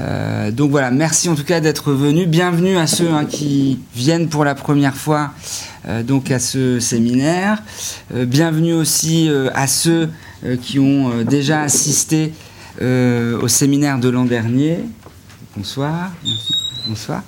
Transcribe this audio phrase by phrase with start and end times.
[0.00, 2.26] Euh, donc voilà, merci en tout cas d'être venu.
[2.26, 5.32] Bienvenue à ceux hein, qui viennent pour la première fois
[5.88, 7.62] euh, donc à ce séminaire.
[8.14, 10.08] Euh, bienvenue aussi à ceux
[10.62, 12.32] qui ont déjà assisté
[12.80, 14.78] au séminaire de l'an dernier.
[15.54, 16.10] Bonsoir.
[16.88, 17.22] Bonsoir.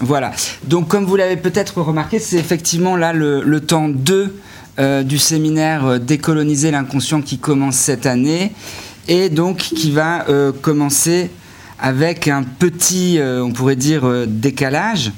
[0.00, 0.32] voilà.
[0.64, 4.34] Donc comme vous l'avez peut-être remarqué, c'est effectivement là le, le temps 2
[5.04, 8.52] du séminaire Décoloniser l'inconscient qui commence cette année
[9.08, 11.30] et donc qui va euh, commencer
[11.78, 15.10] avec un petit, euh, on pourrait dire, euh, décalage,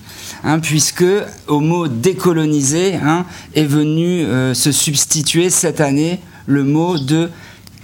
[0.45, 1.05] hein, puisque
[1.47, 7.30] au mot décoloniser hein, est venu se substituer cette année le mot de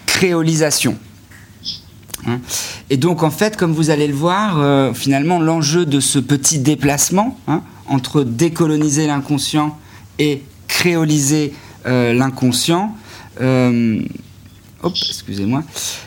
[0.07, 0.97] créolisation.
[2.27, 2.41] Hein.
[2.89, 7.39] Et donc en fait, comme vous allez le voir, finalement l'enjeu de ce petit déplacement
[7.87, 9.79] entre décoloniser l'inconscient
[10.19, 11.55] et créoliser
[11.87, 12.95] l'inconscient,
[14.85, 15.63] excusez-moi.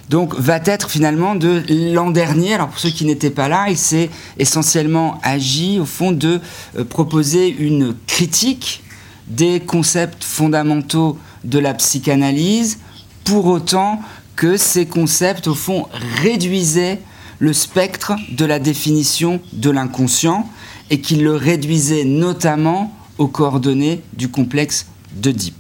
[0.10, 1.64] Donc, va être finalement de
[1.94, 2.56] l'an dernier.
[2.56, 6.40] Alors, pour ceux qui n'étaient pas là, il s'est essentiellement agi, au fond, de
[6.78, 8.84] euh, proposer une critique
[9.28, 12.80] des concepts fondamentaux de la psychanalyse,
[13.24, 14.02] pour autant
[14.36, 15.88] que ces concepts, au fond,
[16.22, 17.00] réduisaient
[17.40, 20.50] le spectre de la définition de l'inconscient
[20.90, 25.56] et qu'ils le réduisaient notamment aux coordonnées du complexe d'Oedipe.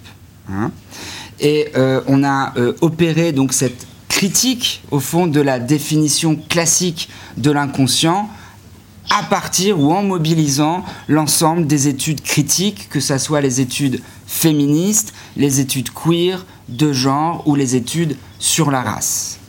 [0.49, 0.71] Hein
[1.43, 7.09] et euh, on a euh, opéré donc cette critique au fond de la définition classique
[7.37, 8.29] de l'inconscient
[9.09, 15.13] à partir ou en mobilisant l'ensemble des études critiques, que ce soit les études féministes,
[15.35, 19.39] les études queer, de genre ou les études sur la race.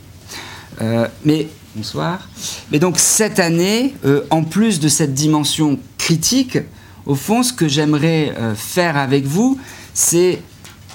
[0.82, 2.28] Euh, mais bonsoir.
[2.72, 3.94] Mais donc cette année,
[4.30, 6.58] en plus de cette dimension critique,
[7.06, 9.58] au fond, ce que j'aimerais faire avec vous,
[9.92, 10.40] c'est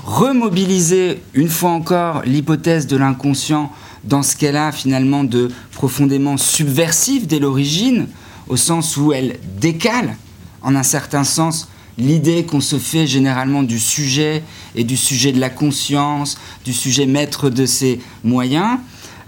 [0.04, 3.72] remobiliser une fois encore l'hypothèse de l'inconscient
[4.04, 8.08] dans ce qu'elle a finalement de profondément subversif dès l'origine,
[8.48, 10.16] au sens où elle décale,
[10.62, 14.44] en un certain sens, l'idée qu'on se fait généralement du sujet
[14.76, 18.80] et du sujet de la conscience, du sujet maître de ses moyens,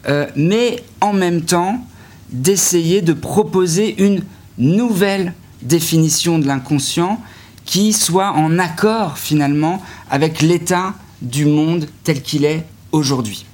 [0.07, 1.85] euh, mais en même temps
[2.31, 4.23] d'essayer de proposer une
[4.57, 7.21] nouvelle définition de l'inconscient
[7.65, 13.45] qui soit en accord finalement avec l'état du monde tel qu'il est aujourd'hui.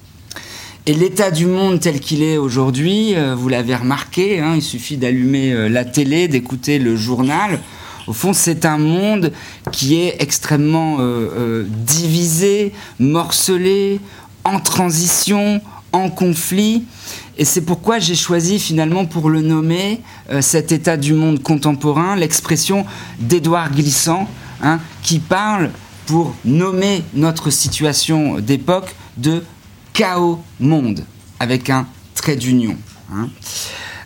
[0.88, 4.98] Et l'état du monde tel qu'il est aujourd'hui, euh, vous l'avez remarqué, hein, il suffit
[4.98, 7.60] d'allumer euh, la télé, d'écouter le journal.
[8.08, 9.34] Au fond, c'est un monde
[9.72, 14.00] qui est extrêmement euh, divisé, morcelé,
[14.44, 16.86] en transition, en conflit.
[17.38, 20.02] Et c'est pourquoi j'ai choisi finalement pour le nommer
[20.40, 22.86] cet état du monde contemporain, l'expression
[23.20, 24.28] d'Édouard Glissant,
[24.64, 25.70] hein, qui parle
[26.08, 29.44] pour nommer notre situation d'époque de
[29.94, 31.04] chaos monde,
[31.40, 31.86] avec un
[32.16, 32.78] trait d'union.
[33.14, 33.30] Hein.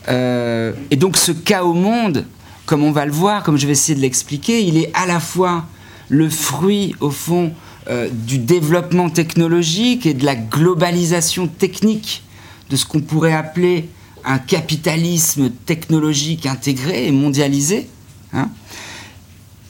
[0.09, 2.25] Euh, et donc ce chaos monde,
[2.65, 5.19] comme on va le voir, comme je vais essayer de l'expliquer, il est à la
[5.19, 5.65] fois
[6.09, 7.53] le fruit, au fond,
[7.87, 12.23] euh, du développement technologique et de la globalisation technique
[12.71, 13.89] de ce qu'on pourrait appeler
[14.25, 17.87] un capitalisme technologique intégré et mondialisé.
[18.33, 18.49] Hein.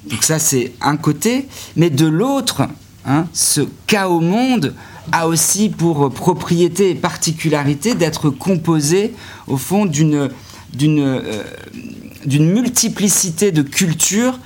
[0.09, 1.47] Donc ça, c'est un côté.
[1.75, 2.63] Mais de l'autre,
[3.05, 4.73] hein, ce chaos monde
[5.11, 9.13] a aussi pour propriété et particularité d'être composé,
[9.47, 10.29] au fond, d'une
[10.79, 11.43] euh,
[12.25, 14.39] d'une multiplicité de cultures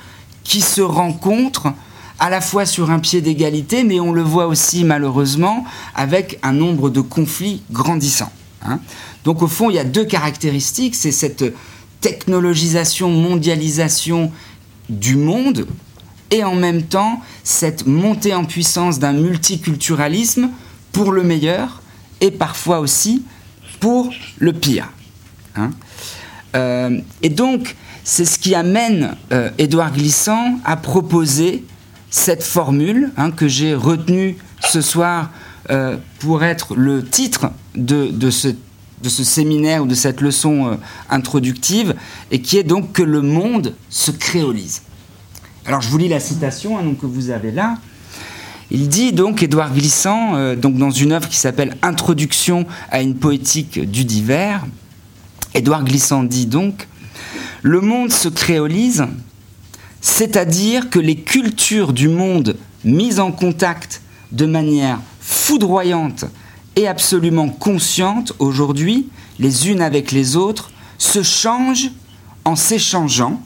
[0.43, 1.73] qui se rencontrent
[2.19, 6.53] à la fois sur un pied d'égalité, mais on le voit aussi malheureusement avec un
[6.53, 8.31] nombre de conflits grandissants.
[8.65, 8.79] Hein.
[9.25, 11.43] Donc au fond, il y a deux caractéristiques, c'est cette
[11.99, 14.31] technologisation, mondialisation
[14.89, 15.67] du monde,
[16.31, 20.49] et en même temps cette montée en puissance d'un multiculturalisme
[20.91, 21.81] pour le meilleur
[22.21, 23.23] et parfois aussi
[23.79, 24.89] pour le pire.
[25.55, 25.71] Hein.
[26.55, 31.63] Euh, et donc, c'est ce qui amène euh, Édouard Glissant à proposer
[32.09, 35.31] cette formule hein, que j'ai retenue ce soir
[35.69, 38.47] euh, pour être le titre de, ce,
[39.03, 40.77] de, ce, séminaire ou de cette leçon
[41.09, 41.93] introductive,
[42.31, 44.83] et qui est donc que le monde se créolise.
[45.67, 47.77] Alors je vous lis la citation hein, que vous avez là.
[48.69, 53.15] Il dit donc, Édouard Glissant, euh, donc dans une œuvre qui s'appelle Introduction à une
[53.15, 54.63] poétique du divers,
[55.55, 56.87] Édouard Glissant dit donc
[57.63, 59.05] Le monde se créolise,
[60.01, 64.01] c'est-à-dire que les cultures du monde mises en contact
[64.31, 66.25] de manière foudroyante
[66.75, 69.07] et absolument consciente aujourd'hui,
[69.39, 70.69] les unes avec les autres,
[70.99, 71.89] se changent
[72.43, 73.41] en s'échangeant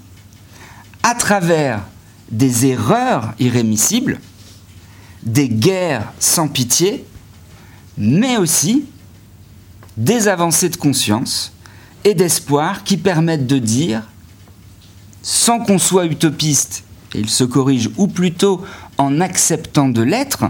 [1.04, 1.82] à travers
[2.32, 4.20] des erreurs irrémissibles,
[5.24, 7.06] des guerres sans pitié,
[7.98, 8.86] mais aussi
[9.98, 11.52] des avancées de conscience
[12.04, 14.04] et d'espoir qui permettent de dire,
[15.22, 16.84] sans qu'on soit utopiste,
[17.14, 18.64] et il se corrige, ou plutôt
[18.98, 20.46] en acceptant de l'être,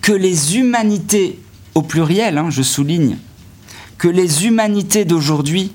[0.00, 1.40] que les humanités,
[1.74, 3.18] au pluriel, hein, je souligne,
[3.98, 5.72] que les humanités d'aujourd'hui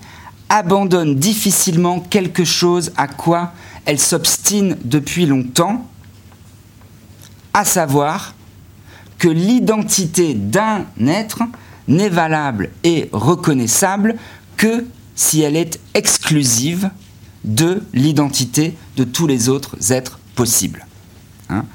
[0.50, 3.54] abandonnent difficilement quelque chose à quoi
[3.86, 5.88] elles s'obstinent depuis longtemps,
[7.54, 8.36] à savoir
[9.18, 11.44] que l'identité d'un être
[11.88, 14.16] n'est valable et reconnaissable
[14.58, 14.86] que
[15.16, 16.90] si elle est exclusive
[17.44, 20.86] de l'identité de tous les autres êtres possibles.
[21.50, 21.66] Hein.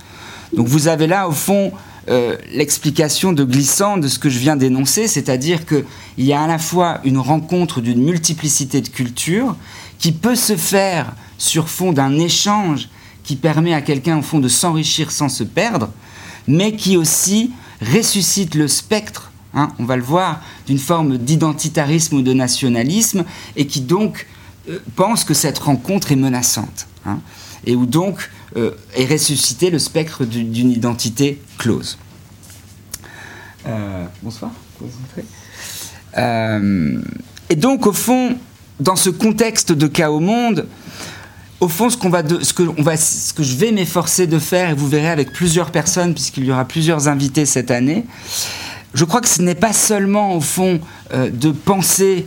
[0.55, 1.73] Donc vous avez là, au fond,
[2.09, 5.85] euh, l'explication de glissant de ce que je viens d'énoncer, c'est-à-dire qu'il
[6.19, 9.57] y a à la fois une rencontre d'une multiplicité de cultures
[9.99, 12.89] qui peut se faire sur fond d'un échange
[13.25, 15.91] qui permet à quelqu'un, au fond, de s'enrichir sans se perdre,
[16.47, 17.51] mais qui aussi
[17.81, 23.25] ressuscite le spectre, hein, on va le voir, d'une forme d'identitarisme ou de nationalisme,
[23.57, 24.27] et qui donc
[24.69, 27.19] euh, pense que cette rencontre est menaçante, hein,
[27.67, 31.99] et où donc euh, est ressuscité le spectre d'une identité close.
[33.67, 34.53] Euh, bonsoir.
[36.17, 38.39] et donc, au fond,
[38.79, 40.69] dans ce contexte de chaos monde,
[41.61, 46.13] au fond, ce, que je vais m'efforcer de faire, et vous verrez avec plusieurs personnes,
[46.15, 48.05] puisqu'il y aura plusieurs invités cette année,
[48.95, 50.81] je crois que ce n'est pas seulement, au fond,
[51.13, 52.27] euh, de penser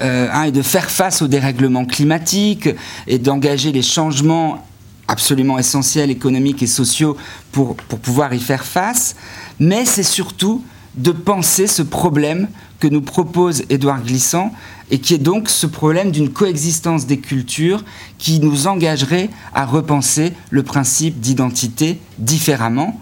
[0.00, 2.68] euh, hein, et de faire face au dérèglement climatique
[3.06, 4.66] et d'engager les changements
[5.08, 7.16] absolument essentiels, économiques et sociaux,
[7.50, 9.16] pour, pour pouvoir y faire face,
[9.58, 10.64] mais c'est surtout
[10.94, 12.48] de penser ce problème
[12.80, 14.52] que nous propose Édouard Glissant,
[14.92, 17.82] et qui est donc ce problème d'une coexistence des cultures
[18.18, 23.00] qui nous engagerait à repenser le principe d'identité différemment,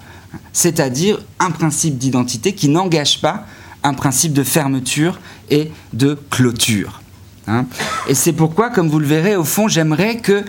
[0.53, 3.45] c'est-à-dire un principe d'identité qui n'engage pas
[3.83, 5.19] un principe de fermeture
[5.51, 7.03] et de clôture.
[7.49, 7.67] Hein.
[8.07, 10.45] et c'est pourquoi, comme vous le verrez, au fond, j'aimerais que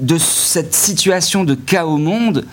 [0.00, 2.44] de cette situation de chaos monde,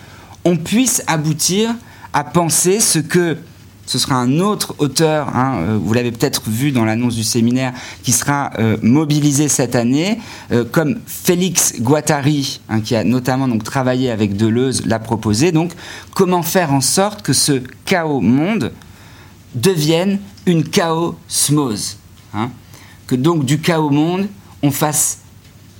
[0.45, 1.75] on puisse aboutir
[2.13, 3.38] à penser ce que
[3.86, 7.74] ce sera un autre auteur, hein, euh, vous l'avez peut-être vu dans l'annonce du séminaire,
[8.04, 10.19] qui sera euh, mobilisé cette année,
[10.51, 15.51] euh, comme Félix Guattari, hein, qui a notamment travaillé avec Deleuze, l'a proposé.
[15.51, 15.74] Donc,
[16.13, 18.72] comment faire en sorte que ce chaos monde
[19.56, 21.98] devienne une chaosmose
[22.33, 22.50] hein,
[23.07, 24.28] Que donc du chaos monde,
[24.62, 25.19] on fasse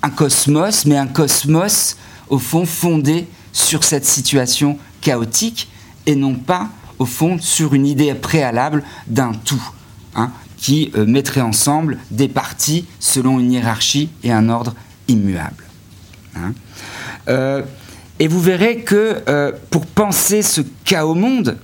[0.02, 1.96] un cosmos, mais un cosmos,
[2.30, 5.70] au fond, fondé sur cette situation chaotique
[6.06, 6.70] et non pas
[7.02, 9.72] au fond, sur une idée préalable d'un tout,
[10.16, 14.76] hein, qui euh, mettrait ensemble des parties selon une hiérarchie et un ordre
[15.08, 15.64] immuable.
[16.36, 16.54] Hein.
[17.28, 17.64] Euh,
[18.20, 21.58] et vous verrez que euh, pour penser ce chaos monde,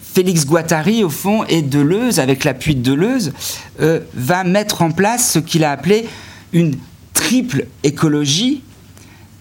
[0.00, 3.32] Félix Guattari, au fond, et Deleuze, avec l'appui de Deleuze,
[4.14, 6.06] va mettre en place ce qu'il a appelé
[6.52, 6.76] une
[7.14, 8.62] triple écologie,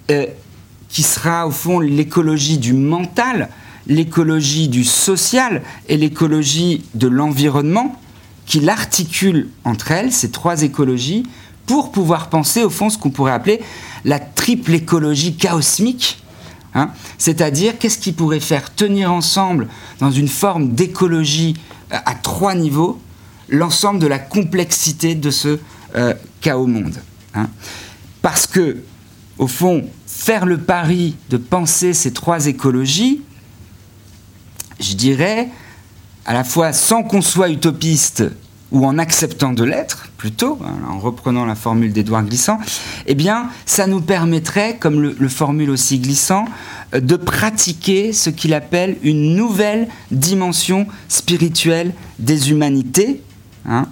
[0.08, 3.50] qui sera au fond l'écologie du mental,
[3.90, 8.00] l'écologie du social et l'écologie de l'environnement,
[8.46, 11.24] qui l'articulent entre elles, ces trois écologies,
[11.66, 13.60] pour pouvoir penser au fond ce qu'on pourrait appeler
[14.06, 16.24] la triple écologie chaosmique,
[16.74, 16.92] hein.
[17.18, 19.68] c'est-à-dire qu'est-ce qui pourrait faire tenir ensemble
[20.00, 21.58] dans une forme d'écologie
[21.92, 23.00] euh, à trois niveaux
[23.50, 25.60] l'ensemble de la complexité de ce
[25.96, 27.02] euh, chaos monde.
[27.34, 27.50] Hein.
[28.22, 28.78] Parce que,
[29.38, 33.22] au fond, faire le pari de penser ces trois écologies,
[34.80, 35.50] je dirais,
[36.26, 38.24] à la fois sans qu'on soit utopiste
[38.72, 42.60] ou en acceptant de l'être, plutôt, hein, en reprenant la formule d'Edouard Glissant,
[43.08, 46.46] eh bien, ça nous permettrait, comme le, formule aussi Glissant,
[46.94, 53.24] euh, de pratiquer ce qu'il appelle une nouvelle dimension spirituelle des humanités,
[53.68, 53.88] hein,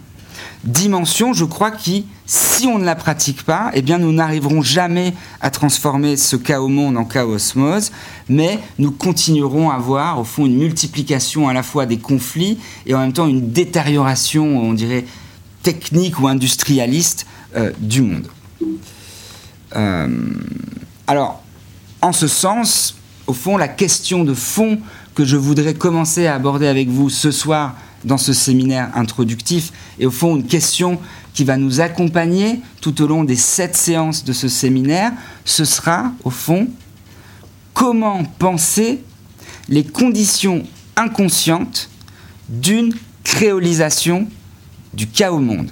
[0.64, 5.14] dimension, je crois, qui, si on ne la pratique pas, eh bien, nous n'arriverons jamais
[5.40, 7.92] à transformer ce chaos monde en chaos osmose,
[8.28, 12.94] mais nous continuerons à avoir, au fond, une multiplication à la fois des conflits et
[12.94, 15.06] en même temps une détérioration, on dirait,
[15.64, 18.28] technique ou industrialiste euh, du monde.
[19.78, 20.34] Euh,
[21.08, 21.42] alors,
[22.02, 24.80] en ce sens, au fond, la question de fond
[25.16, 30.06] que je voudrais commencer à aborder avec vous ce soir dans ce séminaire introductif et
[30.06, 31.00] au fond une question
[31.38, 35.12] qui va nous accompagner tout au long des sept séances de ce séminaire,
[35.46, 36.68] ce sera au fond
[37.76, 39.04] comment penser
[39.70, 40.64] les conditions
[40.96, 41.92] inconscientes
[42.50, 42.92] d'une
[43.24, 44.28] créolisation
[44.96, 45.70] du chaos monde.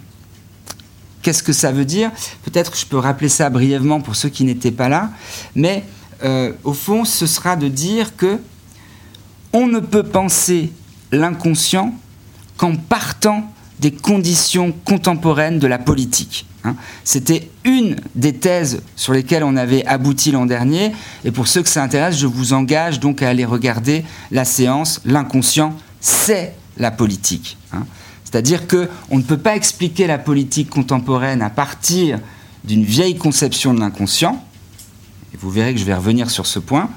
[1.23, 2.11] Qu'est-ce que ça veut dire?
[2.43, 5.09] Peut-être je peux rappeler ça brièvement pour ceux qui n'étaient pas là,
[5.55, 5.83] mais
[6.23, 8.37] euh, au fond, ce sera de dire que
[9.51, 10.71] on ne peut penser
[11.11, 11.91] l'inconscient
[12.55, 16.45] qu'en partant des conditions contemporaines de la politique.
[16.63, 16.75] Hein.
[17.03, 20.91] C'était une des thèses sur lesquelles on avait abouti l'an dernier.
[21.23, 25.01] Et pour ceux que ça intéresse, je vous engage donc à aller regarder la séance
[25.05, 27.57] L'inconscient, c'est la politique.
[27.73, 27.85] Hein.
[28.23, 32.19] C'est-à-dire qu'on ne peut pas expliquer la politique contemporaine à partir
[32.63, 34.43] d'une vieille conception de l'inconscient.
[35.33, 36.89] Et vous verrez que je vais revenir sur ce point.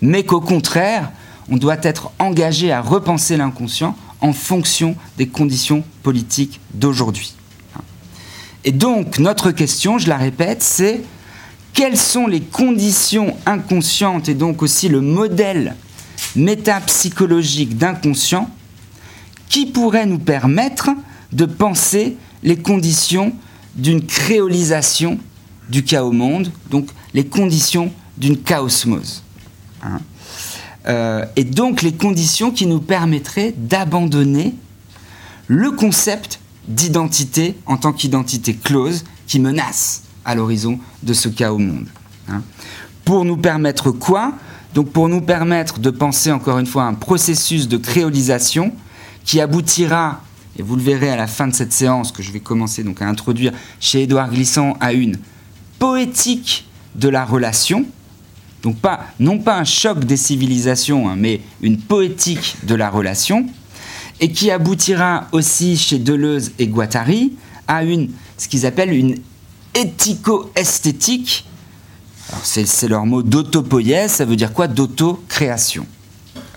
[0.00, 1.10] Mais qu'au contraire,
[1.50, 7.34] on doit être engagé à repenser l'inconscient en fonction des conditions politiques d'aujourd'hui.
[8.64, 11.02] Et donc, notre question, je la répète, c'est
[11.72, 15.76] quelles sont les conditions inconscientes et donc aussi le modèle
[16.34, 18.50] métapsychologique d'inconscient
[19.48, 20.90] qui pourrait nous permettre
[21.32, 23.32] de penser les conditions
[23.76, 25.18] d'une créolisation
[25.68, 29.22] du chaos monde, donc les conditions d'une chaosmose.
[29.82, 30.00] Hein.
[30.88, 34.54] Euh, et donc les conditions qui nous permettraient d'abandonner
[35.46, 41.86] le concept d'identité en tant qu'identité close qui menace à l'horizon de ce chaos monde.
[42.28, 42.42] Hein.
[43.04, 44.34] Pour nous permettre quoi?
[44.74, 48.72] Donc pour nous permettre de penser encore une fois un processus de créolisation
[49.24, 50.22] qui aboutira,
[50.58, 53.00] et vous le verrez à la fin de cette séance que je vais commencer donc
[53.00, 55.18] à introduire chez Édouard Glissant, à une
[55.78, 57.86] poétique de la relation,
[58.62, 63.46] donc pas, non pas un choc des civilisations, hein, mais une poétique de la relation,
[64.20, 67.34] et qui aboutira aussi chez Deleuze et Guattari
[67.68, 69.16] à une, ce qu'ils appellent une
[69.74, 71.46] éthico-esthétique.
[72.42, 75.86] C'est leur mot d'autopoïèse, ça veut dire quoi D'auto-création?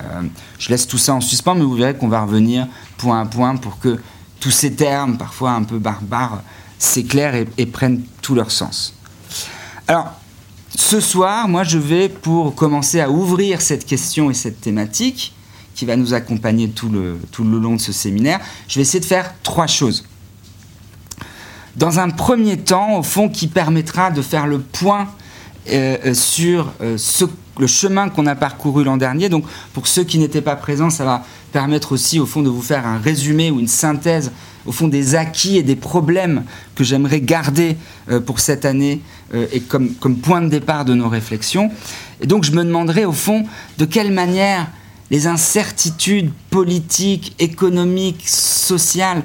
[0.02, 0.22] Euh,
[0.58, 2.66] je laisse tout ça en suspens, mais vous verrez qu'on va revenir
[2.98, 3.98] point à point pour que
[4.40, 6.42] tous ces termes, parfois un peu barbares,
[6.78, 8.92] s'éclairent et, et prennent tout leur sens.
[9.86, 10.12] Alors,
[10.74, 15.34] ce soir, moi, je vais, pour commencer à ouvrir cette question et cette thématique,
[15.74, 17.18] qui va nous accompagner tout le,
[17.58, 20.04] long de ce séminaire, je vais essayer de faire trois choses.
[21.76, 25.08] Dans un premier temps, au fond, qui permettra de faire le point
[25.70, 26.98] euh, euh, sur euh,
[27.58, 29.28] le chemin qu'on a parcouru l'an dernier.
[29.28, 32.62] Donc, pour ceux qui n'étaient pas présents, ça va permettre aussi, au fond, de vous
[32.62, 34.32] faire un résumé ou une synthèse,
[34.66, 37.76] au fond, des acquis et des problèmes que j'aimerais garder
[38.26, 39.00] pour cette année
[39.52, 41.70] et comme, point de départ de nos réflexions.
[42.20, 43.44] Et donc, je me demanderai, au fond,
[43.78, 44.68] de quelle manière
[45.10, 49.22] les incertitudes politiques, économiques, sociales,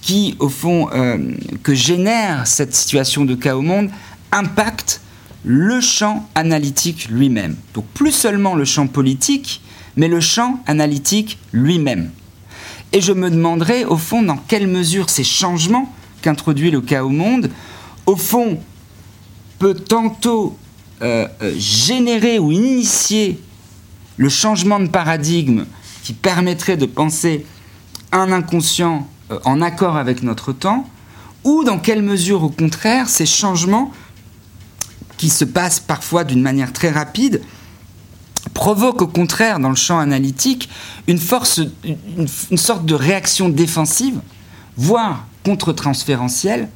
[0.00, 0.88] qui, au fond,
[1.62, 3.90] que génère cette situation de chaos au monde,
[4.32, 5.00] impactent
[5.44, 7.56] le champ analytique lui-même.
[7.74, 9.60] Donc plus seulement le champ politique,
[9.96, 12.10] mais le champ analytique lui-même.
[12.94, 17.50] Et je me demanderai, au fond, dans quelle mesure ces changements qu'introduit le chaos monde,
[18.06, 18.60] au fond,
[19.58, 20.56] peut tantôt
[21.02, 23.42] euh, euh, générer ou initier
[24.16, 25.64] le changement de paradigme
[26.04, 27.44] qui permettrait de penser
[28.12, 30.88] un inconscient euh, en accord avec notre temps,
[31.42, 33.90] ou dans quelle mesure, au contraire, ces changements
[35.16, 37.42] qui se passe parfois d'une manière très rapide,
[38.52, 40.68] provoque au contraire dans le champ analytique
[41.06, 44.20] une, force, une, sorte de réaction défensive,
[44.76, 46.68] voire contre-transférentielle,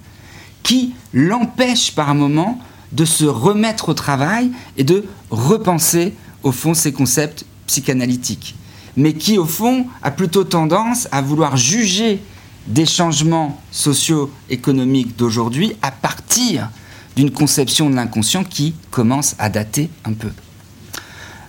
[0.62, 2.58] qui l'empêche par moment
[2.92, 8.54] de se remettre au travail et de repenser au fond ces concepts psychanalytiques,
[8.96, 12.22] mais qui au fond a plutôt tendance à vouloir juger
[12.66, 16.68] des changements socio-économiques d'aujourd'hui à partir
[17.16, 20.30] d'une conception de l'inconscient qui commence à dater un peu.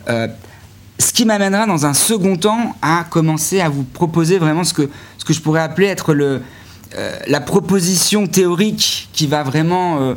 [0.10, 0.28] Euh,
[0.98, 4.90] ce qui m'amènera dans un second temps à commencer à vous proposer vraiment ce que,
[5.30, 6.40] je pourrais appeler être euh,
[7.28, 10.16] la proposition théorique qui va vraiment euh,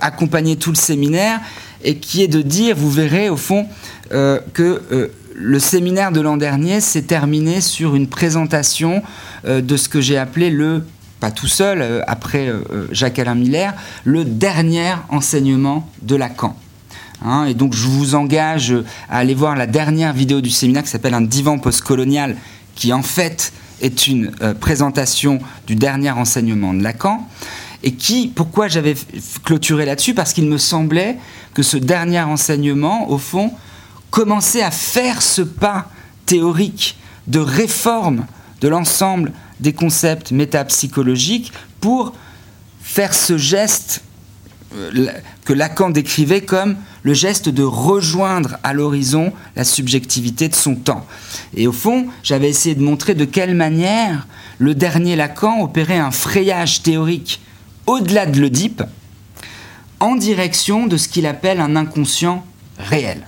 [0.00, 1.38] accompagner tout le séminaire
[1.84, 3.66] et qui est de dire, vous verrez au fond,
[4.10, 9.02] que le séminaire de l'an dernier s'est terminé sur une présentation
[9.44, 10.84] de ce que j'ai appelé le
[11.18, 12.52] pas tout seul, après
[12.92, 16.54] Jacques-Alain Miller, le dernier enseignement de Lacan.
[17.24, 18.74] Hein, et donc je vous engage
[19.08, 22.36] à aller voir la dernière vidéo du séminaire qui s'appelle Un divan postcolonial,
[22.74, 27.26] qui en fait est une présentation du dernier enseignement de Lacan.
[27.82, 28.94] Et qui, pourquoi j'avais
[29.44, 30.14] clôturé là-dessus?
[30.14, 31.18] Parce qu'il me semblait
[31.54, 33.52] que ce dernier enseignement, au fond,
[34.10, 35.88] commençait à faire ce pas
[36.26, 38.26] théorique de réforme
[38.60, 42.12] de l'ensemble des concepts métapsychologiques pour
[42.80, 44.11] faire ce geste euh,
[45.44, 51.06] que Lacan décrivait comme le geste de rejoindre à l'horizon la subjectivité de son temps.
[51.54, 54.26] Et au fond, j'avais essayé de montrer de quelle manière
[54.58, 57.40] le dernier Lacan opérait un frayage théorique
[57.86, 58.82] au-delà de l'Oedipe
[60.00, 62.44] en direction de ce qu'il appelle un inconscient
[62.78, 63.26] réel.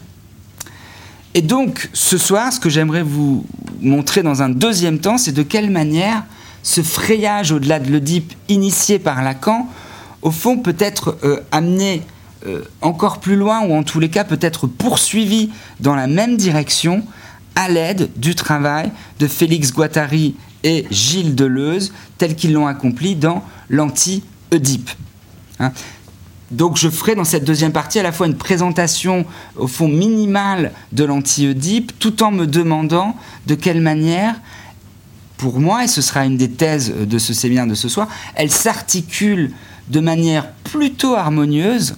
[1.35, 3.45] Et donc, ce soir, ce que j'aimerais vous
[3.81, 6.25] montrer dans un deuxième temps, c'est de quelle manière
[6.63, 9.69] ce frayage au-delà de l'Oedipe initié par Lacan,
[10.25, 12.03] au fond, peut être euh, amené
[12.47, 15.51] euh, encore plus loin, ou en tous les cas peut être poursuivi
[15.81, 17.05] dans la même direction
[17.55, 18.91] à l'aide du travail
[19.21, 24.91] de Félix Guattari et Gilles Deleuze, tels qu'ils l'ont accompli dans l'anti-Oedipe.
[25.61, 25.71] Hein.
[26.51, 29.25] donc je ferai dans cette deuxième partie à la fois une présentation
[29.57, 33.15] au fond minimale de l'anti-Oedipe, tout en me demandant
[33.47, 34.35] de quelle manière
[35.37, 38.51] pour moi, et ce sera une des thèses de ce séminaire de ce soir, elle
[38.51, 39.53] s'articule
[39.89, 41.97] de manière plutôt harmonieuse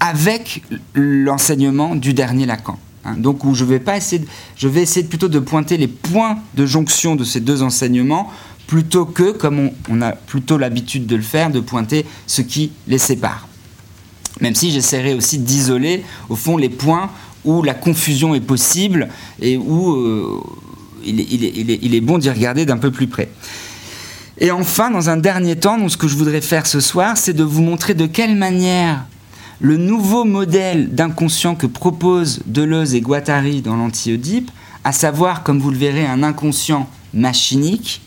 [0.00, 0.62] avec
[0.94, 2.78] l'enseignement du dernier Lacan.
[3.04, 3.14] Hein.
[3.16, 4.24] donc où je vais pas essayer,
[4.56, 8.30] je vais essayer plutôt de pointer les points de jonction de ces deux enseignements
[8.66, 12.98] plutôt que, comme on, a plutôt l'habitude de le faire, de pointer ce qui les
[12.98, 13.48] sépare.
[14.40, 17.10] Même si j'essaierai aussi d'isoler, au fond, les points
[17.44, 19.08] où la confusion est possible
[19.40, 20.40] et où euh,
[21.04, 23.30] il, est, bon d'y regarder d'un peu plus près.
[24.40, 27.42] Et enfin, dans un dernier temps, ce que je voudrais faire ce soir, c'est de
[27.42, 29.04] vous montrer de quelle manière
[29.60, 34.52] le nouveau modèle d'inconscient que proposent Deleuze et Guattari dans l'anti-Oedipe,
[34.84, 38.00] à savoir, comme vous le verrez, un inconscient machinique,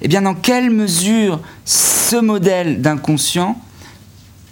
[0.00, 3.60] eh bien, dans quelle mesure ce modèle d'inconscient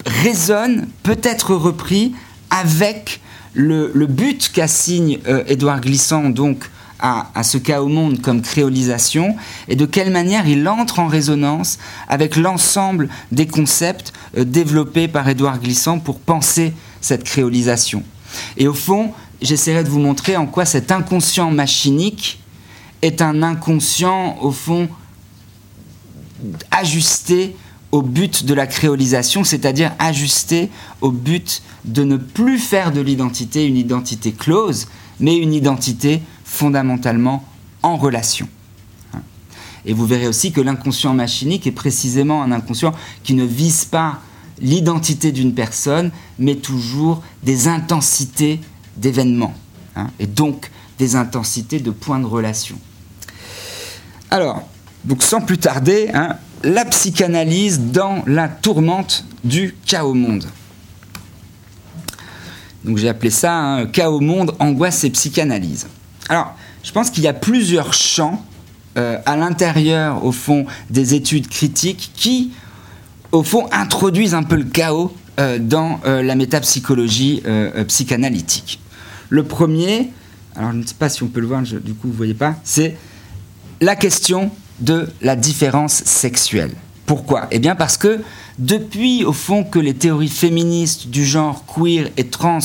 [0.05, 2.15] résonne, peut être repris
[2.51, 3.21] avec
[3.55, 6.69] le, but qu'assigne euh, Édouard Glissant, donc
[6.99, 9.37] à, ce cas au monde comme créolisation
[9.69, 15.29] et de quelle manière il entre en résonance avec l'ensemble des concepts euh, développés par
[15.29, 18.03] Édouard Glissant pour penser cette créolisation.
[18.57, 19.13] Et au fond,
[19.43, 22.41] j'essaierai de vous montrer en quoi cet inconscient machinique
[23.03, 24.89] est un inconscient, au fond,
[26.71, 27.57] ajusté
[27.93, 33.65] au but de la créolisation, c'est-à-dire ajusté au but de ne plus faire de l'identité
[33.65, 34.89] une identité close,
[35.21, 37.45] mais une identité fondamentalement
[37.83, 38.49] en relation.
[39.85, 44.21] Et vous verrez aussi que l'inconscient machinique est précisément un inconscient qui ne vise pas
[44.61, 48.61] l'identité d'une personne, mais toujours des intensités
[48.97, 49.55] d'événements,
[49.95, 52.79] hein, et donc des intensités de points de relation.
[54.31, 54.67] Alors,
[55.05, 60.47] donc sans plus tarder, hein, la psychanalyse dans la tourmente du chaos monde.
[62.83, 65.87] Donc j'ai appelé ça hein, chaos monde, angoisse et psychanalyse.
[66.29, 68.45] Alors, je pense qu'il y a plusieurs champs
[68.97, 72.53] euh, à l'intérieur, au fond, des études critiques qui,
[73.33, 77.43] au fond, introduisent un peu le chaos euh, dans euh, la métapsychologie
[77.89, 78.81] psychanalytique.
[79.29, 80.11] Le premier,
[80.55, 82.35] alors je ne sais pas si on peut le voir, du coup vous ne voyez
[82.35, 82.97] pas, c'est
[83.81, 86.71] la question de la différence sexuelle.
[87.07, 87.49] Pourquoi?
[87.51, 88.21] Eh bien parce que
[88.59, 92.59] depuis, au fond, que les théories féministes du genre queer et trans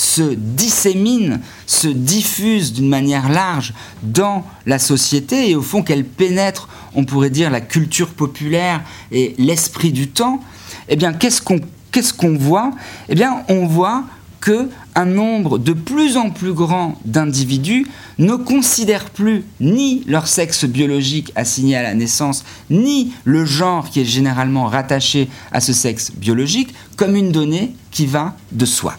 [0.00, 6.70] se dissémine, se diffuse d'une manière large dans la société et au fond qu'elle pénètre,
[6.94, 8.82] on pourrait dire, la culture populaire
[9.12, 10.40] et l'esprit du temps,
[10.88, 11.60] eh bien qu'est-ce qu'on
[11.92, 12.70] qu'est-ce voit?
[13.10, 14.04] Eh bien on voit
[14.40, 17.86] que un nombre de plus en plus grand d'individus
[18.18, 24.00] ne considèrent plus ni leur sexe biologique assigné à la naissance, ni le genre qui
[24.00, 28.96] est généralement rattaché à ce sexe biologique comme une donnée qui va de soi.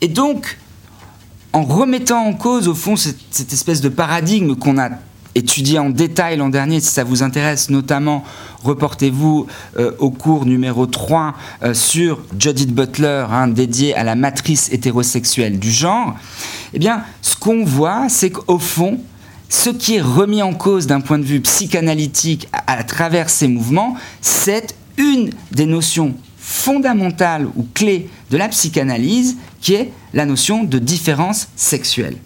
[0.00, 0.58] Et donc,
[1.52, 4.90] en remettant en cause, au fond, cette, espèce de paradigme qu'on a
[5.34, 8.24] étudié en détail l'an dernier, si ça vous intéresse, notamment,
[8.64, 9.46] reportez-vous
[9.78, 15.58] euh, au cours numéro 3 euh, sur Judith Butler, hein, dédié à la matrice hétérosexuelle
[15.58, 16.16] du genre,
[16.74, 19.00] eh bien, ce qu'on voit, c'est qu'au fond,
[19.48, 23.96] ce qui est remis en cause d'un point de vue psychanalytique à travers ces mouvements,
[24.20, 26.14] c'est une des notions
[26.48, 32.16] fondamentale ou clé de la psychanalyse qui est la notion de différence sexuelle.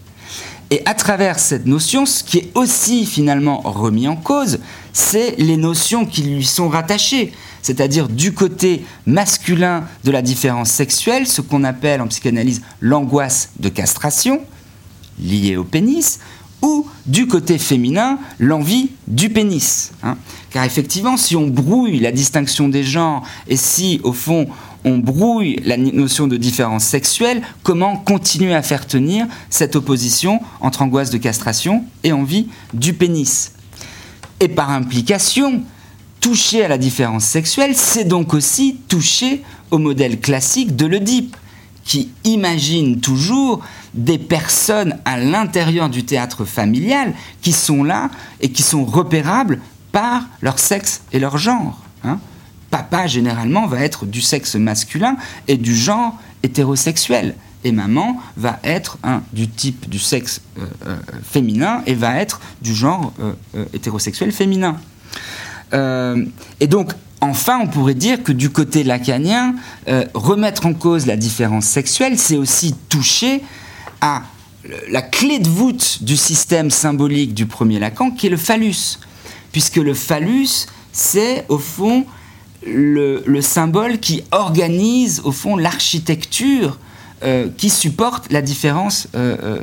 [0.71, 4.61] Et à travers cette notion, ce qui est aussi finalement remis en cause,
[4.93, 7.33] c'est les notions qui lui sont rattachées,
[7.63, 13.69] c'est-à-dire du côté masculin de la différence sexuelle, ce qu'on appelle en psychanalyse l'angoisse de
[13.69, 14.41] castration,
[15.19, 16.21] liée au pénis,
[16.63, 19.91] ou du côté féminin, l'envie du pénis.
[20.05, 20.17] Hein.
[20.53, 24.47] Car effectivement, si on brouille la distinction des genres et si, au fond,
[24.85, 30.83] on brouille la notion de différence sexuelle, comment continuer à faire tenir cette opposition entre
[30.83, 33.53] angoisse de castration et envie du pénis?
[34.41, 35.63] Et par implication,
[36.21, 41.37] toucher à la différence sexuelle, c'est donc aussi toucher au modèle classique de l'Oedipe,
[41.85, 43.61] qui imagine toujours
[43.95, 48.11] des personnes à l'intérieur du théâtre familial qui sont là
[48.41, 49.61] et qui sont repérables
[49.93, 51.79] par leur sexe et leur genre.
[52.05, 52.19] Hein.
[52.71, 57.35] Papa, généralement, va être du sexe masculin et du genre hétérosexuel.
[57.65, 60.41] et maman va être un, du type du sexe
[61.23, 63.13] féminin et va être du genre
[63.73, 64.79] hétérosexuel féminin.
[65.73, 69.55] et donc, enfin, on pourrait dire que du côté lacanien,
[70.15, 73.43] remettre en cause la différence sexuelle, c'est aussi toucher
[74.01, 74.23] à
[74.91, 78.99] la clé de voûte du système symbolique du premier Lacan, qui est le phallus.
[79.53, 82.07] Puisque le phallus, c'est au fond
[82.67, 86.79] le, symbole qui organise au fond l'architecture
[87.23, 89.63] euh, qui supporte la différence euh, euh,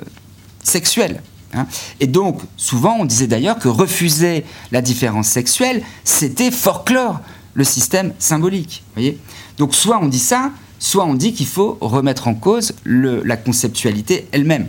[0.63, 1.21] sexuelle.
[1.53, 1.65] Hein.
[1.99, 7.19] Et donc, souvent, on disait d'ailleurs que refuser la différence sexuelle, c'était forclore
[7.53, 8.83] le système symbolique.
[9.57, 14.27] Donc, soit on dit ça, soit on dit qu'il faut remettre en cause la conceptualité
[14.31, 14.67] elle-même.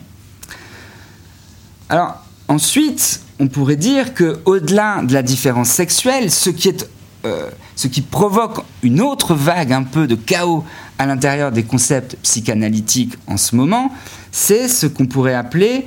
[1.88, 6.88] Alors, ensuite, on pourrait dire que au-delà de la différence sexuelle, ce qui, est,
[7.24, 10.62] euh, ce qui provoque une autre vague un peu de chaos
[10.98, 13.90] à l'intérieur des concepts psychanalytiques en ce moment,
[14.30, 15.86] c'est ce qu'on pourrait appeler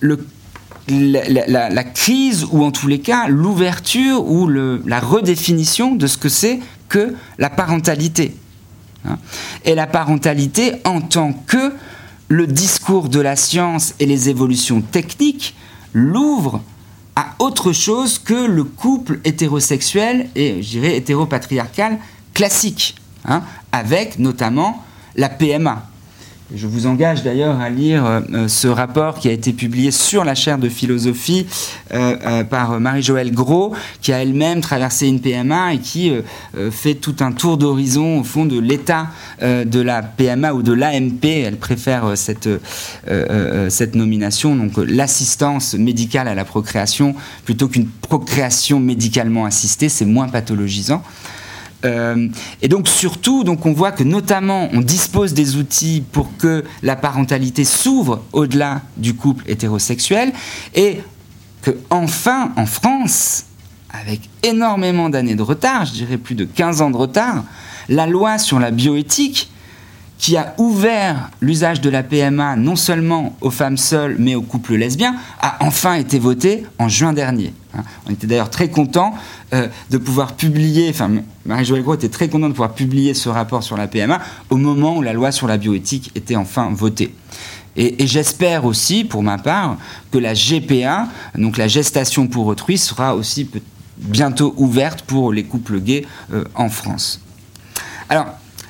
[0.00, 0.24] le,
[0.88, 6.60] la, crise ou en tous les cas l'ouverture ou la redéfinition de ce que c'est
[6.88, 8.36] que la parentalité.
[9.04, 9.18] Hein.
[9.64, 11.72] Et la parentalité en tant que
[12.28, 15.56] le discours de la science et les évolutions techniques
[15.92, 16.62] l'ouvrent
[17.16, 21.98] à autre chose que le couple hétérosexuel et, je dirais, hétéropatriarcal
[22.32, 25.86] classique, hein, avec notamment la PMA.
[26.56, 30.24] Je vous engage d'ailleurs à lire euh, euh, ce rapport qui a été publié sur
[30.24, 31.46] la chaire de philosophie
[31.92, 36.12] euh, par Marie-Joëlle Gros, qui a elle-même traversé une PMA et qui
[36.70, 39.08] fait tout un tour d'horizon au fond de l'état
[39.42, 41.24] de la PMA ou de l'AMP.
[41.24, 42.48] Elle préfère cette,
[43.68, 47.14] cette nomination, donc l'assistance médicale à la procréation,
[47.44, 51.02] plutôt qu'une procréation médicalement assistée, c'est moins pathologisant.
[51.84, 52.28] Euh,
[52.62, 56.96] et donc surtout, donc on voit que notamment on dispose des outils pour que la
[56.96, 60.32] parentalité s'ouvre au-delà du couple hétérosexuel
[60.74, 61.00] et
[61.62, 63.44] que enfin en France,
[63.90, 67.44] avec énormément d'années de retard, je dirais plus de 15 ans de retard,
[67.88, 69.50] la loi sur la bioéthique
[70.18, 74.74] qui a ouvert l'usage de la PMA non seulement aux femmes seules mais aux couples
[74.74, 77.52] lesbiens, a enfin été votée en juin dernier.
[77.76, 77.82] Hein.
[78.06, 79.14] On était d'ailleurs très content
[79.52, 81.10] euh, de pouvoir publier, enfin
[81.44, 84.96] Marie-Joëlle Gros était très contente de pouvoir publier ce rapport sur la PMA au moment
[84.96, 87.14] où la loi sur la bioéthique était enfin votée.
[87.76, 89.76] Et, j'espère aussi, pour ma part,
[90.12, 93.50] que la GPA, donc la gestation pour autrui, sera aussi
[93.98, 97.20] bientôt ouverte pour les couples gays euh, en France.
[98.08, 98.26] Alors,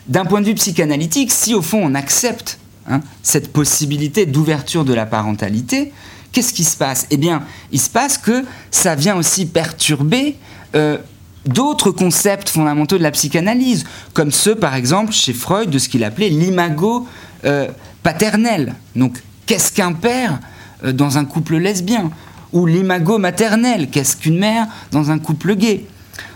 [0.09, 4.95] d'un point de vue psychanalytique, si au fond on accepte hein, cette possibilité d'ouverture de
[4.95, 5.93] la parentalité,
[6.33, 7.07] qu'est-ce qui se passe?
[7.11, 10.37] Eh bien, il se passe que ça vient aussi perturber
[10.75, 10.99] euh,
[11.47, 16.05] d'autres concepts fondamentaux de la psychanalyse, comme ceux, par exemple, chez Freud, de ce qu'il
[16.05, 17.07] appelait l'imago
[17.45, 17.69] euh,
[18.03, 18.75] paternel.
[18.97, 20.41] Donc, qu'est-ce qu'un père
[20.85, 22.11] euh, dans un couple lesbien?
[22.53, 25.87] Ou l'imago maternel, qu'est-ce qu'une mère dans un couple gay?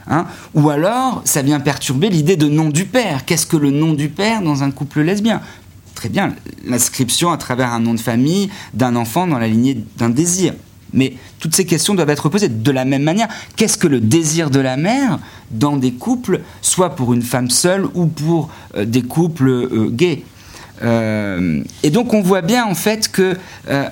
[0.08, 0.26] Hein.
[0.54, 3.24] Ou alors, ça vient perturber l'idée de nom du père.
[3.24, 5.40] Qu'est-ce que le nom du père dans un couple lesbien?
[5.94, 10.10] Très bien, l'inscription à travers un nom de famille d'un enfant dans la lignée d'un
[10.10, 10.54] désir.
[10.92, 13.28] Mais toutes ces questions doivent être posées de la même manière.
[13.56, 15.18] Qu'est-ce que le désir de la mère
[15.50, 20.24] dans des couples, soit pour une femme seule ou pour euh, des couples euh, gays?
[20.80, 23.36] Euh, et donc on voit bien en fait que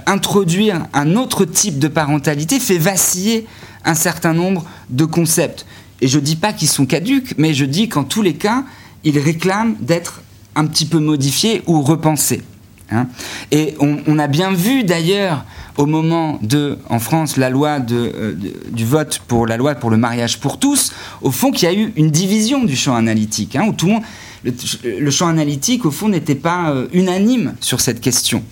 [0.06, 3.48] introduire un autre type de parentalité fait vaciller
[3.84, 5.66] un certain nombre de concepts.
[6.00, 8.64] Et je ne dis pas qu'ils sont caduques, mais je dis qu'en tous les cas,
[9.04, 10.22] ils réclament d'être
[10.54, 12.42] un petit peu modifiés ou repensés.
[12.90, 13.08] Hein.
[13.50, 15.44] Et on, a bien vu d'ailleurs
[15.76, 18.34] au moment de, en France, la loi euh,
[18.70, 21.74] du vote pour la loi pour le mariage pour tous, au fond, qu'il y a
[21.74, 24.00] eu une division du champ analytique, hein, où tout
[24.84, 28.42] le champ analytique, au fond, n'était pas euh, unanime sur cette question.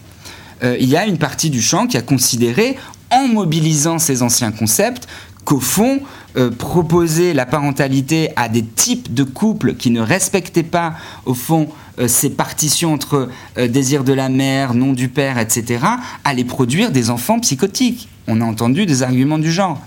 [0.62, 2.76] Euh, il y a une partie du champ qui a considéré,
[3.10, 5.06] en mobilisant ces anciens concepts,
[5.44, 6.00] qu'au fond,
[6.36, 10.94] euh, proposer la parentalité à des types de couples qui ne respectaient pas,
[11.26, 11.68] au fond,
[12.00, 15.84] euh, ces partitions entre euh, désir de la mère, nom du père, etc.,
[16.24, 18.08] allait produire des enfants psychotiques.
[18.26, 19.80] On a entendu des arguments du genre.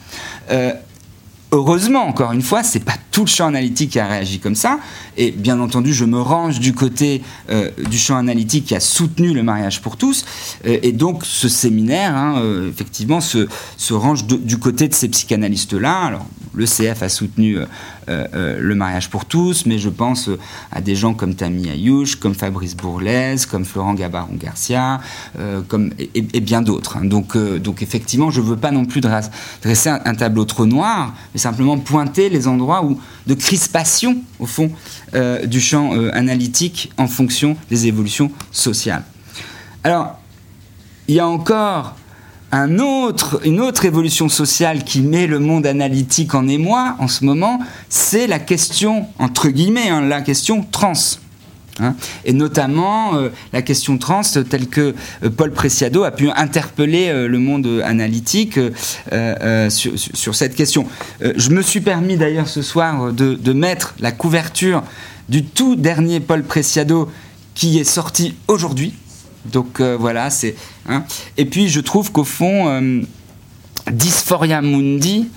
[1.53, 4.79] Heureusement, encore une fois, c'est pas tout le champ analytique qui a réagi comme ça.
[5.15, 9.33] Et bien entendu, je me range du côté euh, du champ analytique qui a soutenu
[9.33, 10.25] le mariage pour tous.
[10.65, 15.07] Euh, et donc, ce séminaire, hein, euh, effectivement, se, se range du côté de ces
[15.07, 15.97] psychanalystes-là.
[16.07, 17.57] Alors, le CF a soutenu
[18.07, 20.29] le mariage pour tous, mais je pense
[20.71, 24.99] à des gens comme Tammy Ayouch, comme Fabrice Bourlaise, comme Florent Gabaron-Garcia,
[25.67, 26.97] comme, et, bien d'autres.
[26.97, 27.05] Hein.
[27.05, 31.77] Donc, donc, effectivement, je veux pas non plus dresser un, tableau trop noir, mais simplement
[31.77, 34.71] pointer les endroits où de crispation, au fond,
[35.13, 39.03] euh, du champ euh, analytique en fonction des évolutions sociales.
[39.83, 40.19] Alors,
[41.07, 41.95] il y a encore
[42.53, 42.81] une
[43.59, 48.39] autre évolution sociale qui met le monde analytique en émoi en ce moment, c'est la
[48.39, 50.93] question, entre guillemets, hein, la question trans.
[51.79, 51.95] Hein.
[52.25, 57.27] et notamment euh, la question trans telle que euh, Paul Preciado a pu interpeller euh,
[57.27, 58.59] le monde analytique
[59.69, 60.87] sur, cette question.
[61.21, 64.81] je me suis permis d'ailleurs ce soir de, de, mettre la couverture
[65.29, 67.11] du tout dernier Paul Preciado
[67.53, 68.93] qui est sorti aujourd'hui,
[69.51, 70.55] donc euh, voilà, c'est.
[70.87, 71.03] Hein.
[71.37, 73.01] Et puis je trouve qu'au fond, euh,
[73.91, 75.29] Dysphoria Mundi,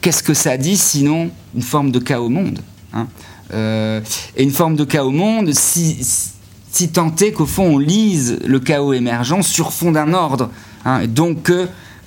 [0.00, 2.60] qu'est-ce que ça dit sinon une forme de chaos au monde
[2.92, 3.08] hein.
[3.52, 4.00] euh,
[4.36, 5.98] Et une forme de chaos au monde, si,
[6.70, 10.50] si tant est qu'au fond on lise le chaos émergent sur fond d'un ordre.
[10.84, 11.50] Hein, donc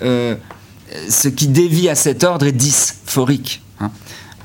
[0.02, 3.62] ce qui dévie à cet ordre est dysphorique.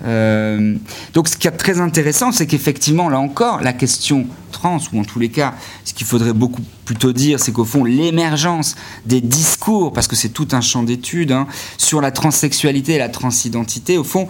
[0.05, 0.77] Euh,
[1.13, 5.05] donc ce qui est très intéressant, c'est qu'effectivement, là encore, la question trans, ou en
[5.05, 5.55] tous les cas,
[5.85, 8.77] ce qu'il faudrait beaucoup plutôt dire, c'est qu'au fond, l'émergence
[9.07, 11.47] des discours, parce que c'est tout un champ d'études, hein,
[11.79, 14.29] sur la transsexualité et la transidentité, au fond,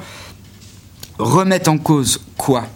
[1.19, 2.67] remettent en cause quoi?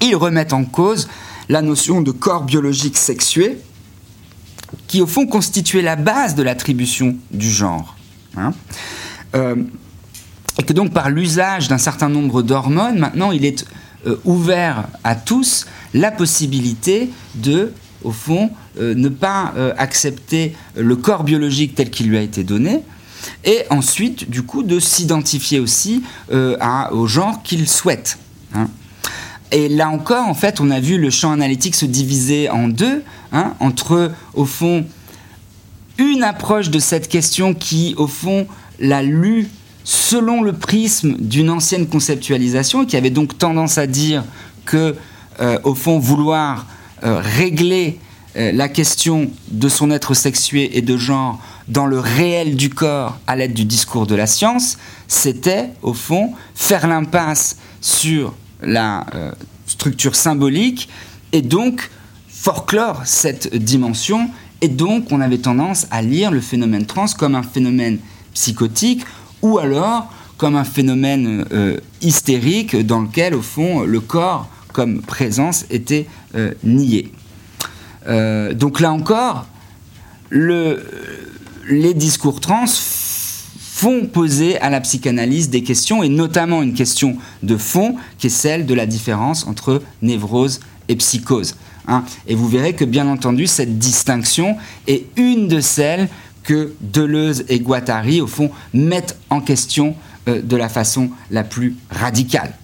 [0.00, 1.08] Ils remettent en cause
[1.48, 3.58] la notion de corps biologique sexué,
[4.86, 7.96] qui au fond constituait la base de l'attribution du genre.
[8.36, 8.52] Hein.
[9.34, 9.56] Euh,
[10.58, 13.64] et que donc par l'usage d'un certain nombre d'hormones, maintenant il est
[14.06, 20.96] euh, ouvert à tous la possibilité de, au fond, euh, ne pas euh, accepter le
[20.96, 22.82] corps biologique tel qu'il lui a été donné,
[23.44, 28.16] et ensuite, du coup, de s'identifier aussi au genre qu'il souhaite.
[28.54, 28.68] Hein.
[29.50, 33.02] Et là encore, en fait, on a vu le champ analytique se diviser en deux,
[33.32, 34.86] hein, entre, au fond,
[35.98, 38.46] une approche de cette question qui, au fond,
[38.78, 39.48] l'a lu
[39.84, 44.24] selon le prisme d'une ancienne conceptualisation, qui avait donc tendance à dire
[44.64, 44.96] que,
[45.40, 46.66] euh, au fond, vouloir
[47.04, 47.98] euh, régler
[48.36, 53.18] euh, la question de son être sexué et de genre dans le réel du corps
[53.26, 59.06] à l'aide du discours de la science, c'était, au fond, faire l'impasse sur la
[59.66, 60.88] structure symbolique
[61.32, 61.90] et donc
[62.28, 64.30] forclore cette dimension.
[64.60, 67.98] Et donc, on avait tendance à lire le phénomène trans comme un phénomène
[68.34, 69.04] psychotique
[69.42, 75.66] ou alors comme un phénomène euh, hystérique dans lequel, au fond, le corps comme présence
[75.70, 77.12] était euh, nié.
[78.06, 79.46] Euh, donc là encore,
[80.30, 80.84] le,
[81.68, 87.56] les discours trans font poser à la psychanalyse des questions, et notamment une question de
[87.56, 91.56] fond, qui est celle de la différence entre névrose et psychose.
[91.86, 92.04] Hein.
[92.26, 96.08] Et vous verrez que, bien entendu, cette distinction est une de celles
[96.48, 99.94] que Deleuze et Guattari, au fond, mettent en question
[100.28, 102.54] euh, de la façon la plus radicale.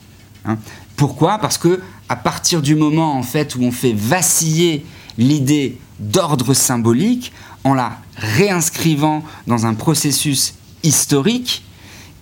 [0.47, 0.57] Hein.
[0.97, 1.37] Pourquoi?
[1.37, 4.87] Parce que à partir du moment en fait où on fait vaciller
[5.19, 7.31] l'idée d'ordre symbolique,
[7.63, 11.63] en la réinscrivant dans un processus historique,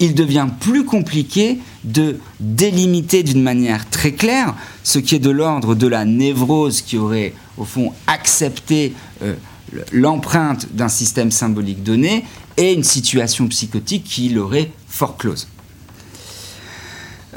[0.01, 5.77] il devient plus compliqué de délimiter d'une manière très claire ce qui est de l'ordre
[5.77, 9.35] de la névrose qui aurait, au fond, accepté euh,
[9.93, 12.25] l'empreinte d'un système symbolique donné
[12.57, 15.49] et une situation psychotique qui l'aurait fort close.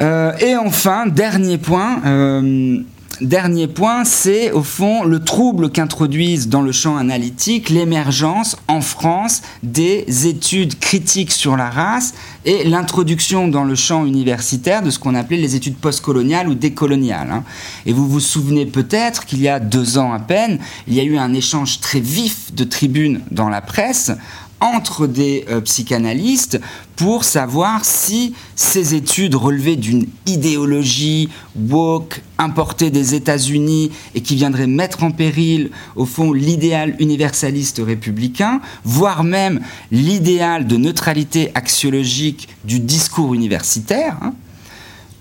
[0.02, 2.80] Euh, et enfin, dernier point, euh,
[3.22, 9.42] dernier point, c'est au fond le trouble qu'introduisent dans le champ analytique l'émergence en France
[9.64, 12.14] des études critiques sur la race
[12.46, 17.32] et l'introduction dans le champ universitaire de ce qu'on appelait les études postcoloniales ou décoloniales.
[17.32, 17.44] Hein.
[17.86, 21.04] Et vous vous souvenez peut-être qu'il y a deux ans à peine, il y a
[21.04, 24.12] eu un échange très vif de tribunes dans la presse
[24.62, 26.60] entre des euh, psychanalystes
[26.96, 34.68] pour savoir si ces études relevaient d'une idéologie woke importée des États-Unis et qui viendrait
[34.68, 42.80] mettre en péril, au fond, l'idéal universaliste républicain, voire même l'idéal de neutralité axiologique du
[42.80, 44.34] discours universitaire, hein.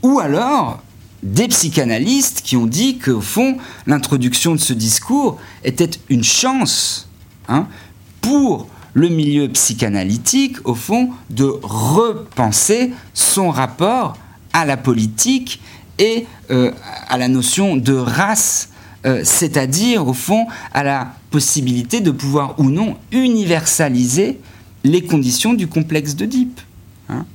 [0.02, 0.80] ou alors
[1.24, 7.08] des psychanalystes qui ont dit qu'au fond, l'introduction de ce discours était une chance
[7.48, 7.66] hein,
[8.20, 14.16] pour le milieu psychanalytique, au fond, de repenser son rapport
[14.52, 15.60] à la politique
[15.98, 16.70] et euh,
[17.08, 18.70] à la notion de race,
[19.04, 24.38] euh, c'est-à-dire, au fond, à la possibilité de pouvoir ou non universaliser
[24.84, 26.60] les conditions du complexe d'Oedipe.
[27.10, 27.26] Hein.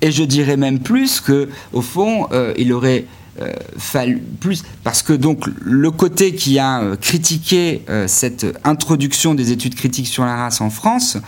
[0.00, 3.04] et je dirais même plus que, au fond, euh, il aurait
[3.40, 9.52] euh, plus parce que donc le côté qui a euh, critiqué euh, cette introduction des
[9.52, 11.18] études critiques sur la race en France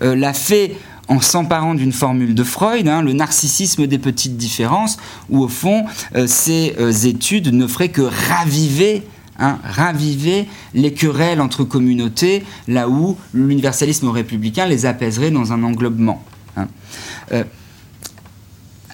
[0.00, 0.76] l'a fait
[1.08, 4.98] en s'emparant d'une formule de Freud, hein, le narcissisme des petites différences,
[5.30, 5.84] où au fond
[6.26, 6.74] ces
[7.06, 9.02] études ne feraient que raviver
[9.38, 16.22] hein, raviver les querelles entre communautés, là où l'universalisme républicain les apaiserait dans un englobement.
[16.56, 16.68] Hein.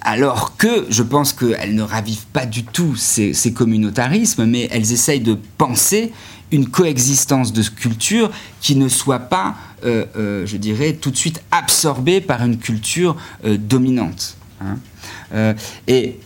[0.06, 4.92] Euh, alors que je pense qu'elles ne ravivent pas du tout ces, communautarismes, mais elles
[4.92, 6.12] essayent de penser
[6.52, 11.42] une coexistence de cultures qui ne soit pas, euh, euh, je dirais, tout de suite
[11.50, 14.36] absorbée par une culture dominante.
[14.60, 15.54] Hein.
[15.88, 16.16] et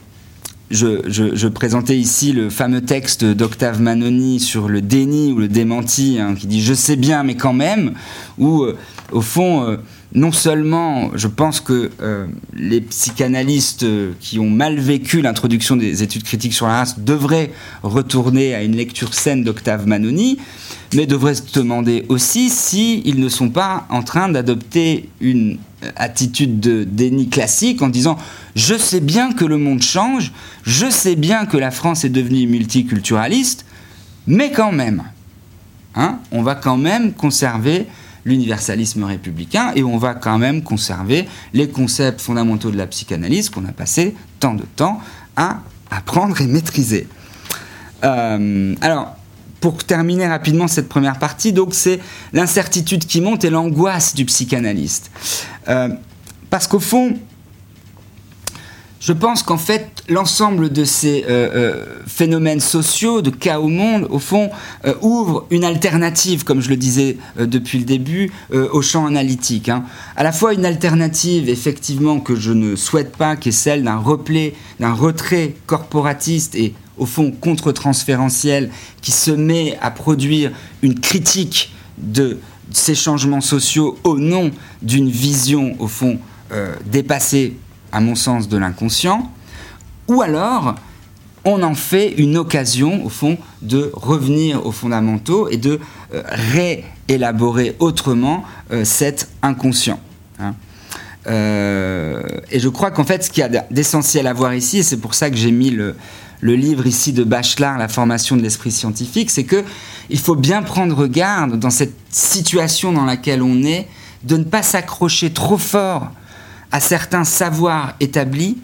[0.71, 6.35] je, présentais ici le fameux texte d'Octave Manoni sur le déni ou le démenti, hein,
[6.35, 7.95] qui dit Je sais bien, mais quand même,
[8.39, 8.77] où, euh,
[9.13, 9.77] au fond, euh,
[10.15, 13.85] non seulement je pense que euh, les psychanalystes
[14.21, 17.51] qui ont mal vécu l'introduction des études critiques sur la race devraient
[17.83, 20.39] retourner à une lecture saine d'Octave Manoni,
[20.95, 25.59] mais devraient se demander aussi s'ils ne sont pas en train d'adopter une
[25.97, 28.17] attitude de déni classique en disant
[28.57, 32.47] je sais bien que le monde change, je sais bien que la France est devenue
[32.47, 33.65] multiculturaliste,
[34.27, 35.03] mais quand même,
[35.95, 37.87] hein, on va quand même conserver
[38.25, 43.65] l'universalisme républicain et on va quand même conserver les concepts fondamentaux de la psychanalyse qu'on
[43.65, 45.01] a passé tant de temps
[45.37, 47.07] à apprendre et maîtriser.
[48.05, 49.17] Euh, alors,
[49.61, 52.01] pour terminer rapidement cette première partie, donc c'est
[52.33, 55.11] l'incertitude qui monte et l'angoisse du psychanalyste.
[55.69, 55.89] Euh,
[56.51, 57.19] parce qu'au fond,
[59.01, 64.07] je pense qu'en fait, l'ensemble de ces euh, euh, phénomènes sociaux, de cas au monde,
[64.11, 64.51] au fond,
[65.03, 69.69] ouvre une alternative, comme je le disais depuis le début, au champ analytique.
[69.69, 69.85] Hein.
[70.17, 73.99] À la fois une alternative, effectivement, que je ne souhaite pas, qui est celle d'un
[73.99, 81.73] replay, d'un retrait corporatiste et au fond contre-transférentiel qui se met à produire une critique
[81.97, 82.39] de
[82.71, 84.51] ces changements sociaux au nom
[84.83, 86.19] d'une vision, au fond,
[86.53, 87.57] euh, dépassée,
[87.93, 89.31] à mon sens, de l'inconscient,
[90.09, 90.75] ou alors
[91.45, 95.81] on en fait une occasion, au fond, de revenir aux fondamentaux et de
[96.13, 96.23] euh,
[97.07, 100.01] réélaborer autrement euh, cet inconscient.
[100.41, 100.55] Hein.
[101.27, 104.97] et je crois qu'en fait, ce qu'il y a d'essentiel à voir ici, et c'est
[104.99, 105.95] pour ça que j'ai mis le,
[106.41, 109.65] le livre ici de Bachelard, La formation de l'esprit scientifique, c'est que
[110.11, 113.89] il faut bien prendre garde dans cette situation dans laquelle on est
[114.25, 116.11] de ne pas s'accrocher trop fort
[116.73, 118.59] à certains savoirs établis,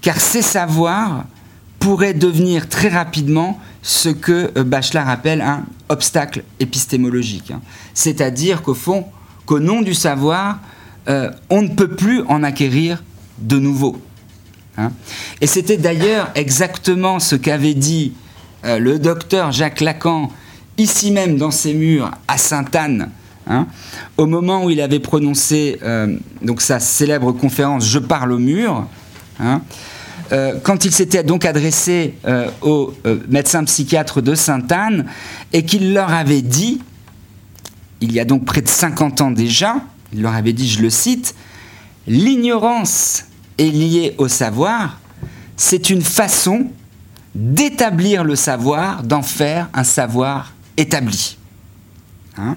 [0.00, 1.24] car ces savoirs
[1.78, 7.50] pourraient devenir très rapidement ce que euh, Bachelard appelle un obstacle épistémologique.
[7.50, 7.60] Hein.
[7.92, 9.04] C'est-à-dire qu'au fond,
[9.44, 10.60] qu'au nom du savoir,
[11.08, 13.02] euh, on ne peut plus en acquérir
[13.38, 14.00] de nouveau.
[14.78, 14.92] Hein.
[15.40, 18.14] Et c'était d'ailleurs exactement ce qu'avait dit
[18.64, 20.32] euh, le docteur Jacques Lacan,
[20.78, 23.10] ici même dans ses murs, à Sainte-Anne,
[23.46, 23.66] hein,
[24.16, 28.86] au moment où il avait prononcé euh, donc sa célèbre conférence Je parle au mur.
[29.40, 29.62] Hein,
[30.32, 32.14] euh, quand il s'était donc adressé
[32.62, 32.94] aux
[33.28, 35.06] médecins psychiatres de Sainte-Anne
[35.52, 36.80] et qu'il leur avait dit,
[38.00, 39.76] il y a donc près de 50 ans déjà,
[40.12, 41.34] il leur avait dit, je le cite,
[42.06, 43.24] L'ignorance
[43.56, 44.98] est lié au savoir,
[45.56, 46.66] c'est une façon
[47.34, 51.38] d'établir le savoir, d'en faire un savoir établi.
[52.36, 52.56] Hein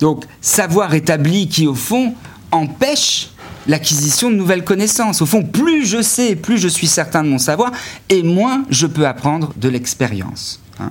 [0.00, 2.14] Donc, savoir établi qui, au fond,
[2.52, 3.30] empêche
[3.66, 5.22] l'acquisition de nouvelles connaissances.
[5.22, 7.72] Au fond, plus je sais, plus je suis certain de mon savoir,
[8.08, 10.60] et moins je peux apprendre de l'expérience.
[10.78, 10.90] Hein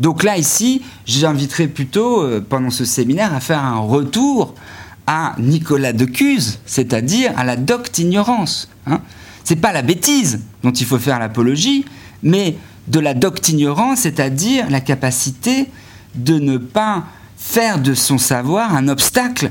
[0.00, 4.54] Donc là, ici, j'inviterai plutôt, euh, pendant ce séminaire, à faire un retour
[5.06, 8.68] à Nicolas de Cuse, c'est-à-dire à la docte ignorance.
[8.86, 9.00] Hein.
[9.44, 11.84] C'est pas la bêtise dont il faut faire l'apologie,
[12.22, 12.56] mais
[12.88, 15.68] de la docte ignorance, c'est-à-dire la capacité
[16.16, 17.04] de ne pas
[17.46, 19.50] faire de son savoir un obstacle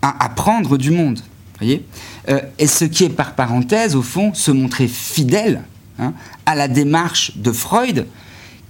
[0.00, 1.20] à apprendre du monde.
[1.58, 1.84] Voyez?
[2.28, 5.62] Euh, et ce qui est par parenthèse, au fond, se montrer fidèle
[5.98, 6.14] hein,
[6.46, 8.06] à la démarche de Freud,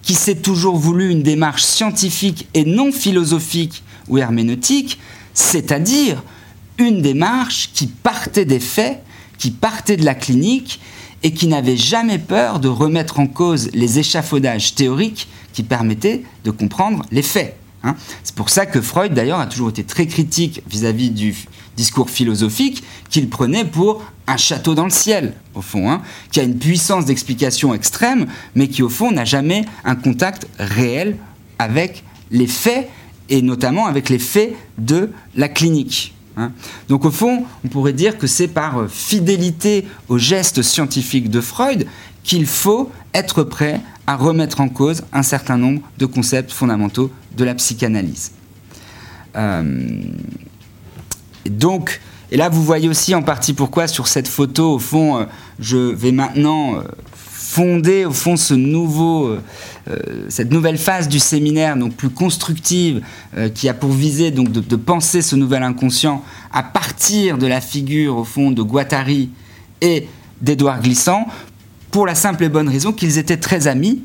[0.03, 4.99] qui s'est toujours voulu une démarche scientifique et non philosophique ou herméneutique,
[5.35, 6.23] c'est-à-dire
[6.79, 9.03] une démarche qui partait des faits,
[9.39, 10.81] qui partait de la clinique
[11.23, 16.51] et qui n'avait jamais peur de remettre en cause les échafaudages théoriques qui permettaient de
[16.51, 17.57] comprendre les faits.
[17.85, 17.97] Hein.
[18.23, 21.35] C'est pour ça que Freud, d'ailleurs, a toujours été très critique vis-à-vis du
[21.77, 26.43] discours philosophique qu'il prenait pour un château dans le ciel, au fond, hein, qui a
[26.43, 31.17] une puissance d'explication extrême, mais qui, au fond, n'a jamais un contact réel
[31.59, 32.89] avec les faits
[33.29, 36.15] et notamment avec les faits de la clinique.
[36.37, 36.53] Hein.
[36.89, 41.87] Donc au fond, on pourrait dire que c'est par fidélité aux gestes scientifiques de Freud
[42.23, 47.45] qu'il faut être prêt à remettre en cause un certain nombre de concepts fondamentaux de
[47.45, 48.33] la psychanalyse.
[49.37, 50.03] Euh,
[51.49, 52.01] donc,
[52.31, 55.25] et là vous voyez aussi en partie pourquoi sur cette photo, au fond, euh,
[55.59, 56.83] je vais maintenant euh,
[57.15, 59.37] fonder au fond ce nouveau,
[60.31, 63.03] cette nouvelle phase du séminaire, donc plus constructive,
[63.55, 68.17] qui a pour visée donc de, penser ce nouvel inconscient à partir de la figure
[68.17, 69.29] au fond de Guattari
[69.83, 70.09] et
[70.41, 71.27] d'Édouard Glissant,
[71.93, 74.03] pour la simple et bonne raison qu'ils étaient très amis.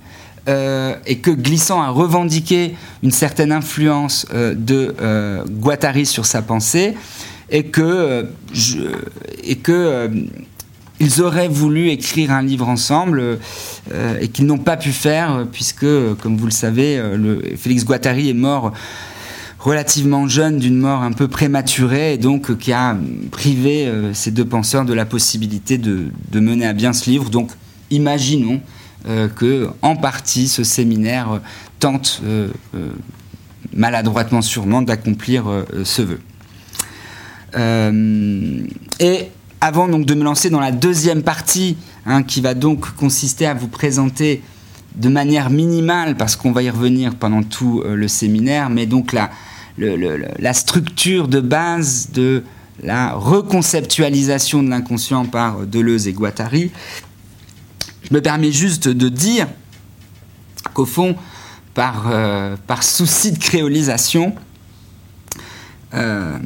[0.47, 4.95] et que Glissant a revendiqué une certaine influence de
[5.49, 6.93] Guattari sur sa pensée,
[7.49, 8.27] et que,
[9.43, 10.09] et que
[10.99, 13.21] ils auraient voulu écrire un livre ensemble
[13.91, 15.85] euh, et qu'ils n'ont pas pu faire puisque,
[16.21, 18.73] comme vous le savez, euh, le, Félix Guattari est mort
[19.59, 22.97] relativement jeune d'une mort un peu prématurée et donc qui a
[23.31, 27.29] privé euh, ces deux penseurs de la possibilité de, mener à bien ce livre.
[27.29, 27.51] Donc
[27.91, 28.61] imaginons
[29.35, 31.39] que en partie ce séminaire
[31.79, 32.21] tente
[33.73, 35.45] maladroitement sûrement d'accomplir
[35.83, 36.19] ce vœu.
[38.99, 39.29] et
[39.61, 43.53] avant donc de me lancer dans la deuxième partie, hein, qui va donc consister à
[43.53, 44.41] vous présenter
[44.95, 49.13] de manière minimale, parce qu'on va y revenir pendant tout euh, le séminaire, mais donc
[49.13, 52.43] la structure de base de
[52.83, 56.71] la reconceptualisation de l'inconscient par Deleuze et Guattari,
[58.09, 59.47] je me permets juste de dire
[60.73, 61.15] qu'au fond,
[61.73, 64.33] par, euh, souci de créolisation,
[65.93, 66.37] euh,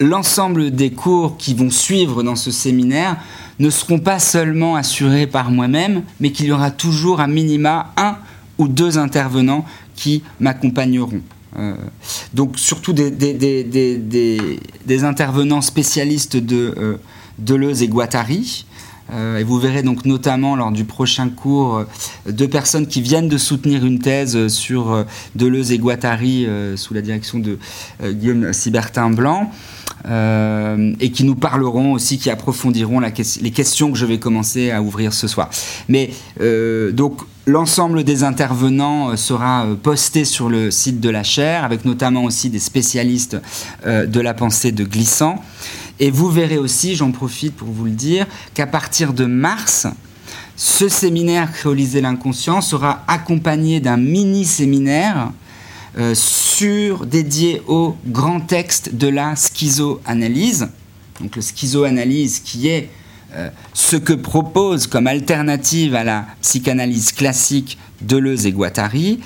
[0.00, 3.16] l'ensemble des cours qui vont suivre dans ce séminaire
[3.58, 8.16] ne seront pas seulement assurés par moi-même, mais qu'il y aura toujours à minima un
[8.58, 11.22] ou deux intervenants qui m'accompagneront.
[11.58, 11.74] Euh,
[12.34, 13.14] donc surtout des,
[15.04, 16.96] intervenants spécialistes de euh,
[17.38, 18.66] Deleuze et Guattari,
[19.12, 21.84] et vous verrez donc notamment lors du prochain cours euh,
[22.32, 25.04] deux personnes qui viennent de soutenir une thèse sur euh,
[25.34, 26.46] Deleuze et Guattari
[26.76, 27.58] sous la direction de
[28.02, 29.50] Guillaume Sibertin Blanc.
[30.06, 35.12] et qui nous parleront aussi, qui approfondiront les questions que je vais commencer à ouvrir
[35.12, 35.50] ce soir.
[35.88, 36.10] Mais
[36.92, 42.50] donc l'ensemble des intervenants sera posté sur le site de la chaire, avec notamment aussi
[42.50, 43.36] des spécialistes
[43.84, 45.42] de la pensée de Glissant.
[45.98, 49.86] Et vous verrez aussi, j'en profite pour vous le dire, qu'à partir de mars,
[50.56, 55.32] ce séminaire Créoliser l'inconscient sera accompagné d'un mini-séminaire
[55.98, 56.14] euh,
[57.06, 60.68] dédié au grand texte de la schizoanalyse.
[61.20, 62.90] Donc le schizoanalyse qui est
[63.34, 69.20] euh, ce que propose comme alternative à la psychanalyse classique Deleuze et Guattari.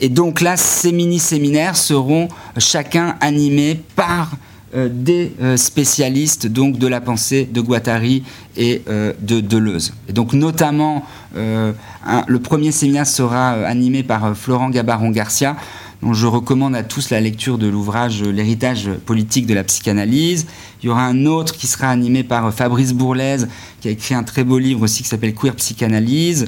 [0.00, 4.30] Et donc là, ces mini-séminaires seront chacun animés par
[4.74, 8.22] des euh, spécialistes donc de la pensée de Guattari
[8.56, 9.92] et euh, de Deleuze.
[10.08, 11.04] Et donc notamment,
[11.34, 15.56] le premier séminaire sera animé par Florent Gabaron-Garcia,
[16.02, 20.46] je recommande à tous la lecture de l'ouvrage L'héritage politique de la psychanalyse.
[20.82, 23.48] Il y aura un autre qui sera animé par Fabrice Bourlaise,
[23.80, 26.46] qui a écrit un très beau livre aussi qui s'appelle Queer Psychanalyse.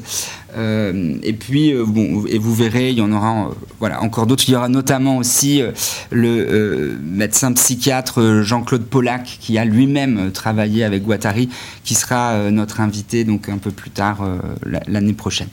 [0.57, 4.27] Euh, et puis, euh, bon, et vous verrez, il y en aura euh, voilà, encore
[4.27, 4.45] d'autres.
[4.49, 5.63] Il y aura notamment aussi
[6.11, 11.51] le médecin psychiatre Jean-Claude Pollack, qui a lui-même travaillé avec Guattari,
[11.85, 14.27] qui sera notre invité donc un peu plus tard
[14.65, 15.49] l'année prochaine.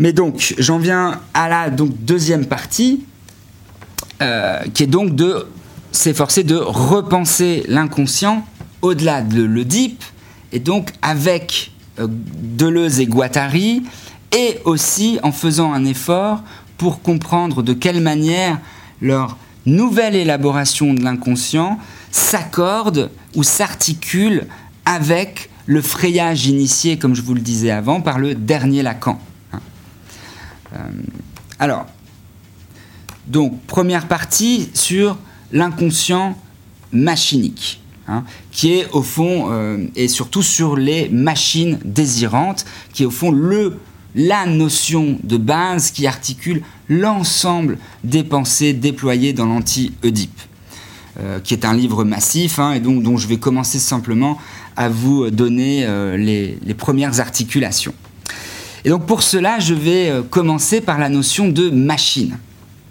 [0.00, 3.04] Mais donc, j'en viens à la deuxième partie,
[4.74, 5.46] qui est donc de
[5.92, 8.44] s'efforcer de repenser l'inconscient
[8.82, 10.02] au-delà de l'Oedipe,
[10.52, 13.82] et donc avec euh, Deleuze et Guattari,
[14.36, 16.42] et aussi en faisant un effort
[16.78, 18.58] pour comprendre de quelle manière
[19.00, 19.36] leur
[19.66, 21.78] nouvelle élaboration de l'inconscient
[22.10, 24.46] s'accorde ou s'articule
[24.84, 29.20] avec le frayage initié, comme je vous le disais avant, par le dernier Lacan.
[30.74, 30.78] Euh,
[31.58, 31.86] alors,
[33.26, 35.18] donc, première partie sur
[35.52, 36.36] l'inconscient
[36.92, 37.80] machinique.
[38.08, 43.10] Hein, qui est au fond, euh, et surtout sur les machines désirantes, qui est au
[43.12, 43.78] fond le,
[44.16, 50.40] la notion de base qui articule l'ensemble des pensées déployées dans l'anti-Oedipe,
[51.20, 54.38] euh, qui est un livre massif, hein, et donc dont je vais commencer simplement
[54.76, 57.94] à vous donner les, premières articulations.
[58.84, 62.38] Et donc pour cela, je vais commencer par la notion de machine,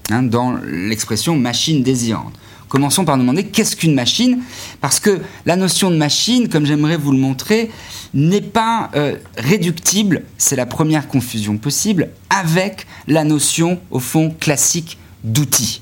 [0.10, 2.34] hein, dans l'expression machine désirante.
[2.70, 4.42] Commençons par demander qu'est-ce qu'une machine
[4.80, 7.72] Parce que la notion de machine, comme j'aimerais vous le montrer,
[8.14, 15.00] n'est pas euh, réductible, c'est la première confusion possible, avec la notion, au fond, classique
[15.24, 15.82] d'outil.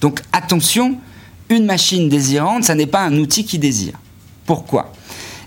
[0.00, 0.98] Donc attention,
[1.50, 3.98] une machine désirante, ça n'est pas un outil qui désire.
[4.46, 4.92] Pourquoi?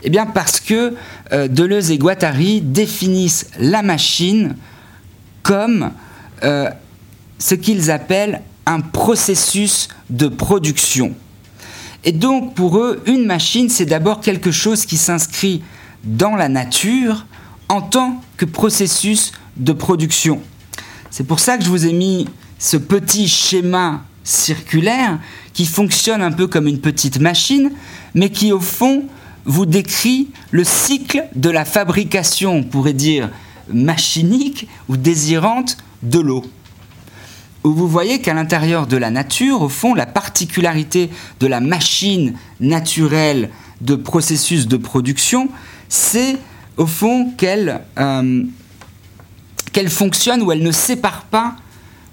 [0.04, 0.96] Eh bien parce que
[1.34, 4.56] euh, Deleuze et Guattari définissent la machine
[5.44, 5.92] comme
[6.44, 6.70] euh,
[7.38, 11.14] ce qu'ils appellent un processus de production.
[12.06, 15.62] Et donc pour eux, une machine, c'est d'abord quelque chose qui s'inscrit
[16.04, 17.26] dans la nature
[17.68, 20.42] en tant que processus de production.
[21.12, 22.28] C'est pour ça que je vous ai mis
[22.58, 25.20] ce petit schéma circulaire
[25.54, 27.72] qui fonctionne un peu comme une petite machine,
[28.14, 29.06] mais qui au fond
[29.46, 33.30] vous décrit le cycle de la fabrication, on pourrait dire
[33.72, 36.46] machinique ou désirante de l'eau.
[37.64, 41.10] Où vous voyez qu'à l'intérieur de la nature, au fond, la particularité
[41.40, 43.50] de la machine naturelle
[43.82, 45.50] de processus de production,
[45.90, 46.38] c'est
[46.78, 48.44] au fond qu'elle euh,
[49.74, 51.56] qu'elle fonctionne ou elle ne sépare pas,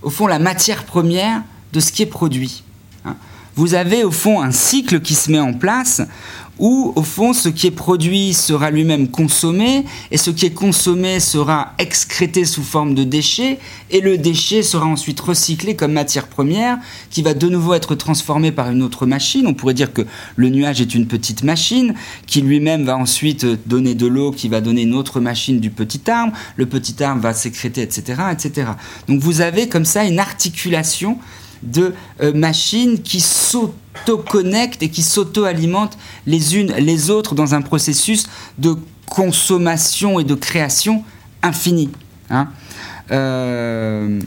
[0.03, 2.63] au fond, la matière première de ce qui est produit.
[3.57, 6.03] Vous avez au fond un cycle qui se met en place
[6.59, 11.21] où, au fond, ce qui est produit sera lui-même consommé, et ce qui est consommé
[11.21, 13.59] sera excrété sous forme de déchets,
[13.91, 16.79] et le déchet sera ensuite recyclé comme matière première,
[17.11, 19.47] qui va de nouveau être transformé par une autre machine.
[19.47, 20.03] On pourrait dire que
[20.37, 21.95] le nuage est une petite machine,
[22.27, 26.11] qui lui-même va ensuite donner de l'eau, qui va donner une autre machine du petit
[26.11, 28.69] arbre, le petit arbre va sécréter, etc., etc.
[29.09, 31.19] Donc vous avez comme ça une articulation
[31.63, 38.27] de euh, machines qui s'auto-connectent et qui s'auto-alimentent les unes les autres dans un processus
[38.59, 38.77] de
[39.07, 41.05] consommation et de création
[41.43, 41.91] infinie.
[42.31, 42.49] Hein.
[43.11, 44.21] Euh,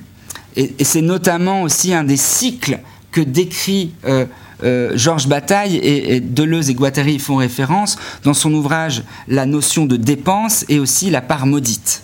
[0.55, 2.79] et, c'est notamment aussi un des cycles
[3.11, 4.25] que décrit euh,
[4.95, 10.65] Georges Bataille et, Deleuze et Guattari font référence dans son ouvrage La notion de dépense
[10.69, 12.03] et aussi la part maudite.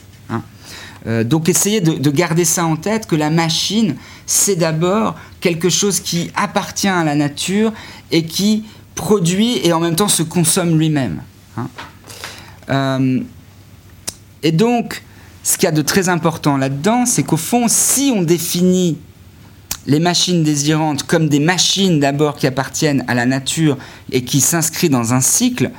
[1.05, 1.23] Hein.
[1.23, 3.95] donc essayez de, garder ça en tête, que la machine,
[4.25, 7.73] c'est d'abord quelque chose qui appartient à la nature
[8.11, 8.63] et qui
[8.95, 11.21] produit et en même temps se consomme lui-même.
[11.57, 11.67] Hein.
[12.69, 13.19] Euh,
[14.43, 15.03] et donc,
[15.43, 18.97] ce qu'il y a de très important là-dedans, c'est qu'au fond, si on définit
[19.87, 23.77] les machines désirantes comme des machines d'abord qui appartiennent à la nature
[24.11, 25.69] et qui s'inscrivent dans un cycle,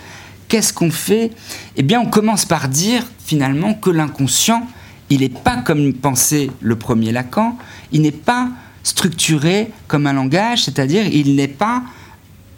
[0.48, 1.32] qu'est-ce qu'on fait?
[1.76, 4.66] Eh bien, on commence par dire finalement que l'inconscient,
[5.10, 7.56] il n'est pas comme pensait le premier Lacan,
[7.92, 8.50] il n'est pas
[8.82, 11.82] structuré comme un langage, c'est-à-dire il n'est pas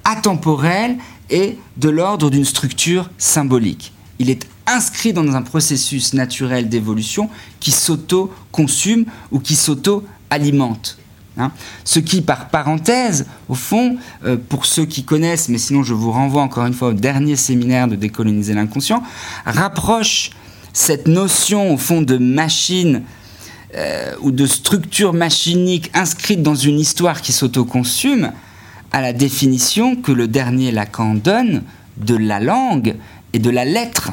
[0.04, 0.96] atemporel
[1.30, 3.92] et de l'ordre d'une structure symbolique.
[4.18, 7.30] Il est inscrit dans un processus naturel d'évolution
[7.60, 10.98] qui s'auto-consume ou qui s'auto-alimente.
[11.38, 11.52] Hein.
[11.84, 16.10] Ce qui, par parenthèse, au fond, euh, pour ceux qui connaissent, mais sinon je vous
[16.10, 19.02] renvoie encore une fois au dernier séminaire de décoloniser l'inconscient,
[19.46, 20.30] rapproche
[20.72, 23.02] cette notion, au fond, de machine
[23.74, 28.32] euh, ou de structure machinique inscrite dans une histoire qui s'autoconsume
[28.92, 31.62] à la définition que le dernier Lacan donne
[31.98, 32.96] de la langue
[33.32, 34.12] et de la lettre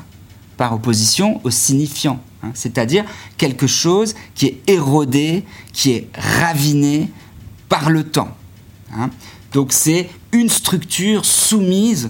[0.57, 2.51] par opposition au signifiant, hein.
[2.53, 3.05] c'est-à-dire
[3.37, 5.43] quelque chose qui est érodé,
[5.73, 7.09] qui est raviné
[7.69, 8.35] par le temps.
[8.93, 9.09] Hein.
[9.53, 12.09] Donc c'est une structure soumise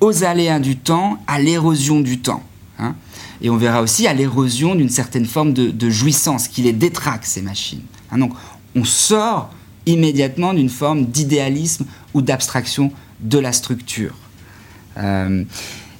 [0.00, 2.42] aux aléas du temps, à l'érosion du temps.
[2.78, 2.94] Hein
[3.40, 7.42] et on verra aussi à l'érosion d'une certaine forme de, jouissance qui les détraque, ces
[7.42, 7.82] machines.
[8.10, 8.32] Hein, donc
[8.74, 9.50] on sort
[9.86, 14.14] immédiatement d'une forme d'idéalisme ou d'abstraction de la structure.
[14.96, 15.44] Euh,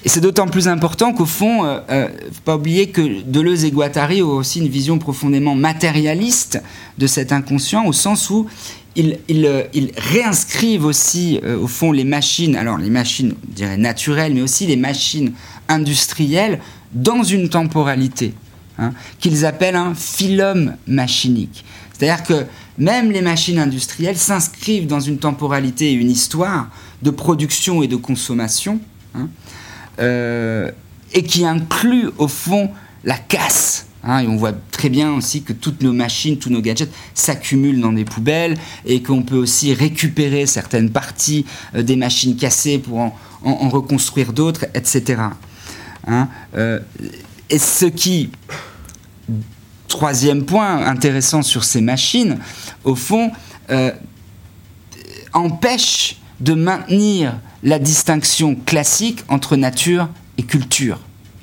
[0.05, 3.71] et c'est d'autant plus important qu'au fond, euh, euh faut pas oublier que Deleuze et
[3.71, 6.63] Guattari ont aussi une vision profondément matérialiste
[6.99, 8.47] de cet inconscient, au sens où
[8.97, 14.35] ils, ils réinscrivent aussi, euh, au fond, les machines, alors les machines, on dirait naturelles,
[14.35, 15.33] mais aussi les machines
[15.69, 16.61] industrielles
[16.93, 18.35] dans une temporalité
[18.79, 21.65] hein, qu'ils appellent un phylum machinique.
[21.93, 22.47] C'est-à-dire que
[22.79, 26.69] même les machines industrielles s'inscrivent dans une temporalité et une histoire
[27.03, 28.81] de production et de consommation,
[29.15, 29.29] hein,
[30.01, 30.71] euh,
[31.13, 32.71] et qui inclut au fond
[33.05, 33.87] la casse.
[34.07, 37.93] Hein, on voit très bien aussi que toutes nos machines, tous nos gadgets s'accumulent dans
[37.93, 43.69] des poubelles et qu'on peut aussi récupérer certaines parties euh, des machines cassées pour en
[43.69, 45.23] reconstruire d'autres, etc.
[46.07, 46.81] Hein, euh,
[47.51, 48.31] et ce qui,
[49.89, 52.39] troisième point intéressant sur ces machines,
[52.85, 53.31] au fond,
[53.71, 53.93] euh,
[55.33, 61.01] empêche de maintenir la distinction classique entre nature et culture.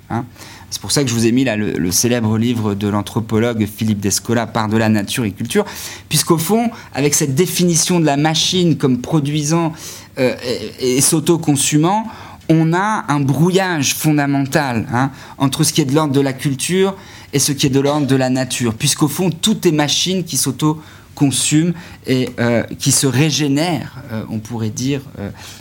[0.10, 0.26] Hein.
[0.72, 4.00] C'est pour ça que je vous ai mis là le, célèbre livre de l'anthropologue Philippe
[4.00, 5.66] Descola, Par de la nature et culture,
[6.08, 9.74] puisqu'au fond, avec cette définition de la machine comme produisant
[10.18, 10.34] euh,
[10.80, 12.08] et, et s'auto-consumant,
[12.48, 16.96] on a un brouillage fondamental hein, entre ce qui est de l'ordre de la culture
[17.34, 20.38] et ce qui est de l'ordre de la nature, puisqu'au fond, tout est machine qui
[20.38, 21.74] s'auto-consume
[22.08, 25.02] et euh, qui se régénère, euh, on pourrait dire,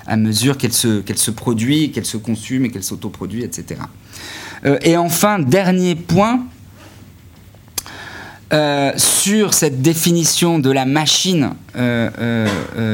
[0.07, 3.81] à mesure qu'elle se, qu'elle se produit, qu'elle se consume et qu'elle s'autoproduit, etc.
[4.65, 6.45] et enfin, dernier point,
[8.97, 11.51] sur cette définition de la machine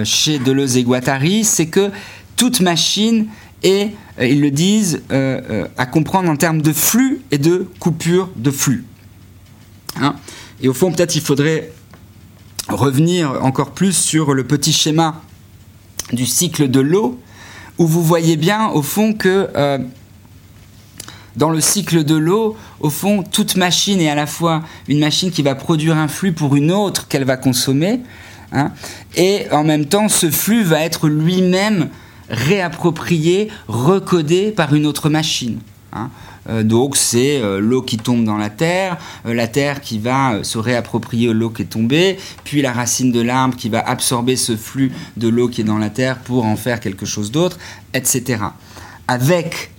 [0.05, 1.91] chez Deleuze et Guattari, c'est que
[2.37, 3.27] toute machine
[3.63, 3.91] et
[4.21, 8.85] ils le disent à comprendre en termes de flux et de coupure de flux.
[9.99, 10.15] Hein.
[10.63, 11.73] et au fond, peut-être il faudrait
[12.69, 15.23] revenir encore plus sur le petit schéma
[16.13, 17.21] du cycle de l'eau,
[17.79, 19.79] où vous voyez bien au fond que euh,
[21.37, 25.31] dans le cycle de l'eau, au fond, toute machine est à la fois une machine
[25.31, 28.01] qui va produire un flux pour une autre qu'elle va consommer,
[28.53, 28.73] hein,
[29.17, 31.89] et en même temps, ce flux va être lui-même
[32.29, 35.61] réapproprié, recodé par une autre machine.
[35.93, 36.11] Hein.
[36.49, 40.43] Euh, donc c'est euh, l'eau qui tombe dans la terre, euh, la terre qui va
[40.45, 44.57] se réapproprier l'eau qui est tombée, puis la racine de l'arbre qui va absorber ce
[44.57, 47.59] flux de l'eau qui est dans la terre pour en faire quelque chose d'autre,
[47.95, 48.43] etc.
[49.09, 49.71] Avec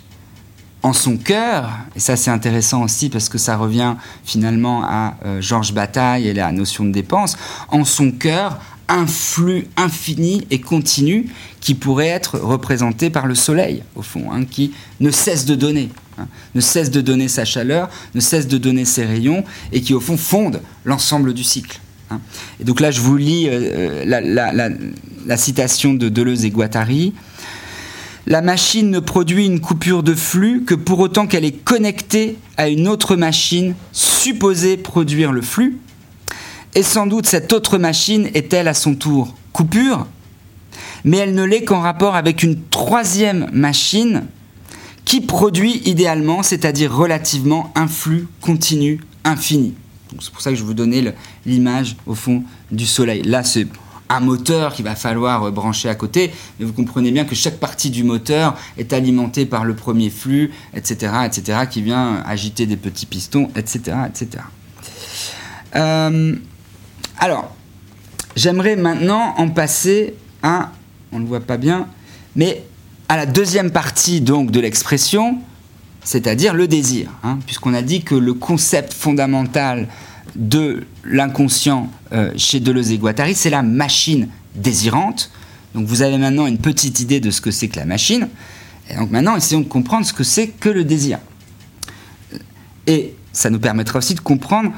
[0.87, 5.73] en son cœur, et ça c'est intéressant aussi parce que ça revient finalement à Georges
[5.73, 7.37] Bataille et la notion de dépense,
[7.69, 8.59] en son cœur
[8.89, 11.27] un flux infini et continu
[11.59, 15.89] qui pourrait être représenté par le soleil, au fond, hein, qui ne cesse de donner.
[16.17, 19.93] Hein, ne cesse de donner sa chaleur, ne cesse de donner ses rayons, et qui
[19.93, 21.79] au fond fonde l'ensemble du cycle.
[22.09, 22.19] Hein.
[22.59, 24.71] Et donc là, je vous lis euh, euh,
[25.25, 27.13] la, citation de Deleuze et Guattari.
[28.29, 32.67] La machine ne produit une coupure de flux que pour autant qu'elle est connectée à
[32.67, 35.77] une autre machine supposée produire le flux.
[36.75, 40.07] Et sans doute cette autre machine est-elle à son tour coupure,
[41.05, 44.25] mais elle ne l'est qu'en rapport avec une troisième machine
[45.05, 49.73] qui produit idéalement, c'est-à-dire relativement, un flux continu, infini.
[50.19, 51.15] C'est pour ça que je vous donnais
[51.45, 53.21] l'image, au fond, du Soleil.
[53.21, 53.67] Là, c'est
[54.09, 57.57] un moteur qu'il va falloir euh, brancher à côté, mais vous comprenez bien que chaque
[57.57, 62.77] partie du moteur est alimentée par le premier flux, etc., etc., qui vient agiter des
[62.77, 64.43] petits pistons, etc., etc.
[65.75, 66.35] Euh,
[67.19, 67.55] alors,
[68.35, 70.71] j'aimerais maintenant en passer à,
[71.11, 71.87] on le voit pas bien,
[72.35, 72.63] mais
[73.09, 75.39] à la deuxième partie donc de l'expression,
[76.03, 79.87] c'est-à-dire le désir, hein, puisqu'on a dit que le concept fondamental
[80.35, 85.31] de l'inconscient euh, chez Deleuze et Guattari, c'est la machine désirante.
[85.73, 88.29] Donc vous avez maintenant une petite idée de ce que c'est que la machine.
[88.89, 91.19] Et donc maintenant, essayons de comprendre ce que c'est que le désir.
[92.85, 94.71] Et ça nous permettra aussi de comprendre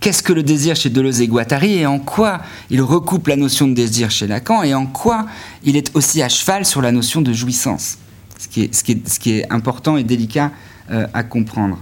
[0.00, 3.66] qu'est-ce que le désir chez Deleuze et Guattari et en quoi il recoupe la notion
[3.66, 5.26] de désir chez Lacan et en quoi
[5.64, 7.98] il est aussi à cheval sur la notion de jouissance,
[8.38, 8.48] ce
[8.82, 10.52] qui est important et délicat
[10.90, 11.78] euh, à comprendre.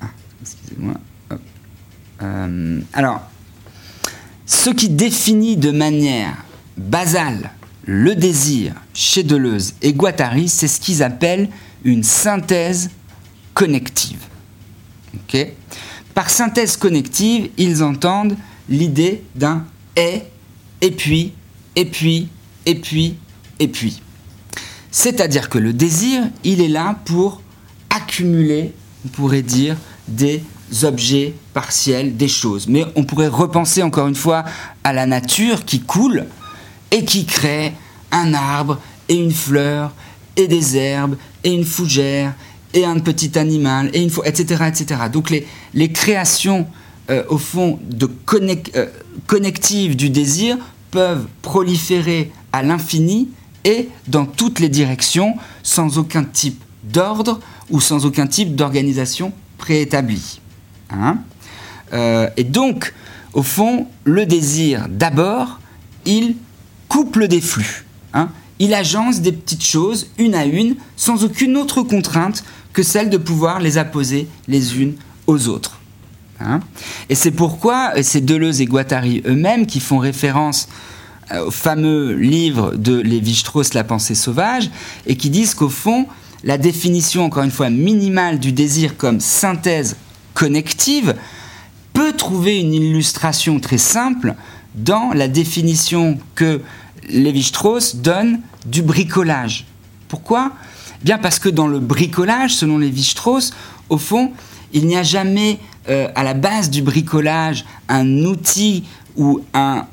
[0.00, 0.06] Ah,
[0.40, 0.94] excusez-moi.
[2.22, 3.22] Euh, alors,
[4.46, 6.44] ce qui définit de manière
[6.76, 7.50] basale
[7.84, 11.48] le désir chez Deleuze et Guattari, c'est ce qu'ils appellent
[11.84, 12.90] une synthèse
[13.54, 14.18] connective.
[16.14, 18.36] par synthèse connective, ils entendent
[18.68, 19.64] l'idée d'un
[19.96, 20.22] et,
[20.80, 21.32] et puis,
[21.74, 22.28] et puis,
[22.64, 23.16] et puis,
[23.58, 24.02] et puis.
[24.90, 27.42] C'est-à-dire que le désir, il est là pour
[27.90, 28.72] accumuler,
[29.04, 29.76] on pourrait dire,
[30.08, 30.42] des
[30.82, 32.66] objets partiels, des choses.
[32.68, 34.44] Mais on pourrait repenser encore une fois
[34.84, 36.26] à la nature qui coule
[36.90, 37.72] et qui crée
[38.10, 39.92] un arbre et une fleur
[40.36, 42.34] et des herbes et une fougère
[42.74, 45.00] et un petit animal, et une etc., etc.
[45.10, 46.66] Donc les, les créations,
[47.10, 48.10] euh, au fond, de
[48.76, 48.86] euh,
[49.26, 50.58] connectives du désir
[50.90, 53.28] peuvent proliférer à l'infini
[53.64, 57.40] et dans toutes les directions, sans aucun type d'ordre
[57.70, 60.40] ou sans aucun type d'organisation préétablie.
[60.90, 61.18] Hein
[61.92, 62.94] euh, et donc,
[63.32, 65.60] au fond, le désir, d'abord,
[66.04, 66.36] il
[66.88, 67.84] couple des flux.
[68.14, 73.10] Hein il agence des petites choses, une à une, sans aucune autre contrainte que celle
[73.10, 74.94] de pouvoir les apposer les unes
[75.26, 75.80] aux autres.
[76.38, 76.60] Hein.
[77.08, 80.68] et c'est pourquoi c'est Deleuze et Guattari eux-mêmes qui font référence
[81.32, 84.70] euh, au fameux livre de Lévi-Strauss, La pensée sauvage,
[85.06, 86.06] et qui disent qu'au fond,
[86.44, 89.96] la définition, encore une fois, minimale du désir comme synthèse
[90.36, 91.16] connective
[91.92, 94.34] peut trouver une illustration très simple
[94.74, 96.60] dans la définition que
[97.08, 99.64] Lévi-Strauss donne du bricolage.
[100.08, 100.52] Pourquoi?
[101.02, 103.52] Bien parce que dans le bricolage, selon Lévi-Strauss,
[103.88, 104.32] au fond,
[104.74, 105.58] il n'y a jamais
[105.88, 108.84] euh, à la base du bricolage un outil
[109.16, 109.86] ou un,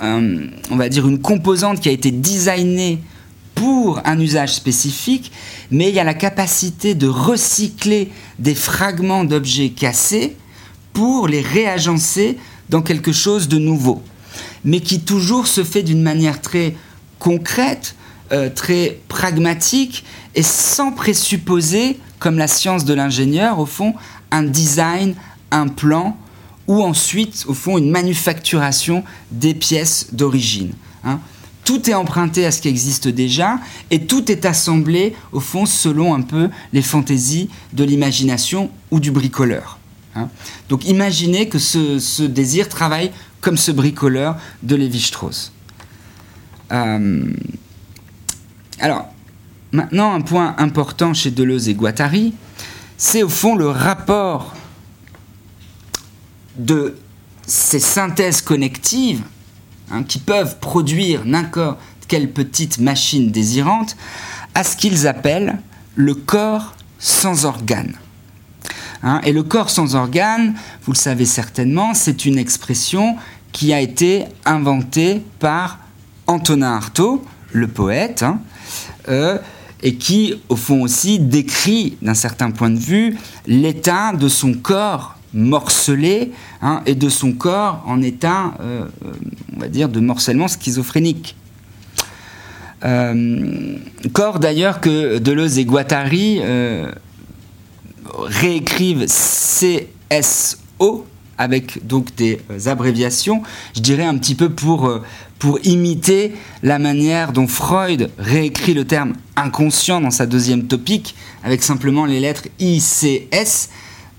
[0.70, 3.00] on va dire une composante qui a été designée
[3.56, 5.32] pour un usage spécifique,
[5.72, 10.36] mais il y a la capacité de recycler des fragments d'objets cassés
[10.93, 12.38] pour les réagencer
[12.70, 14.01] dans quelque chose de nouveau,
[14.64, 16.76] mais qui toujours se fait d'une manière très
[17.20, 17.95] concrète,
[18.32, 20.04] euh, très pragmatique
[20.36, 23.93] et sans présupposer, comme la science de l'ingénieur, au fond,
[24.32, 25.16] un design,
[25.51, 26.18] un plan,
[26.68, 30.74] ou ensuite, au fond, une manufacturation des pièces d'origine.
[31.04, 31.20] Hein.
[31.64, 33.59] Tout est emprunté à ce qui existe déjà
[33.91, 39.11] et tout est assemblé au fond selon un peu les fantaisies de l'imagination ou du
[39.11, 39.80] bricoleur.
[40.16, 40.30] Hein.
[40.70, 43.11] Donc imaginez que ce, désir travaille
[43.41, 45.51] comme ce bricoleur de Lévi-Strauss.
[46.72, 47.26] Euh,
[48.80, 49.07] alors,
[49.72, 52.34] maintenant, un point important chez Deleuze et Guattari,
[52.97, 54.53] c'est au fond le rapport
[56.57, 56.95] de
[57.45, 59.24] ces synthèses connectives
[59.94, 61.78] hein, qui peuvent produire n'importe
[62.08, 63.96] quelle petite machine désirante
[64.56, 65.60] à ce qu'ils appellent
[65.96, 67.96] le corps sans organes.
[69.04, 73.18] Hein, et le corps sans organes, vous le savez certainement, c'est une expression
[73.52, 75.80] qui a été inventée par
[76.28, 78.39] Antonin Artaud, le poète, hein,
[79.10, 79.38] euh,
[79.82, 85.18] et qui, au fond aussi, décrit, d'un certain point de vue, l'état de son corps
[85.34, 86.32] morcelé
[86.62, 88.86] hein, et de son corps en état, euh,
[89.56, 91.36] on va dire, de morcellement schizophrénique.
[92.86, 93.78] Euh,
[94.12, 96.92] corps d'ailleurs que Deleuze et Guattari euh,
[98.20, 99.88] réécrivent CSO
[101.38, 103.42] avec donc des abréviations,
[103.76, 105.00] je dirais un petit peu pour,
[105.40, 111.64] pour imiter la manière dont Freud réécrit le terme inconscient dans sa deuxième topique, avec
[111.64, 113.70] simplement les lettres ICS,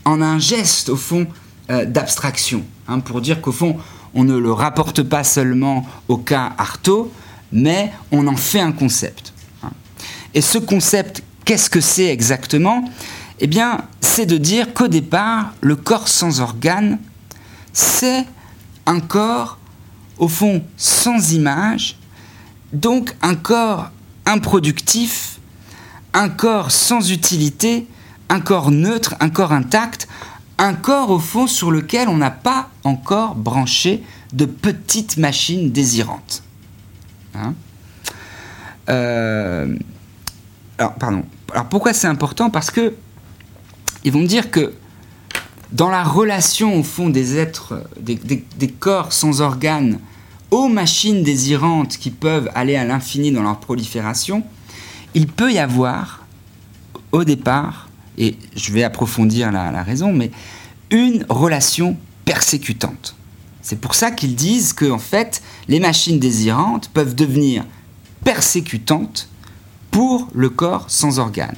[0.05, 1.27] en un geste, au fond,
[1.71, 3.77] euh, d'abstraction, hein, pour dire qu'au fond,
[4.15, 7.13] on ne le rapporte pas seulement au cas Artaud,
[7.53, 9.33] mais on en fait un concept.
[9.63, 9.71] Hein.
[10.35, 12.85] Et ce concept, qu'est-ce que c'est exactement?
[13.41, 16.99] Eh bien, c'est de dire qu'au départ, le corps sans organes,
[17.73, 18.25] c'est
[18.87, 19.59] un corps,
[20.19, 21.97] au fond, sans image,
[22.73, 23.91] donc un corps
[24.27, 25.39] improductif,
[26.13, 27.87] un corps sans utilité,
[28.29, 30.09] un corps neutre, un corps intact,
[30.59, 34.03] un corps au fond sur lequel on n'a pas encore branché
[34.33, 36.43] de petites machines désirantes.
[37.35, 37.55] Hein
[38.89, 39.77] euh,
[40.79, 41.25] alors, pardon.
[41.53, 42.51] Alors pourquoi c'est important?
[42.51, 42.95] Parce que
[44.05, 44.75] ils vont me dire que
[45.73, 49.99] dans la relation au fond des êtres, des, des corps sans organes
[50.51, 54.45] aux machines désirantes qui peuvent aller à l'infini dans leur prolifération,
[55.15, 56.25] il peut y avoir
[57.13, 57.89] au départ
[58.19, 60.31] et je vais approfondir la, raison, mais
[60.91, 63.17] une relation persécutante.
[63.63, 67.65] C'est pour ça qu'ils disent que en fait, les machines désirantes peuvent devenir
[68.23, 69.29] persécutantes
[69.91, 71.57] pour le corps sans organes.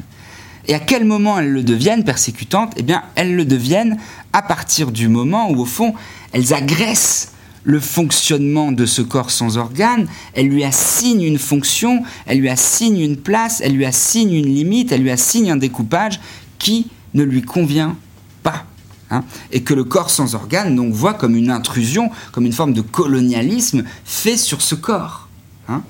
[0.69, 2.75] Et à quel moment elles le deviennent persécutantes?
[2.77, 3.99] Eh bien, elles le deviennent
[4.33, 5.95] à partir du moment où, au fond,
[6.33, 7.33] elles agressent
[7.67, 13.01] le fonctionnement de ce corps sans organes, elle lui assigne une fonction, elle lui assigne
[13.01, 16.21] une place, elle lui assigne une limite, elle lui assigne un découpage
[16.59, 17.97] qui ne lui convient
[18.43, 18.65] pas.
[19.11, 22.73] Hein, et que le corps sans organes donc, voit comme une intrusion, comme une forme
[22.73, 25.29] de colonialisme fait sur ce corps.
[25.69, 25.83] Hein.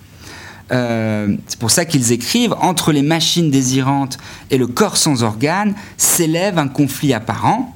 [0.72, 4.18] Euh, c'est pour ça qu'ils écrivent Entre les machines désirantes
[4.50, 7.74] et le corps sans organes s'élève un conflit apparent.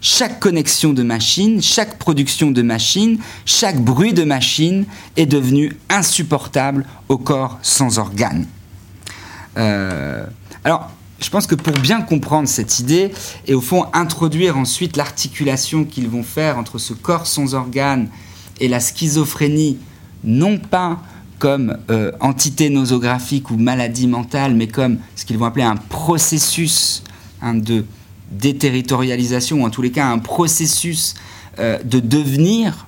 [0.00, 6.86] Chaque connexion de machine, chaque production de machine, chaque bruit de machine est devenu insupportable
[7.10, 8.46] au corps sans organes.
[9.58, 10.24] Euh,
[10.64, 13.12] alors, je pense que pour bien comprendre cette idée
[13.46, 18.08] et au fond introduire ensuite l'articulation qu'ils vont faire entre ce corps sans organes
[18.58, 19.78] et la schizophrénie,
[20.24, 21.02] non pas
[21.38, 27.02] comme euh, entité nosographique ou maladie mentale, mais comme ce qu'ils vont appeler un processus
[27.40, 27.84] hein, de
[28.30, 31.14] déterritorialisation, ou en tous les cas un processus
[31.58, 32.86] euh, de devenir,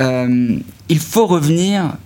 [0.00, 0.58] euh,
[0.88, 1.96] il faut revenir,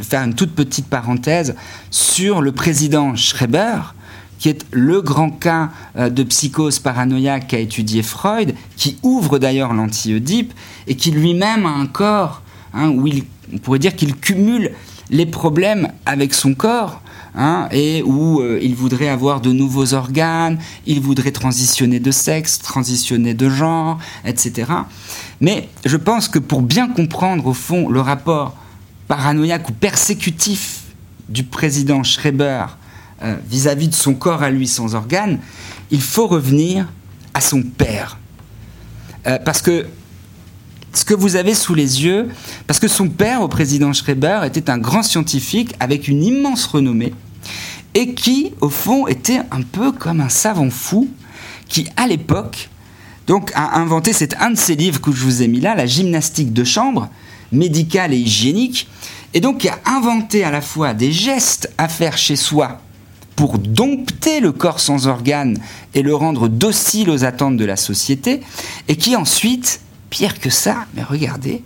[0.00, 1.54] faire une toute petite parenthèse,
[1.90, 3.94] sur le président Schreiber,
[4.42, 9.72] qui est le grand cas euh, de psychose paranoïaque qu'a étudié Freud, qui ouvre d'ailleurs
[9.72, 10.52] l'anti-Oedipe,
[10.88, 12.42] et qui lui-même a un corps
[12.74, 13.22] hein, où il,
[13.54, 14.72] on pourrait dire qu'il cumule
[15.10, 17.00] les problèmes avec son corps.
[17.36, 22.58] Hein, et où euh, il voudrait avoir de nouveaux organes, il voudrait transitionner de sexe,
[22.58, 24.70] transitionner de genre, etc.
[25.40, 28.54] Mais je pense que pour bien comprendre au fond le rapport
[29.08, 30.82] paranoïaque ou persécutif
[31.30, 32.66] du président Schreiber
[33.22, 35.38] euh, vis-à-vis de son corps à lui sans organes,
[35.90, 36.88] il faut revenir
[37.34, 38.18] à son père.
[39.26, 39.86] Euh, parce que
[40.92, 42.28] ce que vous avez sous les yeux,
[42.66, 47.14] parce que son père, au président Schreiber, était un grand scientifique avec une immense renommée,
[47.94, 51.08] et qui, au fond, était un peu comme un savant fou,
[51.68, 52.70] qui, à l'époque,
[53.26, 55.86] donc a inventé, c'est un de ses livres que je vous ai mis là, la
[55.86, 57.08] gymnastique de chambre,
[57.52, 58.88] médicale et hygiénique,
[59.32, 62.80] et donc qui a inventé à la fois des gestes à faire chez soi
[63.36, 65.58] pour dompter le corps sans organes
[65.94, 68.40] et le rendre docile aux attentes de la société,
[68.88, 69.80] et qui ensuite,
[70.10, 71.62] pire que ça, mais regardez,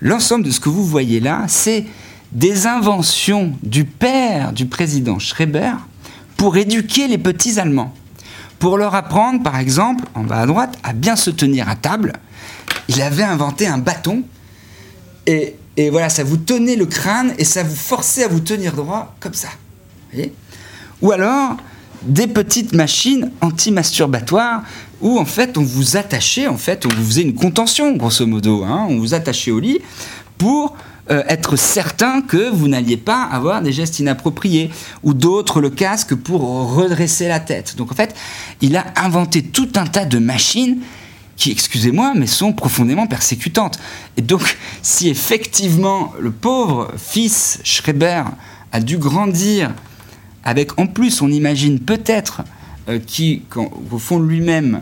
[0.00, 1.86] l'ensemble de ce que vous voyez là, c'est
[2.32, 5.72] des inventions du père du président Schreiber
[6.36, 7.94] pour éduquer les petits Allemands.
[8.58, 12.14] Pour leur apprendre, par exemple, en bas à droite, à bien se tenir à table,
[12.88, 14.22] il avait inventé un bâton.
[15.26, 15.56] Et,
[15.90, 19.34] voilà, ça vous tenait le crâne et ça vous forçait à vous tenir droit comme
[19.34, 19.48] ça.
[21.02, 21.56] Ou alors,
[22.02, 24.62] des petites machines anti-masturbatoires
[25.00, 28.64] où en fait on vous attachait, en fait on vous faisait une contention grosso modo,
[28.64, 28.86] hein.
[28.88, 29.80] on vous attachait au lit
[30.38, 30.76] pour
[31.10, 34.70] euh, être certain que vous n'alliez pas avoir des gestes inappropriés,
[35.02, 37.76] ou d'autres le casque pour redresser la tête.
[37.76, 38.14] Donc en fait,
[38.60, 40.78] il a inventé tout un tas de machines
[41.36, 43.80] qui, excusez-moi, mais sont profondément persécutantes.
[44.16, 48.22] Et donc, si effectivement le pauvre fils Schreiber
[48.70, 49.72] a dû grandir
[50.44, 52.42] avec, en plus, on imagine peut-être
[52.88, 52.98] euh,
[53.50, 54.80] qu'au fond lui-même,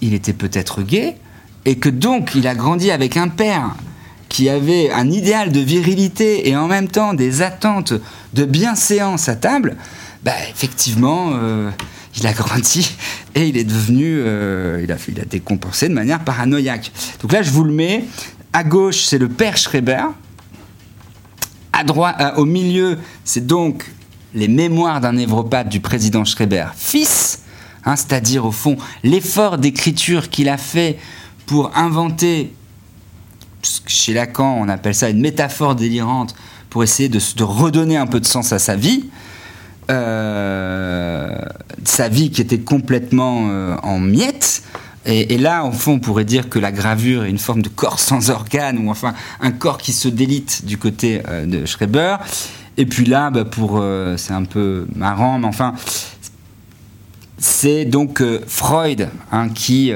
[0.00, 1.16] il était peut-être gay,
[1.64, 3.74] et que donc il a grandi avec un père
[4.28, 7.94] qui avait un idéal de virilité et en même temps des attentes
[8.34, 9.76] de bienséance à table,
[10.24, 11.70] bah, effectivement, euh,
[12.16, 12.96] il a grandi
[13.34, 16.90] et il est devenu, euh, il, a, décompensé de manière paranoïaque.
[17.20, 18.04] Donc là, je vous le mets.
[18.52, 20.04] À gauche, c'est le père Schreiber.
[21.72, 23.84] À droite, au milieu, c'est donc
[24.36, 27.42] les mémoires d'un névropathe du président Schreiber, fils,
[27.84, 30.98] hein, c'est-à-dire au fond l'effort d'écriture qu'il a fait
[31.46, 32.52] pour inventer
[33.86, 36.36] chez Lacan, on appelle ça une métaphore délirante
[36.70, 39.06] pour essayer de, redonner un peu de sens à sa vie.
[39.90, 41.38] Euh,
[41.84, 44.62] sa vie qui était complètement euh, en miettes.
[45.08, 48.00] Et, là, au fond, on pourrait dire que la gravure est une forme de corps
[48.00, 52.16] sans organes, ou enfin un corps qui se délite du côté euh, de Schreiber.
[52.76, 53.82] Et puis là, bah, pour,
[54.16, 55.74] c'est un peu marrant, mais enfin,
[57.38, 59.92] c'est donc Freud hein, qui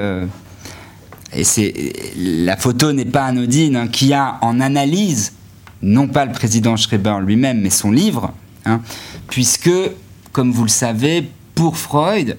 [1.32, 5.32] et c'est la photo n'est pas anodine, hein, qui a en analyse
[5.82, 8.32] non pas le président Schreiber lui-même, mais son livre,
[8.66, 8.80] hein,
[9.28, 9.70] puisque,
[10.32, 12.36] comme vous le savez, pour Freud,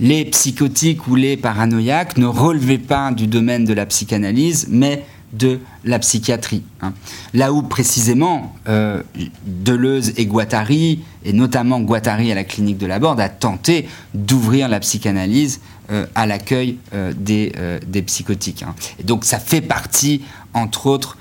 [0.00, 5.60] les psychotiques ou les paranoïaques ne relevaient pas du domaine de la psychanalyse, mais de
[5.84, 6.62] la psychiatrie.
[6.82, 6.92] Hein.
[7.32, 9.02] Là où précisément euh,
[9.46, 14.68] Deleuze et Guattari, et notamment Guattari à la clinique de la Borde, a tenté d'ouvrir
[14.68, 15.60] la psychanalyse
[15.90, 17.52] euh, à l'accueil euh, des,
[17.86, 18.62] des, psychotiques.
[18.62, 18.74] Hein.
[19.00, 20.22] Et donc ça fait partie,
[20.54, 21.16] entre autres,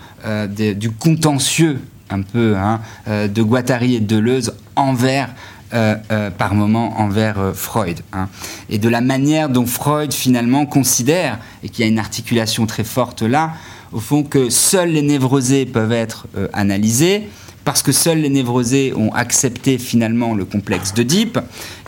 [0.49, 1.79] du contentieux
[2.11, 5.29] un peu hein, de Guattari et de Deleuze envers
[5.71, 8.01] par moment envers Freud.
[8.69, 12.83] Et de la manière dont Freud finalement considère, et qu'il y a une articulation très
[12.83, 13.53] forte là,
[13.91, 17.27] au fond, que seuls les névrosés peuvent être euh, analysés,
[17.63, 21.39] parce que seuls les névrosés ont accepté finalement le complexe d'Oedipe,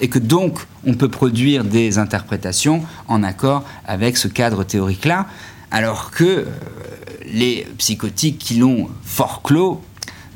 [0.01, 5.27] et que donc on peut produire des interprétations en accord avec ce cadre théorique-là,
[5.71, 6.45] alors que euh,
[7.31, 9.81] les psychotiques qui l'ont fort clos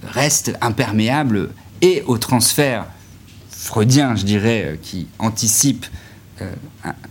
[0.04, 1.50] restent imperméables
[1.82, 2.86] et au transfert
[3.52, 5.86] freudien, je dirais, euh, qui anticipe
[6.42, 6.54] euh,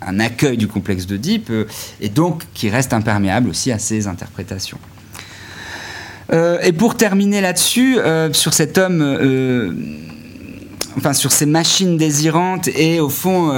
[0.01, 1.65] un, accueil du complexe d'Oedipe euh,
[2.01, 4.79] et donc qui reste imperméable aussi à ces interprétations.
[6.33, 7.99] Euh, et pour terminer là-dessus,
[8.33, 9.03] sur cet homme,
[10.97, 13.53] enfin sur ces machines désirantes et au fond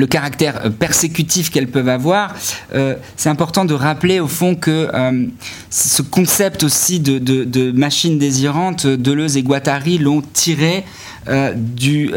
[0.00, 2.34] le caractère euh, persécutif qu'elles peuvent avoir,
[2.74, 5.26] euh, c'est important de rappeler au fond que euh,
[5.68, 10.84] ce concept aussi de, machine désirante, Deleuze et Guattari l'ont tiré
[11.54, 12.10] du,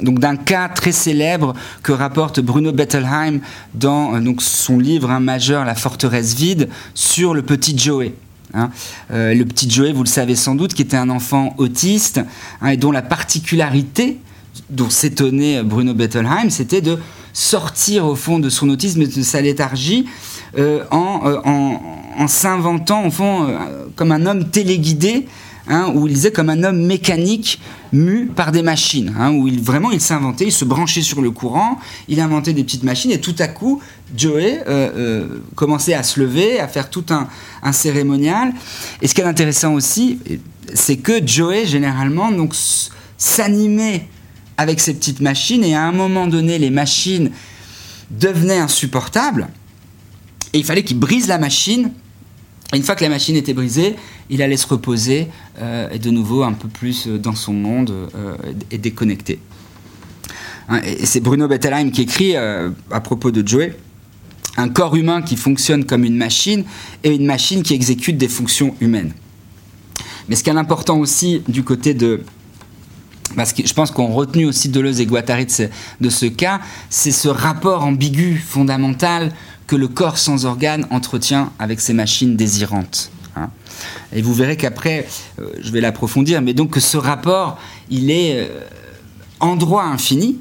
[0.00, 3.40] donc d'un cas très célèbre que rapporte Bruno Bettelheim
[3.74, 8.14] dans donc son livre un majeur La forteresse vide sur le petit Joey.
[8.54, 8.70] Hein.
[9.10, 12.20] le petit Joey, vous le savez sans doute, qui était un enfant autiste
[12.62, 14.18] hein, et dont la particularité
[14.70, 16.98] dont s'étonnait Bruno Bettelheim, c'était de
[17.32, 20.06] sortir au fond de son autisme et de sa léthargie
[20.58, 25.26] euh, euh, en, s'inventant au fond euh, comme un homme téléguidé,
[25.66, 27.58] hein, où il disait comme un homme mécanique
[27.92, 31.30] mu par des machines, hein, où il, vraiment il s'inventait, il se branchait sur le
[31.30, 31.78] courant,
[32.08, 33.80] il inventait des petites machines et tout à coup
[34.14, 34.62] Joey
[35.54, 37.28] commençait à se lever, à faire tout un,
[37.62, 38.52] un cérémonial.
[39.00, 40.18] Et ce qui est intéressant aussi,
[40.74, 42.54] c'est que Joey généralement donc
[43.16, 44.06] s'animait
[44.62, 47.30] avec ces petites machines et à un moment donné, les machines
[48.10, 49.48] devenaient insupportables
[50.52, 51.90] et il fallait qu'il brise la machine.
[52.74, 53.96] Une fois que la machine était brisée,
[54.30, 57.90] il allait se reposer euh, et de nouveau un peu plus euh, dans son monde
[57.90, 58.34] euh,
[58.70, 59.40] et déconnecté.
[60.68, 63.76] Hein, c'est Bruno Bettelheim qui écrit à propos de Joey
[64.56, 66.64] un corps humain qui fonctionne comme une machine
[67.02, 69.12] et une machine qui exécute des fonctions humaines.
[70.28, 72.22] Mais ce qui est important aussi du côté de,
[73.36, 75.46] parce que je pense qu'on retenu aussi Deleuze et Guattari
[76.00, 76.60] de ce, cas,
[76.90, 79.32] c'est ce rapport ambigu fondamental
[79.66, 83.10] que le corps sans organes entretient avec ces machines désirantes.
[83.36, 83.50] Hein.
[84.12, 85.06] Et vous verrez qu'après,
[85.38, 87.58] euh, je vais l'approfondir, mais donc que ce rapport,
[87.90, 88.60] il est euh,
[89.40, 90.38] en droit infini,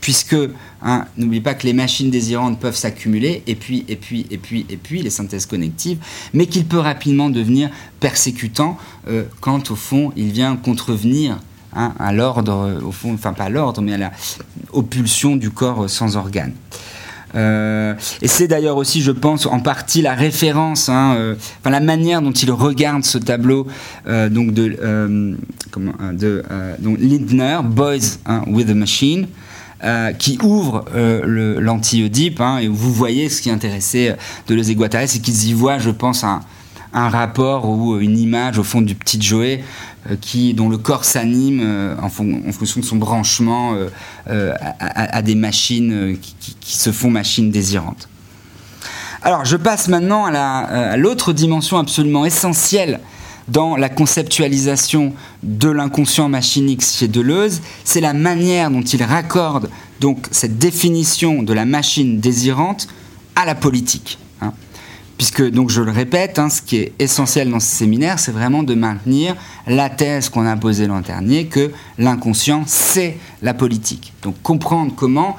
[0.00, 0.36] puisque
[0.82, 1.06] hein,
[1.42, 5.02] pas que les machines désirantes peuvent s'accumuler, et puis, et puis, et puis, et puis,
[5.02, 5.98] les synthèses connectives,
[6.34, 8.78] mais qu'il peut rapidement devenir persécutant
[9.08, 11.38] euh, quand, au fond, il vient contrevenir
[11.76, 14.10] hein, à l'ordre, au fond, enfin pas à l'ordre, mais à la,
[14.72, 16.54] aux du corps sans organes.
[17.34, 21.80] Euh, et c'est d'ailleurs aussi, je pense, en partie la référence, hein, euh, enfin la
[21.80, 23.66] manière dont il regarde ce tableau
[24.06, 25.36] euh, donc de,
[25.70, 26.42] comment, de
[26.78, 29.26] donc Lindner, Boys hein, with a Machine.
[30.18, 34.16] qui ouvre l'anti-Oedipe, hein, et vous voyez ce qui intéressait
[34.48, 36.40] Deleuze et Guattari, c'est qu'ils y voient, je pense, un,
[36.96, 39.62] un rapport ou une image au fond du petit Joey
[40.10, 43.76] euh, qui, dont le corps s'anime euh, en, fonction de son branchement
[44.28, 46.16] euh, à, des machines
[46.60, 48.08] qui, se font machines désirantes.
[49.22, 53.00] Alors je passe maintenant à l'autre dimension absolument essentielle
[53.48, 59.70] dans la conceptualisation de l'inconscient machinique chez Deleuze, c'est la manière dont il raccorde
[60.00, 62.88] donc cette définition de la machine désirante
[63.36, 64.18] à la politique
[65.16, 68.62] puisque, donc je le répète, hein, ce qui est essentiel dans ce séminaire, c'est vraiment
[68.62, 69.34] de maintenir
[69.66, 74.12] la thèse qu'on a posée l'an dernier, que l'inconscient, c'est la politique.
[74.22, 75.36] Donc comprendre comment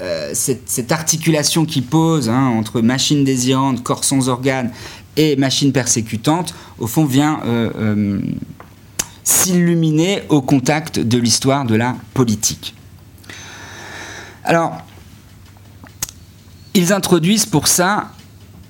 [0.00, 4.70] euh, cette, articulation qui pose hein, entre machine désirante, corps sans organes
[5.16, 8.20] et machine persécutante, au fond, vient euh, euh,
[9.24, 12.74] s'illuminer au contact de l'histoire de la politique.
[14.44, 14.76] Alors,
[16.74, 18.12] ils introduisent pour ça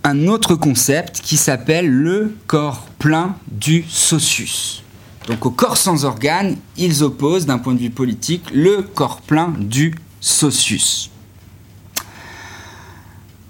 [0.06, 4.84] un autre concept qui s'appelle le corps plein du socius.
[5.26, 9.52] Donc au corps sans organes, ils opposent d'un point de vue politique le corps plein
[9.58, 11.10] du socius.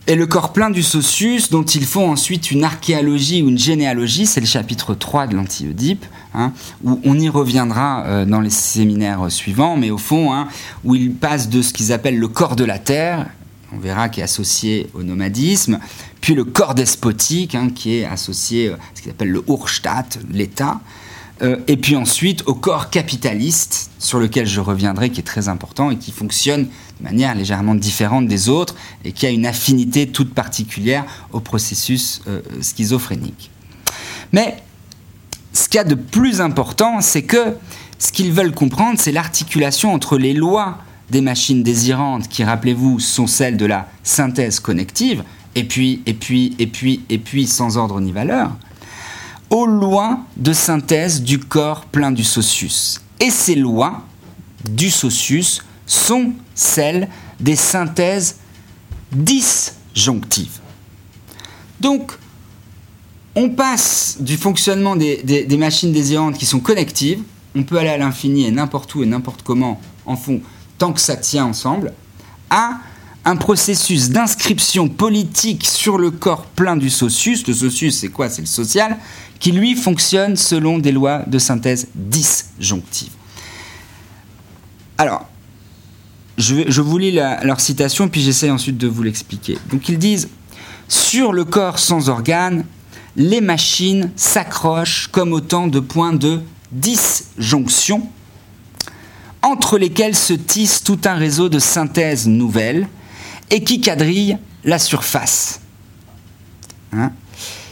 [0.06, 4.24] Et le corps plein du socius, dont ils font ensuite une archéologie ou une généalogie,
[4.24, 9.30] c'est le chapitre 3 de l'Anti-Oedipe, hein, où on y reviendra euh, dans les séminaires
[9.30, 10.48] suivants, mais au fond, hein,
[10.84, 13.26] où ils passent de ce qu'ils appellent le corps de la terre,
[13.72, 15.78] on verra qui est associé au nomadisme,
[16.20, 20.80] puis le corps despotique, hein, qui est associé à ce qu'ils appellent le Urstaat, l'État,
[21.42, 25.90] euh, et puis ensuite au corps capitaliste, sur lequel je reviendrai, qui est très important
[25.90, 30.32] et qui fonctionne de manière légèrement différente des autres et qui a une affinité toute
[30.32, 33.50] particulière au processus euh, schizophrénique.
[34.32, 34.56] Mais
[35.52, 37.56] ce qu'il y a de plus important, c'est que
[37.98, 40.78] ce qu'ils veulent comprendre, c'est l'articulation entre les lois
[41.10, 45.22] des machines désirantes qui, rappelez-vous, sont celles de la synthèse connective,
[45.54, 48.52] et puis, et puis, et puis, et puis, sans ordre ni valeur,
[49.50, 53.00] aux lois de synthèse du corps plein du socius.
[53.20, 54.02] Et ces lois
[54.68, 57.08] du socius sont celles
[57.40, 58.36] des synthèses
[59.12, 60.60] disjonctives.
[61.80, 62.12] Donc,
[63.34, 67.22] on passe du fonctionnement des, des, machines désirantes qui sont connectives,
[67.54, 70.40] on peut aller à l'infini et n'importe où et n'importe comment en fond
[70.78, 71.92] tant que ça tient ensemble,
[72.50, 72.78] à
[73.24, 77.46] un processus d'inscription politique sur le corps plein du socius.
[77.46, 78.28] Le socius, c'est quoi?
[78.28, 78.96] C'est le social,
[79.40, 83.10] qui lui fonctionne selon des lois de synthèse disjonctive.
[84.98, 85.26] Alors,
[86.38, 89.58] je, vous lis leur citation, puis j'essaie ensuite de vous l'expliquer.
[89.70, 90.28] Donc ils disent,
[90.88, 92.64] sur le corps sans organes,
[93.16, 98.08] les machines s'accrochent comme autant de points de disjonction
[99.42, 102.88] entre lesquels se tisse tout un réseau de synthèses nouvelles
[103.50, 105.60] et qui quadrille la surface.
[106.92, 107.12] Hein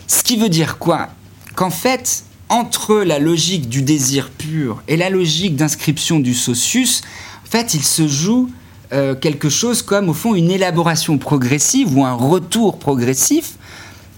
[0.07, 1.09] Ce qui veut dire quoi?
[1.55, 7.03] Qu'en fait, entre la logique du désir pur et la logique d'inscription du socius,
[7.45, 8.51] en fait, il se joue
[8.93, 13.55] euh, quelque chose comme, au fond, une élaboration progressive ou un retour progressif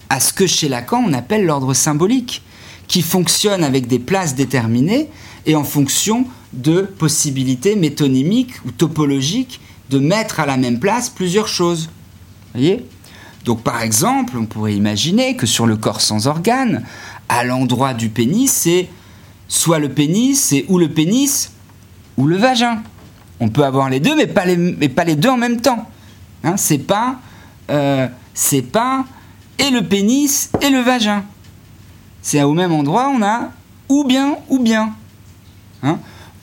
[0.09, 2.43] à ce que chez Lacan on appelle l'ordre symbolique,
[2.87, 5.09] qui fonctionne avec des places déterminées
[5.47, 11.49] et en fonction de possibilités métonymiques ou topologiques de mettre à la même place plusieurs
[11.49, 11.91] choses.
[12.53, 12.85] Voyez?
[13.45, 16.85] Donc par exemple, on pourrait imaginer que sur le corps sans organes,
[17.29, 18.89] à l'endroit du pénis, c'est
[19.49, 21.53] soit le pénis, c'est ou le pénis
[22.17, 22.83] ou le vagin.
[23.39, 25.89] On peut avoir les deux, mais pas les, deux en même temps.
[26.43, 27.21] Hein, c'est pas,
[27.71, 29.05] euh, c'est pas
[29.59, 31.25] et le pénis et le vagin.
[32.23, 33.51] C'est au même endroit, on a
[33.89, 34.93] ou bien ou bien.
[35.83, 35.99] Hein?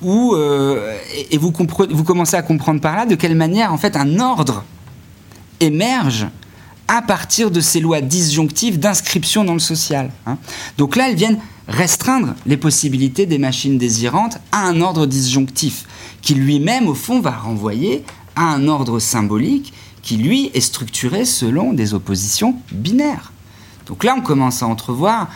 [0.05, 0.97] Euh,
[1.31, 1.53] et vous,
[1.89, 4.63] vous commencez à comprendre par là de quelle manière en fait un ordre
[5.59, 6.27] émerge
[6.87, 10.11] à partir de ces lois disjonctives d'inscription dans le social.
[10.25, 10.37] Hein.
[10.77, 15.85] Donc là, elles viennent restreindre les possibilités des machines désirantes à un ordre disjonctif,
[16.21, 18.03] qui lui-même, au fond, va renvoyer
[18.35, 23.31] à un ordre symbolique qui, lui, est structuré selon des oppositions binaires.
[23.85, 25.29] Donc là, on commence à entrevoir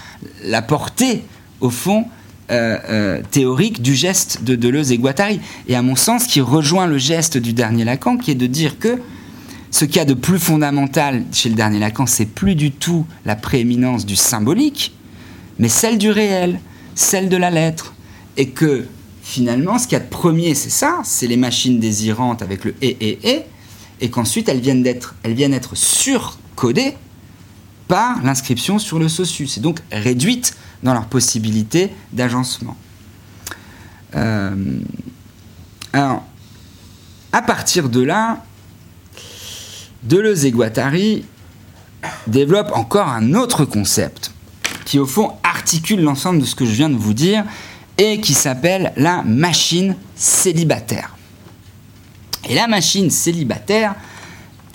[0.43, 1.23] la portée,
[1.61, 2.05] au fond,
[2.49, 5.41] euh, euh, théorique du geste de Deleuze et Guattari.
[5.67, 8.79] Et à mon sens, qui rejoint le geste du dernier Lacan, qui est de dire
[8.79, 8.99] que
[9.69, 13.05] ce qu'il y a de plus fondamental chez le dernier Lacan, c'est plus du tout
[13.25, 14.95] la prééminence du symbolique,
[15.59, 16.61] mais celle du réel,
[16.95, 17.93] celle de la lettre.
[18.37, 18.85] Et que
[19.21, 22.75] finalement, ce qu'il y a de premier, c'est ça, c'est les machines désirantes avec le
[22.81, 23.41] et et et,
[23.99, 26.93] et qu'ensuite elles viennent d'être, être surcodées
[27.89, 29.47] par l'inscription sur le SOSU.
[29.47, 32.75] C'est donc réduite dans leur possibilité d'agencement.
[34.15, 34.79] Euh,
[35.93, 36.23] alors,
[37.31, 38.43] à partir de là,
[40.03, 41.25] Deleuze et Guattari
[42.27, 44.31] développent encore un autre concept
[44.85, 47.43] qui, au fond, articule l'ensemble de ce que je viens de vous dire
[47.97, 51.15] et qui s'appelle la machine célibataire.
[52.47, 53.95] Et la machine célibataire,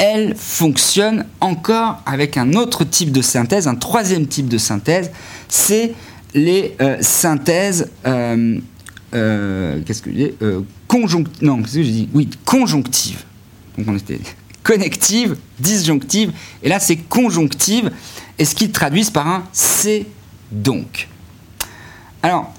[0.03, 5.13] elle fonctionne encore avec un autre type de synthèse, un troisième type de synthèse,
[5.49, 5.95] c'est
[6.35, 7.89] les euh, synthèses.
[8.05, 8.59] Euh,
[9.15, 10.33] euh, qu'est-ce que je dis
[10.89, 11.45] conjonctive.
[11.47, 13.23] Non, qu'est-ce que je dis Oui, conjonctive.
[13.79, 14.19] Donc on était
[14.65, 16.33] connective, disjonctive,
[16.65, 17.93] et là c'est conjonctive,
[18.41, 20.07] et ce qu'ils traduisent par un c'est
[20.51, 21.09] donc.
[22.25, 22.53] Alors,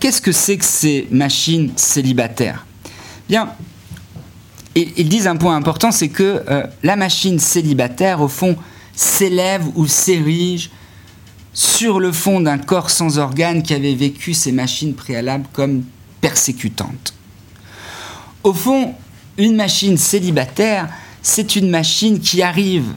[0.00, 2.66] qu'est-ce que c'est que ces machines célibataires?
[3.28, 3.50] Bien,
[4.74, 8.56] ils disent un point important, c'est que euh, la machine célibataire, au fond,
[8.94, 10.70] s'élève ou s'érige
[11.52, 15.84] sur le fond d'un corps sans organes qui avait vécu ces machines préalables comme
[16.20, 17.14] persécutantes.
[18.44, 18.94] Au fond,
[19.36, 20.88] une machine célibataire,
[21.22, 22.94] c'est une machine qui arrive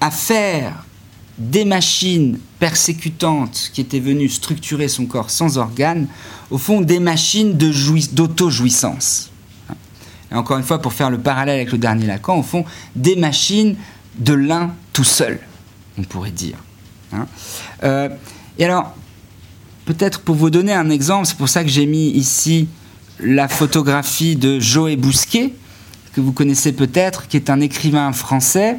[0.00, 0.84] à faire
[1.38, 6.08] des machines persécutantes qui étaient venues structurer son corps sans organes,
[6.50, 9.30] au fond des machines d'auto-jouissance
[10.30, 12.64] et encore une fois pour faire le parallèle avec le dernier Lacan, au fond,
[12.94, 13.76] des machines
[14.18, 15.38] de l'un tout seul,
[15.98, 16.56] on pourrait dire.
[17.12, 17.26] Hein.
[17.84, 18.08] Euh,
[18.58, 18.94] et alors,
[19.84, 22.68] peut-être pour vous donner un exemple, c'est pour ça que j'ai mis ici
[23.20, 25.52] la photographie de Joé Bousquet,
[26.14, 28.76] que vous connaissez peut-être, qui est un écrivain français,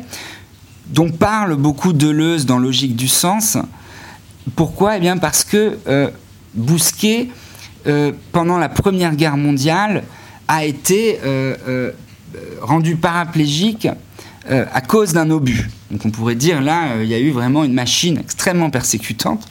[0.87, 3.57] dont parle beaucoup Deleuze dans Logique du sens.
[4.55, 4.97] Pourquoi?
[4.97, 6.09] Eh bien parce que euh,
[6.53, 7.29] Bousquet,
[7.85, 10.03] euh, pendant la Première Guerre mondiale,
[10.47, 11.91] a été euh, euh,
[12.61, 13.87] rendu paraplégique
[14.49, 15.69] euh, à cause d'un obus.
[15.91, 19.47] Donc on pourrait dire là, il y a eu vraiment une machine extrêmement persécutante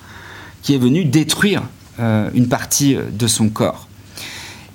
[0.62, 1.62] qui est venue détruire
[1.98, 3.88] une partie de son corps.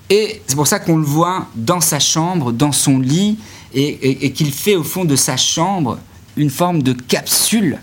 [0.10, 3.38] Et c'est pour ça qu'on le voit dans sa chambre, dans son lit,
[3.76, 6.00] et, qu'il fait au fond de sa chambre
[6.36, 7.78] une forme de capsule,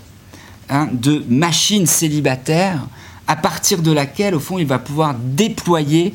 [0.69, 2.85] hein, de machine célibataire,
[3.27, 6.13] à partir de laquelle, au fond, il va pouvoir déployer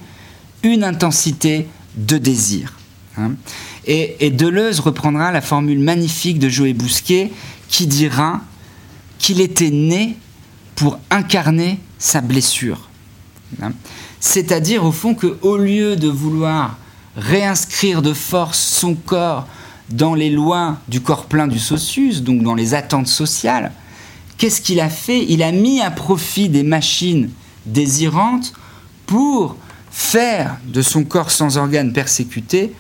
[0.63, 1.67] une intensité
[1.97, 2.75] de désir.
[3.17, 3.33] Hein.
[3.87, 7.31] Et, Deleuze reprendra la formule magnifique de Joé Bousquet
[7.69, 8.41] qui dira
[9.19, 10.17] qu'il était né
[10.75, 12.89] pour incarner sa blessure.
[13.63, 13.73] Hein.
[14.21, 16.79] C'est-à-dire au fond qu'au lieu de vouloir
[17.17, 19.47] réinscrire de force son corps
[19.91, 23.73] dans les lois du corps plein du socius, donc dans les attentes sociales,
[24.39, 25.25] qu'est-ce qu'il a fait?
[25.29, 27.31] Il a mis à profit des machines
[27.67, 28.55] désirantes
[29.07, 29.57] pour
[29.95, 32.73] faire de son corps sans organes persécuté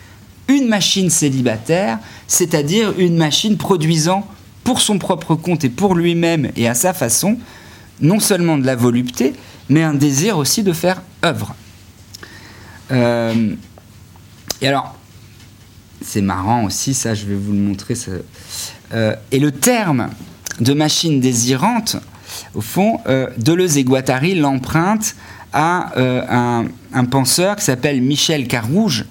[0.49, 4.29] une machine célibataire, c'est-à-dire une machine produisant
[4.65, 7.39] pour son propre compte et pour lui-même et à sa façon,
[8.01, 9.33] non seulement de la volupté,
[9.69, 11.55] mais un désir aussi de faire œuvre.
[12.91, 13.55] Euh,
[14.61, 14.97] et alors,
[16.03, 17.95] c'est marrant aussi, ça je vais vous le montrer.
[18.93, 20.11] Euh, et le terme
[20.61, 21.97] de machine désirante,
[22.55, 25.15] au fond, euh, Deleuze et Guattari l'empruntent
[25.55, 29.07] à euh, un, penseur qui s'appelle Michel Carrouge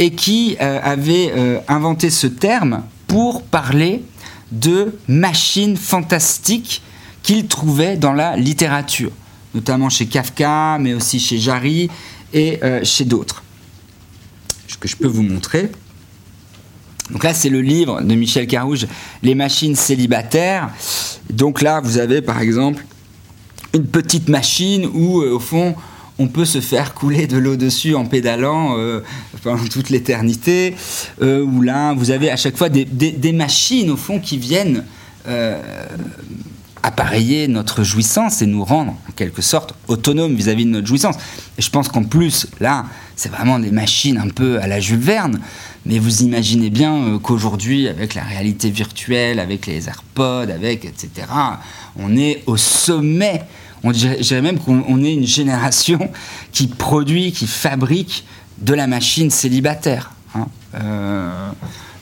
[0.00, 4.02] et qui euh, avait euh, inventé ce terme pour parler
[4.50, 6.82] de machines fantastiques
[7.22, 9.12] qu'il trouvait dans la littérature,
[9.54, 11.88] notamment chez Kafka, mais aussi chez Jarry
[12.32, 13.42] et chez d'autres.
[14.66, 15.70] Ce que je peux vous montrer.
[17.10, 18.86] Donc là, c'est le livre de Michel Carrouge,
[19.22, 20.70] Les machines célibataires.
[21.30, 22.84] Donc là, vous avez par exemple
[23.74, 25.74] une petite machine où, euh, au fond,
[26.18, 29.00] on peut se faire couler de l'eau dessus en pédalant euh,
[29.42, 30.74] pendant toute l'éternité,
[31.22, 34.84] euh, où là, vous avez à chaque fois des, machines, au fond, qui viennent
[36.88, 41.16] appareiller notre jouissance et nous rendre, en quelque sorte, autonomes vis-à-vis de notre jouissance.
[41.58, 44.98] Et je pense qu'en plus, là, c'est vraiment des machines un peu à la Jules
[44.98, 45.38] Verne,
[45.84, 51.26] mais vous imaginez bien qu'aujourd'hui, avec la réalité virtuelle, avec les AirPods, avec etc.,
[51.96, 53.42] on est au sommet.
[53.84, 56.10] On dirait, même qu'on est une génération
[56.52, 58.24] qui produit, qui fabrique
[58.58, 60.10] de la machine célibataire.
[60.34, 60.46] Hein.
[60.74, 61.50] Euh,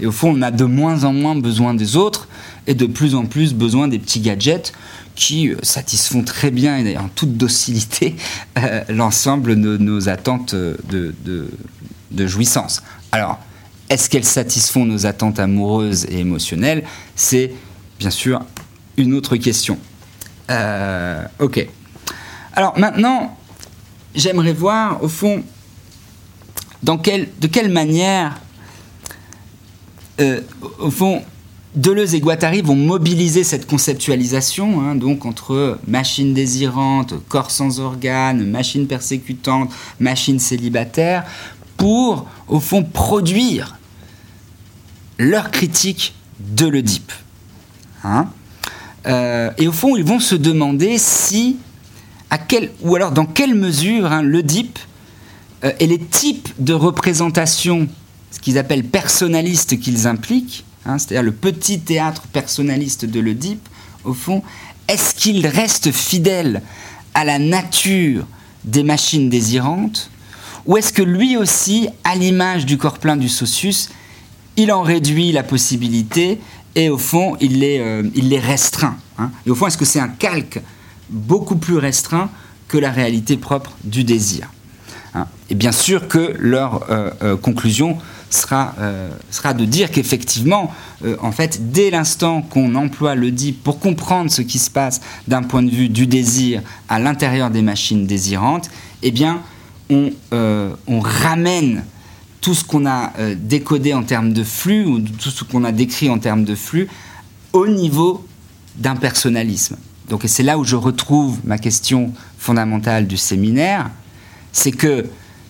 [0.00, 2.28] et au fond, on a de moins en moins besoin des autres.
[2.66, 4.72] Et de plus en plus besoin des petits gadgets
[5.14, 8.16] qui euh, satisfont très bien et en toute docilité
[8.58, 12.82] euh, l'ensemble de nos attentes de, de, jouissance.
[13.12, 13.38] Alors,
[13.88, 16.84] est-ce qu'elles satisfont nos attentes amoureuses et émotionnelles?
[17.14, 17.52] C'est
[17.98, 18.44] bien sûr
[18.96, 19.78] une autre question.
[20.50, 21.66] Euh, ok.
[22.54, 23.36] Alors maintenant,
[24.14, 25.44] j'aimerais voir au fond
[26.82, 28.40] dans quelle, de quelle manière,
[30.78, 31.22] au fond,
[31.76, 38.50] Deleuze et Guattari vont mobiliser cette conceptualisation, hein, donc entre machine désirante, corps sans organes,
[38.50, 39.70] machine persécutante,
[40.00, 41.24] machine célibataire,
[41.76, 43.76] pour, au fond, produire
[45.18, 47.12] leur critique de l'Oedipe.
[48.04, 48.28] Hein.
[49.06, 51.58] Euh, et au fond, ils vont se demander si,
[52.30, 54.78] à quel, ou alors dans quelle mesure hein, l'Oedipe
[55.64, 57.86] euh, et les types de représentation,
[58.30, 63.68] ce qu'ils appellent personnalistes qu'ils impliquent, Hein, c'est-à-dire le petit théâtre personnaliste de l'Oedipe,
[64.04, 64.42] au fond,
[64.88, 66.62] est-ce qu'il reste fidèle
[67.14, 68.26] à la nature
[68.64, 70.10] des machines désirantes
[70.66, 73.88] ou est-ce que lui aussi, à l'image du corps plein du Socius,
[74.56, 76.40] il en réduit la possibilité
[76.74, 79.30] et au fond, il les, euh, restreint hein.
[79.46, 80.60] Et au fond, est-ce que c'est un calque
[81.08, 82.30] beaucoup plus restreint
[82.68, 84.50] que la réalité propre du désir
[85.14, 85.26] hein.
[85.50, 87.98] Et bien sûr que leur euh, euh, conclusion
[88.30, 90.72] sera, euh, sera de dire qu'effectivement,
[91.04, 95.00] euh, en fait, dès l'instant qu'on emploie le dit pour comprendre ce qui se passe
[95.28, 98.70] d'un point de vue du désir à l'intérieur des machines désirantes,
[99.02, 99.40] eh bien,
[99.90, 101.84] on, euh, on ramène
[102.40, 106.08] tout ce qu'on a décodé en termes de flux ou tout ce qu'on a décrit
[106.08, 106.86] en termes de flux
[107.52, 108.24] au niveau
[108.76, 109.76] d'un personnalisme.
[110.08, 113.90] Donc, c'est là où je retrouve ma question fondamentale du séminaire,
[114.52, 115.06] c'est que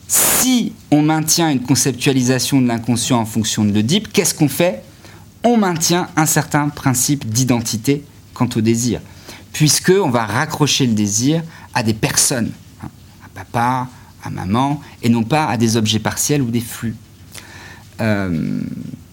[0.08, 4.82] si on maintient une conceptualisation de l'inconscient en fonction de l'Oedipe, qu'est-ce qu'on fait?
[5.42, 8.04] On maintient un certain principe d'identité
[8.34, 9.00] quant au désir,
[9.52, 11.42] puisque on va raccrocher le désir
[11.74, 12.52] à des personnes,
[12.82, 12.88] hein,
[13.24, 13.88] à papa,
[14.22, 16.94] à maman, et non pas à des objets partiels ou des flux.
[18.00, 18.60] Euh,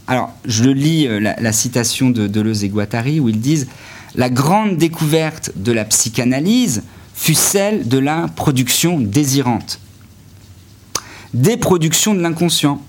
[0.07, 3.67] alors, je lis euh, la, citation de Deleuze et Guattari où ils disent
[4.15, 6.83] La grande découverte de la psychanalyse
[7.15, 9.79] fut celle de la production désirante
[11.33, 12.81] des productions de l'inconscient.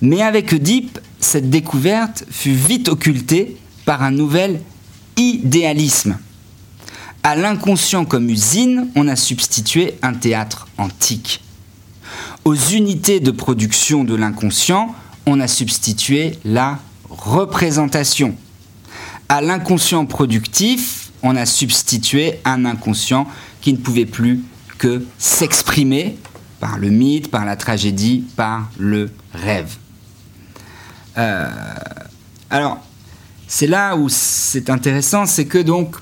[0.00, 4.60] Mais avec Oedipe, cette découverte fut vite occultée par un nouvel
[5.16, 6.18] idéalisme.
[7.22, 11.40] À l'inconscient comme usine, on a substitué un théâtre antique.
[12.44, 14.94] Aux unités de production de l'inconscient,
[15.26, 18.34] on a substitué la représentation.
[19.28, 23.28] À l'inconscient productif, on a substitué un inconscient
[23.60, 24.40] qui ne pouvait plus
[24.78, 26.16] que s'exprimer
[26.62, 29.74] par le mythe, par la tragédie, par le rêve.
[31.18, 31.50] Euh,
[32.50, 32.78] alors,
[33.48, 35.96] c'est là où c'est intéressant, c'est que donc,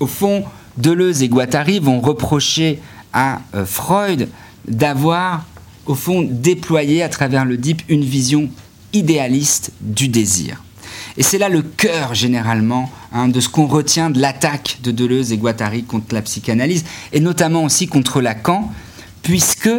[0.00, 0.44] au fond,
[0.76, 2.82] Deleuze et Guattari vont reprocher
[3.14, 4.28] à euh, Freud
[4.68, 5.46] d'avoir,
[5.86, 8.50] au fond, déployé à travers le Deep une vision
[8.92, 10.62] idéaliste du désir.
[11.16, 15.32] Et c'est là le cœur, généralement, hein, de ce qu'on retient de l'attaque de Deleuze
[15.32, 18.70] et Guattari contre la psychanalyse, et notamment aussi contre Lacan,
[19.24, 19.70] puisque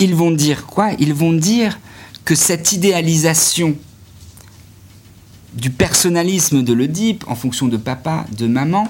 [0.00, 0.90] ils vont dire quoi?
[0.98, 1.78] Ils vont dire
[2.24, 3.76] que cette idéalisation
[5.54, 8.88] du personnalisme de l'Oedipe en fonction de papa, de maman,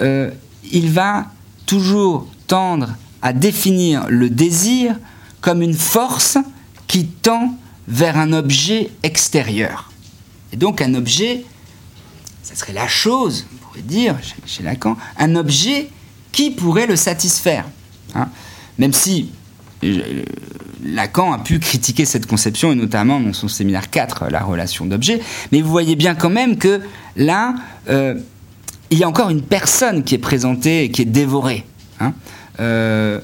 [0.00, 0.30] euh,
[0.70, 1.26] il va
[1.64, 4.96] toujours tendre à définir le désir
[5.40, 6.36] comme une force
[6.86, 7.56] qui tend
[7.88, 9.90] vers un objet extérieur.
[10.52, 11.44] Et donc un objet,
[12.42, 15.88] ça serait la chose, on pourrait dire chez, Lacan, un objet
[16.32, 17.66] qui pourrait le satisfaire.
[18.14, 18.28] Hein.
[18.80, 19.28] Même si
[20.82, 25.20] Lacan a pu critiquer cette conception, et notamment dans son séminaire 4, la relation d'objet.
[25.52, 26.80] Mais vous voyez bien quand même que
[27.14, 27.54] là,
[27.90, 28.14] euh,
[28.90, 31.66] il y a encore une personne qui est présentée et qui est dévorée.
[32.00, 32.14] Hein.
[32.58, 33.20] Euh,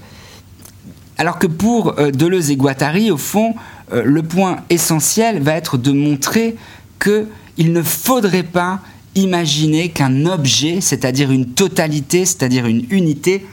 [1.17, 3.55] alors que pour euh, Deleuze et Guattari, au fond,
[3.93, 6.57] le point essentiel va être de montrer
[7.01, 8.81] qu'il ne faudrait pas
[9.15, 13.47] imaginer qu'un objet, c'est-à-dire une totalité, c'est-à-dire une unité,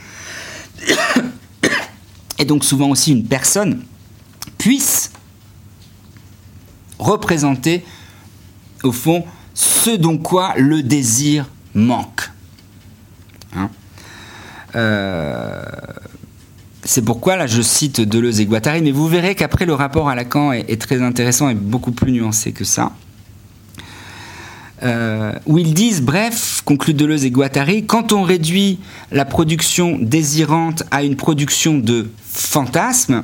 [2.40, 3.84] et donc souvent aussi une personne,
[4.58, 5.12] puisse
[7.00, 7.84] représenter
[8.84, 9.24] au fond
[9.54, 12.32] ce dont quoi le désir manque.
[13.56, 13.70] Hein
[14.76, 15.64] euh,
[16.84, 20.16] c'est pourquoi là je cite Deleuze et Guattari, mais vous verrez qu'après le rapport à
[20.16, 22.92] Lacan est très intéressant et beaucoup plus nuancé que ça.
[24.84, 28.80] Euh, où ils disent, bref, conclut Deleuze et Guattari, quand on réduit
[29.12, 33.24] la production désirante à une production de fantasmes,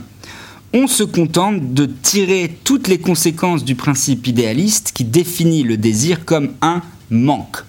[0.73, 6.25] on se contente de tirer toutes les conséquences du principe idéaliste qui définit le désir
[6.25, 7.63] comme un manque.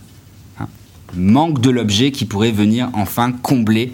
[1.16, 3.92] manque de l'objet qui pourrait venir enfin combler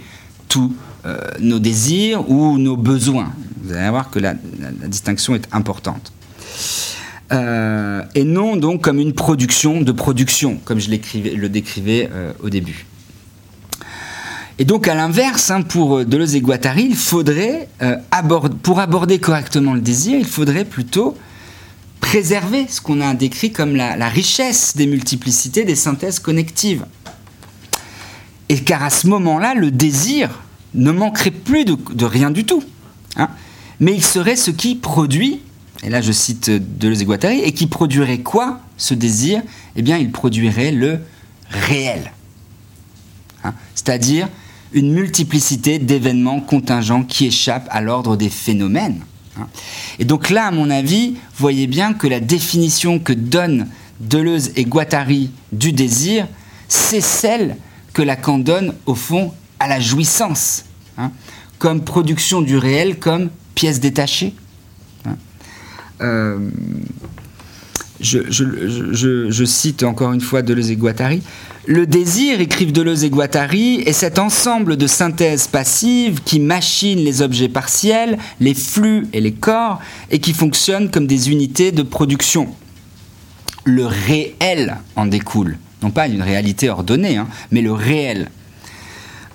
[0.49, 0.75] tous
[1.07, 3.33] euh, nos désirs ou nos besoins.
[3.63, 4.35] Vous allez voir que la,
[4.89, 6.13] distinction est importante.
[7.33, 12.51] Euh, et non donc comme une production de production, comme je le décrivais euh, au
[12.51, 12.87] début.
[14.59, 17.69] Et donc à l'inverse, hein, pour Deleuze et Guattari, il faudrait,
[18.63, 21.17] pour aborder correctement le désir, il faudrait plutôt
[22.01, 26.87] préserver ce qu'on a décrit comme la, richesse des multiplicités des synthèses connectives.
[28.49, 30.31] Et car à ce moment-là, le désir
[30.75, 32.63] ne manquerait plus de, rien du tout.
[33.17, 33.29] Hein.
[33.81, 35.41] mais il serait ce qui produit,
[35.83, 39.43] et là je cite Deleuze et Guattari, et qui produirait quoi, ce désir?
[39.77, 41.01] Eh bien, il produirait le
[41.51, 42.13] réel.
[43.45, 43.55] Hein?
[43.75, 44.29] C'est-à-dire
[44.73, 49.01] une multiplicité d'événements contingents qui échappent à l'ordre des phénomènes.
[49.39, 49.47] Hein?
[49.99, 53.69] Et donc là, à mon avis, voyez bien que la définition que donnent
[54.01, 56.27] Deleuze et Guattari du désir,
[56.69, 57.57] c'est celle
[57.93, 60.65] que Lacan donne au fond à la jouissance,
[60.99, 61.13] hein,
[61.59, 64.35] comme production du réel, comme pièce détachée.
[66.01, 66.51] Euh,
[68.01, 71.23] je, cite encore une fois Deleuze et Guattari.
[71.67, 77.23] Le désir, écrivent Deleuze et Guattari, est cet ensemble de synthèses passives qui machinent les
[77.23, 82.49] objets partiels, les flux et les corps, et qui fonctionnent comme des unités de production.
[83.65, 88.31] Le réel en découle, non pas une réalité ordonnée, hein, mais le réel.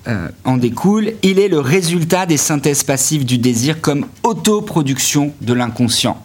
[0.08, 5.54] Euh, en découle, il est le résultat des synthèses passives du désir comme autoproduction de
[5.54, 6.24] l'inconscient.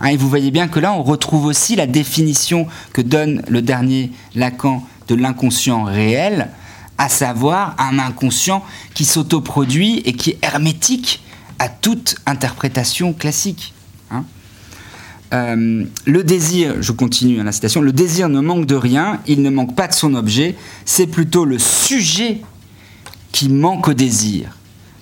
[0.00, 3.62] Hein, et vous voyez bien que là, on retrouve aussi la définition que donne le
[3.62, 6.48] dernier Lacan de l'inconscient réel,
[6.98, 8.64] à savoir un inconscient
[8.94, 11.22] qui s'autoproduit et qui est hermétique
[11.58, 13.72] à toute interprétation classique.
[14.10, 14.24] Hein.
[15.32, 19.42] Euh, le désir, je continue à la citation, le désir ne manque de rien, il
[19.42, 22.40] ne manque pas de son objet, c'est plutôt le sujet
[23.32, 24.56] qui manque au désir.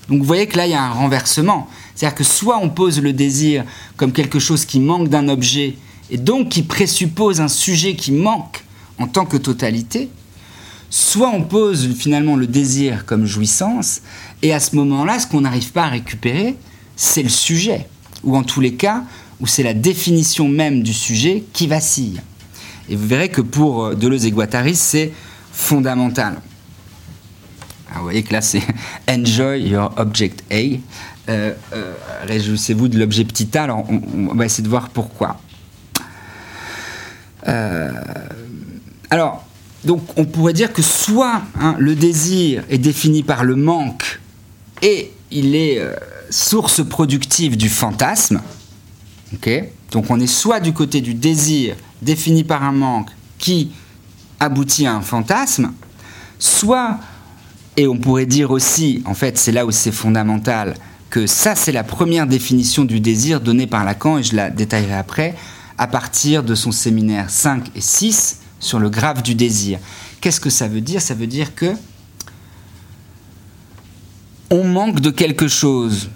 [0.08, 1.68] Donc vous voyez que là, il y a un renversement.
[1.96, 3.64] C'est-à-dire que soit on pose le désir
[3.96, 5.76] comme quelque chose qui manque d'un objet
[6.10, 8.64] et donc qui présuppose un sujet qui manque
[8.98, 10.10] en tant que totalité,
[10.90, 14.02] soit on pose finalement le désir comme jouissance
[14.42, 16.56] et à ce moment-là, ce qu'on n'arrive pas à récupérer,
[16.96, 17.86] c'est le sujet,
[18.22, 19.02] ou en tous les cas,
[19.40, 22.20] où c'est la définition même du sujet qui vacille.
[22.88, 25.12] Et vous verrez que pour euh, Deleuze et Guattari, c'est
[25.52, 26.40] fondamental.
[27.94, 28.62] vous voyez que là, c'est
[29.10, 30.78] Enjoy your object A.
[31.28, 31.92] Euh, euh,
[32.22, 33.64] réjouissez-vous de l'objet petit a.
[33.64, 35.40] Alors, on, va essayer de voir pourquoi.
[37.48, 37.90] Euh,
[39.10, 39.44] alors,
[39.84, 44.20] donc, on pourrait dire que soit hein, le désir est défini par le manque
[44.82, 45.80] et il est
[46.30, 48.40] source productive du fantasme.
[49.34, 49.64] ok?
[49.90, 53.72] Donc, on est soit du côté du désir défini par un manque qui
[54.38, 55.72] aboutit à un fantasme,
[56.38, 56.98] soit,
[57.76, 60.74] et on pourrait dire aussi, en fait, c'est là où c'est fondamental,
[61.16, 64.92] que ça, c'est la première définition du désir donnée par Lacan, et je la détaillerai
[64.92, 65.34] après,
[65.78, 69.78] à partir de son séminaire 5 et 6 sur le graphe du désir.
[70.20, 71.00] Qu'est-ce que ça veut dire?
[71.00, 71.72] Ça veut dire que
[74.50, 76.10] on manque de quelque chose.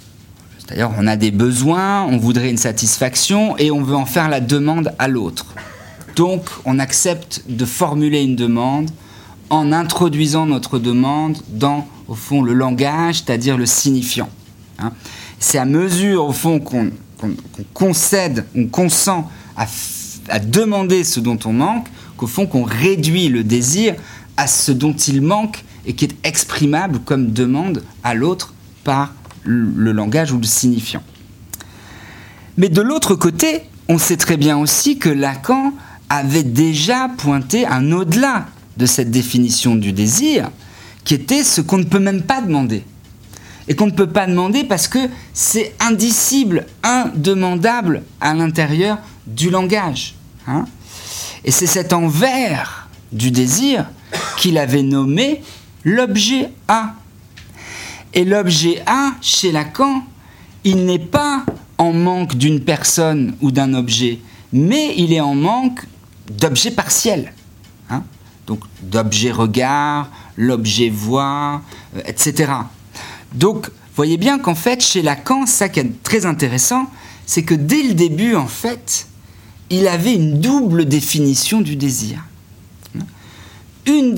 [0.59, 4.43] C'est-à-dire, on a des besoins, on voudrait une satisfaction et on veut en faire la
[4.43, 5.47] demande à l'autre.
[6.15, 8.91] Donc, on accepte de formuler une demande
[9.49, 14.29] en introduisant notre demande dans, au fond, le langage, c'est-à-dire le signifiant.
[14.81, 14.93] Hein.
[15.39, 16.91] C'est à mesure, qu'on
[17.75, 19.67] concède, on consent à,
[20.39, 23.95] demander ce dont on manque, qu'au fond, qu'on réduit le désir
[24.37, 28.55] à ce dont il manque et qui est exprimable comme demande à l'autre
[28.85, 29.13] par
[29.45, 31.03] le langage ou le signifiant.
[32.57, 35.73] Mais de l'autre côté, on sait très bien aussi que Lacan
[36.09, 38.47] avait déjà pointé un au-delà
[38.77, 40.51] de cette définition du désir,
[41.05, 42.85] qui était ce qu'on ne peut même pas demander
[43.69, 44.99] et qu'on ne peut pas demander parce que
[45.33, 50.15] c'est indicible, indemandable à l'intérieur du langage.
[50.47, 50.65] Hein.
[51.45, 53.87] et c'est cet envers du désir
[54.39, 55.43] qu'il avait nommé
[55.85, 56.95] l'objet A.
[58.15, 60.03] Et l'objet A, chez Lacan,
[60.65, 61.45] il n'est pas
[61.79, 64.19] en manque d'une personne ou d'un objet,
[64.53, 65.87] mais il est en manque
[66.31, 67.33] d'objets partiels.
[67.89, 68.05] Hein.
[68.47, 71.63] donc d'objet regard, l'objet voix,
[71.97, 72.53] euh, etc.
[73.35, 76.87] Donc, voyez bien qu'en fait, chez Lacan, ça qui est très intéressant,
[77.27, 79.07] c'est que dès le début, en fait,
[79.71, 82.25] il avait une double définition du désir.
[83.87, 84.17] Une,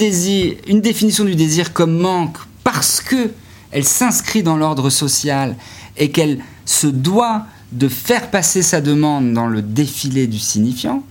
[0.66, 3.30] une définition du désir comme manque parce que
[3.70, 5.56] elle s'inscrit dans l'ordre social
[5.96, 11.02] et qu'elle se doit de faire passer sa demande dans le défilé du signifiant,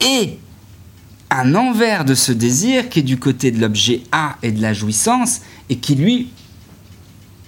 [0.00, 0.38] et
[1.30, 4.72] un envers de ce désir qui est du côté de l'objet A et de la
[4.72, 6.28] jouissance et qui lui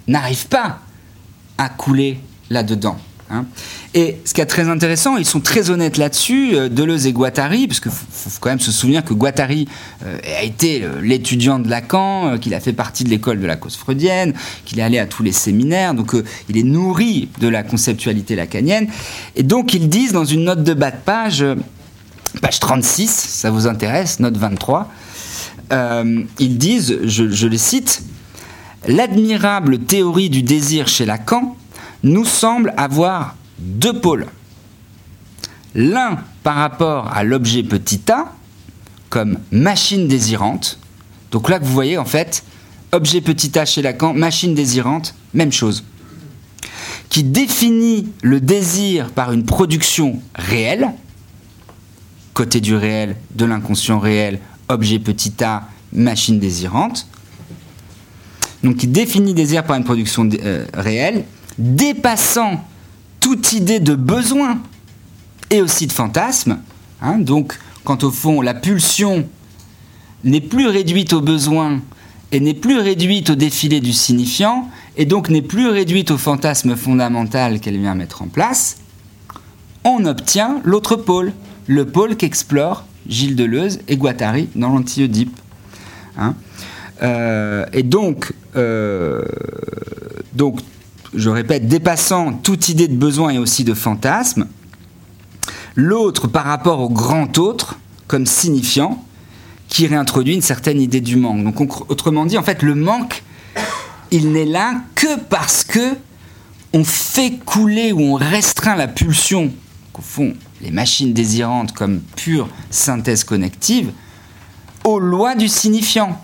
[0.08, 0.80] n'arrive pas
[1.58, 2.20] à couler
[2.50, 2.98] là-dedans.
[3.32, 3.46] Hein.
[3.94, 7.66] Et ce qui est très intéressant, ils sont très honnêtes là-dessus, euh, Deleuze et Guattari,
[7.66, 9.68] parce qu'il faut, quand même se souvenir que Guattari
[10.04, 13.56] euh, a été euh, l'étudiant de Lacan, qu'il a fait partie de l'école de la
[13.56, 14.34] cause freudienne,
[14.66, 16.14] qu'il est allé à tous les séminaires, donc
[16.48, 18.88] il est nourri de la conceptualité lacanienne.
[19.34, 21.44] Et donc ils disent dans une note de bas de page,
[22.42, 24.90] page 36, ça vous intéresse, note 23,
[26.38, 28.02] ils disent, je, je les cite,
[28.88, 31.56] L'admirable théorie du désir chez Lacan
[32.02, 34.26] nous semble avoir deux pôles.
[35.74, 38.32] L'un par rapport à l'objet petit a,
[39.08, 40.78] comme machine désirante.
[41.30, 42.42] Donc là que vous voyez en fait,
[42.90, 45.84] objet petit a chez Lacan, machine désirante, même chose.
[47.08, 50.90] Qui définit le désir par une production réelle,
[52.34, 57.06] côté du réel, de l'inconscient réel, objet petit a, machine désirante.
[58.62, 61.24] Donc qui définit désir par une production euh, réelle,
[61.58, 62.64] dépassant
[63.20, 64.60] toute idée de besoin
[65.50, 66.58] et aussi de fantasme.
[67.00, 67.18] Hein.
[67.18, 69.26] donc, quand au fond la pulsion
[70.24, 71.80] n'est plus réduite au besoin
[72.30, 76.76] et n'est plus réduite au défilé du signifiant, et donc n'est plus réduite au fantasme
[76.76, 78.78] fondamental qu'elle vient mettre en place,
[79.84, 81.32] on obtient l'autre pôle,
[81.66, 85.36] le pôle qu'explore Gilles Deleuze et Guattari dans l'anti-Oedipe.
[86.16, 86.34] Hein.
[87.02, 89.22] Euh, et donc, euh,
[90.34, 90.60] donc
[91.14, 94.46] je répète, dépassant toute idée de besoin et aussi de fantasme.
[95.74, 99.04] L'autre par rapport au grand autre, comme signifiant,
[99.68, 101.44] qui réintroduit une certaine idée du manque.
[101.44, 103.22] Donc autrement dit, en fait, le manque,
[104.10, 105.96] il n'est là que parce que
[106.74, 109.50] on fait couler ou on restreint la pulsion
[109.92, 113.92] qu'au fond les machines désirantes comme pure synthèse connective
[114.84, 116.20] aux lois du signifiant.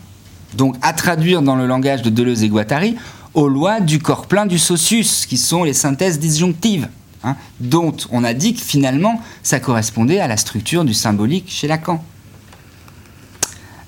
[0.55, 2.97] Donc à traduire dans le langage de Deleuze et Guattari,
[3.35, 6.89] aux lois du corps plein du socius, qui sont les synthèses disjonctives,
[7.23, 11.69] hein, dont on a dit que finalement ça correspondait à la structure du symbolique chez
[11.69, 12.03] Lacan.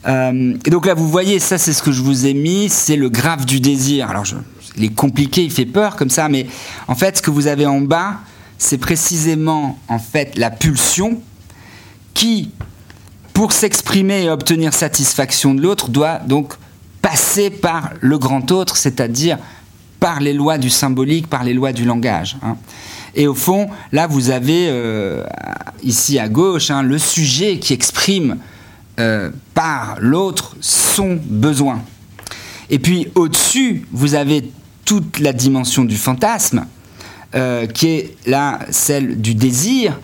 [0.06, 2.96] Euh, et donc là, vous voyez, ça c'est ce que je vous ai mis, c'est
[2.96, 4.08] le graphe du désir.
[4.10, 4.24] Alors,
[4.76, 6.46] il est compliqué, il fait peur comme ça, mais
[6.88, 8.20] en fait, ce que vous avez en bas,
[8.58, 11.20] c'est précisément en fait la pulsion
[12.14, 12.50] qui,
[13.40, 16.52] pour s'exprimer et obtenir satisfaction de l'autre, doit donc
[17.00, 19.38] passer par le grand autre, c'est-à-dire
[19.98, 22.36] par les lois du symbolique, par les lois du langage.
[22.42, 22.58] Hein.
[23.14, 25.24] Et au fond, là, vous avez euh,
[25.82, 28.36] ici à gauche hein, le sujet qui exprime
[28.98, 31.80] euh, par l'autre son besoin.
[32.68, 34.52] Et puis au-dessus, vous avez
[34.84, 36.66] toute la dimension du fantasme,
[37.34, 39.98] euh, qui est là celle du désir,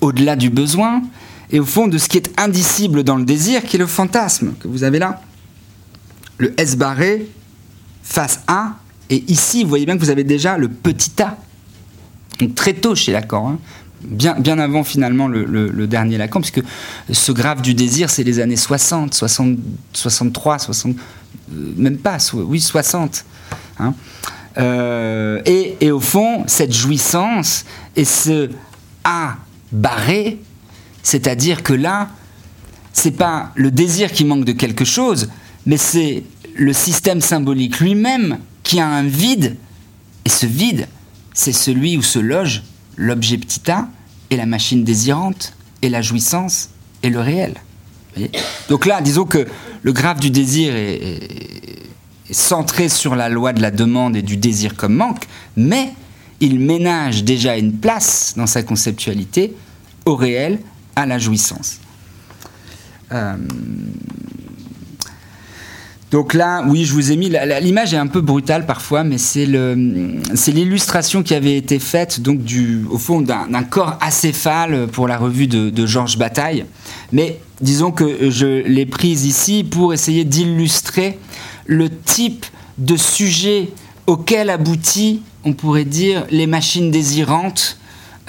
[0.00, 1.02] au-delà du besoin,
[1.54, 4.54] et au fond de ce qui est indicible dans le désir, qui est le fantasme
[4.58, 5.22] que vous avez là
[6.36, 7.28] le S barré
[8.02, 8.74] face A,
[9.08, 11.38] et ici, vous voyez bien que vous avez déjà le petit a.
[12.40, 13.58] Donc très tôt chez Lacan, hein.
[14.02, 16.60] bien, bien avant finalement le, dernier Lacan, puisque
[17.08, 19.58] ce graphe du désir, c'est les années 60, 60
[19.92, 20.96] 63, 60,
[21.76, 23.24] même pas, oui, 60.
[23.78, 23.94] Hein.
[24.58, 27.64] Euh, et, et, au fond, cette jouissance
[27.94, 28.50] et ce
[29.04, 29.36] A
[29.70, 30.40] barré,
[31.04, 32.10] c'est-à-dire que là,
[32.92, 35.28] c'est pas le désir qui manque de quelque chose,
[35.66, 36.24] mais c'est
[36.56, 39.56] le système symbolique lui-même qui a un vide,
[40.24, 40.88] et ce vide,
[41.32, 42.64] c'est celui où se loge
[42.96, 43.88] l'objet petit a
[44.30, 45.52] et la machine désirante,
[45.82, 46.70] et la jouissance
[47.02, 47.54] et le réel.
[48.68, 49.46] Donc là, disons que
[49.82, 51.20] le graphe du désir est,
[52.30, 55.26] centré sur la loi de la demande et du désir comme manque,
[55.56, 55.90] mais
[56.40, 59.54] il ménage déjà une place dans sa conceptualité
[60.06, 60.58] au réel,
[60.96, 61.78] à la jouissance.
[63.12, 63.36] Euh,
[66.14, 67.28] donc là, oui, je vous ai mis.
[67.60, 72.38] L'image est un peu brutale parfois, mais c'est l'illustration qui avait été faite, donc
[72.88, 76.66] au fond, d'un corps acéphale pour la revue de, Georges Bataille.
[77.10, 81.18] Mais disons que je l'ai prise ici pour essayer d'illustrer
[81.66, 82.46] le type
[82.78, 83.70] de sujet
[84.06, 87.76] auquel aboutit, on pourrait dire, les machines désirantes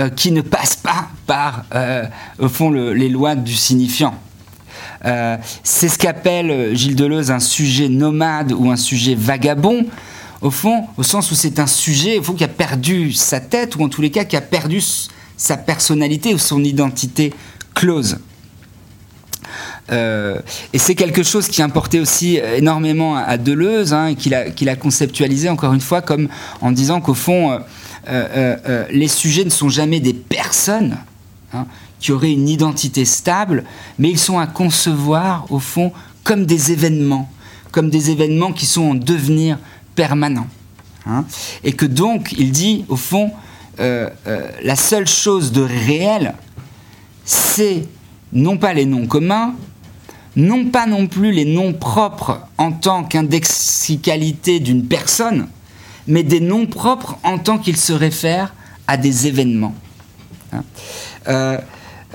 [0.01, 2.03] euh, qui ne passent pas par, euh,
[2.37, 4.13] au fond, les lois du signifiant.
[5.05, 9.85] Euh, c'est ce qu'appelle Gilles Deleuze un sujet nomade ou un sujet vagabond,
[10.41, 13.85] au fond, au sens où c'est un sujet au qui a perdu sa tête, ou
[13.85, 14.83] en tous les cas qui a perdu
[15.37, 17.33] sa personnalité ou son identité
[17.73, 18.17] close.
[19.89, 25.73] Et c'est quelque chose qui importait aussi énormément à, Deleuze, hein, qu'il a, conceptualisé encore
[25.73, 26.27] une fois comme
[26.59, 27.59] en disant qu'au fond,
[28.07, 30.97] les sujets ne sont jamais des personnes,
[31.53, 31.65] hein,
[31.99, 33.63] qui auraient une identité stable,
[33.97, 35.91] mais ils sont à concevoir, au fond,
[36.23, 37.29] comme des événements,
[37.71, 39.57] comme des événements qui sont en devenir
[39.95, 40.47] permanent.
[41.07, 41.23] Hein.
[41.63, 43.31] et que donc, il dit, au fond,
[43.79, 46.33] euh, euh, la seule chose de réel,
[47.25, 47.87] c'est
[48.33, 49.53] non pas les noms communs,
[50.35, 55.47] non pas non plus les noms propres en tant qu'indexicalité d'une personne,
[56.07, 58.53] mais des noms propres en tant qu'ils se réfèrent
[58.87, 59.73] à des événements.
[60.53, 60.63] Hein.
[61.27, 61.57] Euh,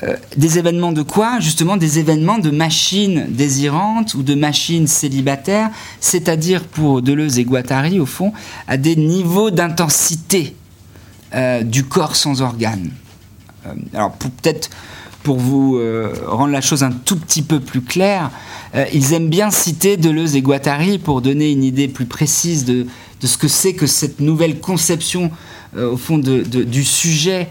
[0.02, 1.76] euh, des événements de quoi Justement?
[1.76, 8.06] Des événements de machines désirantes ou de machines célibataires, c'est-à-dire pour Deleuze et Guattari, au
[8.06, 8.32] fond,
[8.66, 10.56] à des niveaux d'intensité
[11.34, 12.90] euh, du corps sans organes.
[13.92, 14.70] alors peut-être
[15.22, 15.80] pour vous
[16.26, 18.30] rendre la chose un tout petit peu plus claire,
[18.92, 22.86] ils aiment bien citer Deleuze et Guattari pour donner une idée plus précise de,
[23.20, 25.30] de ce que c'est que cette nouvelle conception,
[25.76, 27.48] au fond, de, du sujet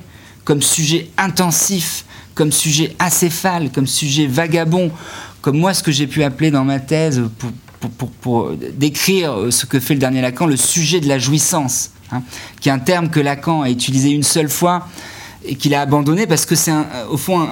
[0.50, 4.91] comme sujet intensif, comme sujet acéphale, comme sujet vagabond,
[5.41, 7.22] comme moi ce que j'ai pu appeler dans ma thèse
[8.22, 12.24] pour, décrire ce que fait le dernier Lacan, le sujet de la jouissance, hein,
[12.60, 14.88] qui est un terme que Lacan a utilisé une seule fois
[15.45, 16.74] et qu'il a abandonné parce que c'est
[17.10, 17.48] au fond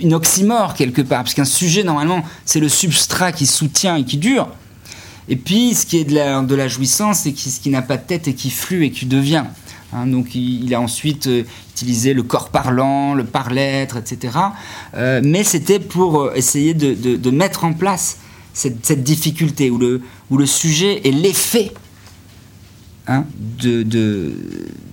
[0.00, 4.18] une oxymore quelque part, parce qu'un sujet normalement c'est le substrat qui soutient et qui
[4.18, 4.48] dure.
[5.28, 7.96] Et puis, ce qui est de la, de la jouissance, c'est ce qui n'a pas
[7.96, 9.42] de tête et qui flue et qui devient.
[9.92, 11.42] Hein, donc il, a ensuite euh,
[11.72, 14.38] utilisé le corps parlant, le par-lettre, etc.
[14.94, 18.18] Euh, mais c'était pour euh, essayer de, mettre en place
[18.52, 20.00] cette, difficulté où le,
[20.30, 21.72] où le sujet est l'effet
[23.08, 23.24] Hein,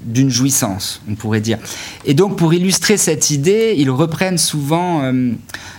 [0.06, 1.58] d'une jouissance, on pourrait dire.
[2.06, 5.32] Et donc, pour illustrer cette idée, ils reprennent souvent euh,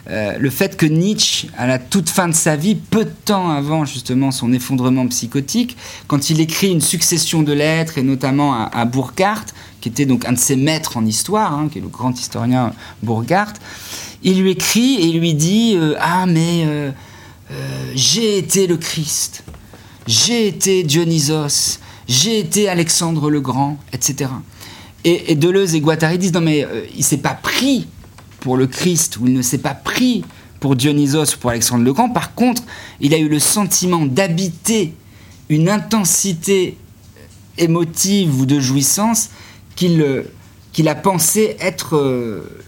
[0.09, 3.51] euh, le fait que Nietzsche, à la toute fin de sa vie, peu de temps
[3.51, 5.77] avant justement son effondrement psychotique,
[6.07, 8.89] quand il écrit une succession de lettres, et notamment à, à
[9.81, 12.73] qui était donc un de ses maîtres en histoire, hein, qui est le grand historien
[13.03, 13.55] Burckhardt,
[14.23, 16.67] il lui écrit et lui dit euh, Ah, mais
[17.95, 19.45] j'ai été le Christ,
[20.07, 21.79] j'ai été Dionysos,
[22.09, 24.31] j'ai été Alexandre le Grand, etc.
[25.05, 27.87] Et, Deleuze et Guattari disent non mais euh, il s'est pas pris
[28.41, 30.25] pour le Christ ou il ne s'est pas pris
[30.61, 32.09] pour Dionysos ou pour Alexandre le Grand.
[32.09, 32.63] Par contre,
[33.01, 34.95] il a eu le sentiment d'habiter
[35.51, 36.79] une intensité
[37.59, 39.31] émotive ou de jouissance
[39.77, 40.23] qu'il euh,
[40.87, 42.63] a pensé être euh,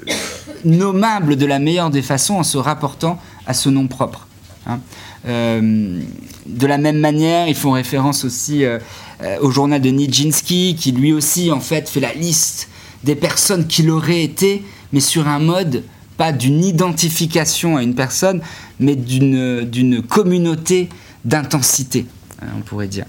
[0.65, 4.27] nommable de la meilleure des façons en se rapportant à ce nom propre.
[4.67, 4.81] Hein.
[5.27, 11.13] De la même manière, ils font référence aussi euh, au journal de Nijinsky, qui lui
[11.13, 12.69] aussi en fait fait la liste
[13.03, 14.63] des personnes qu'il aurait été,
[14.93, 15.85] mais sur un mode
[16.19, 18.43] pas d'une identification à une personne,
[18.79, 20.91] mais d'une communauté
[21.25, 22.07] d'intensité,
[22.43, 23.07] hein, on pourrait dire.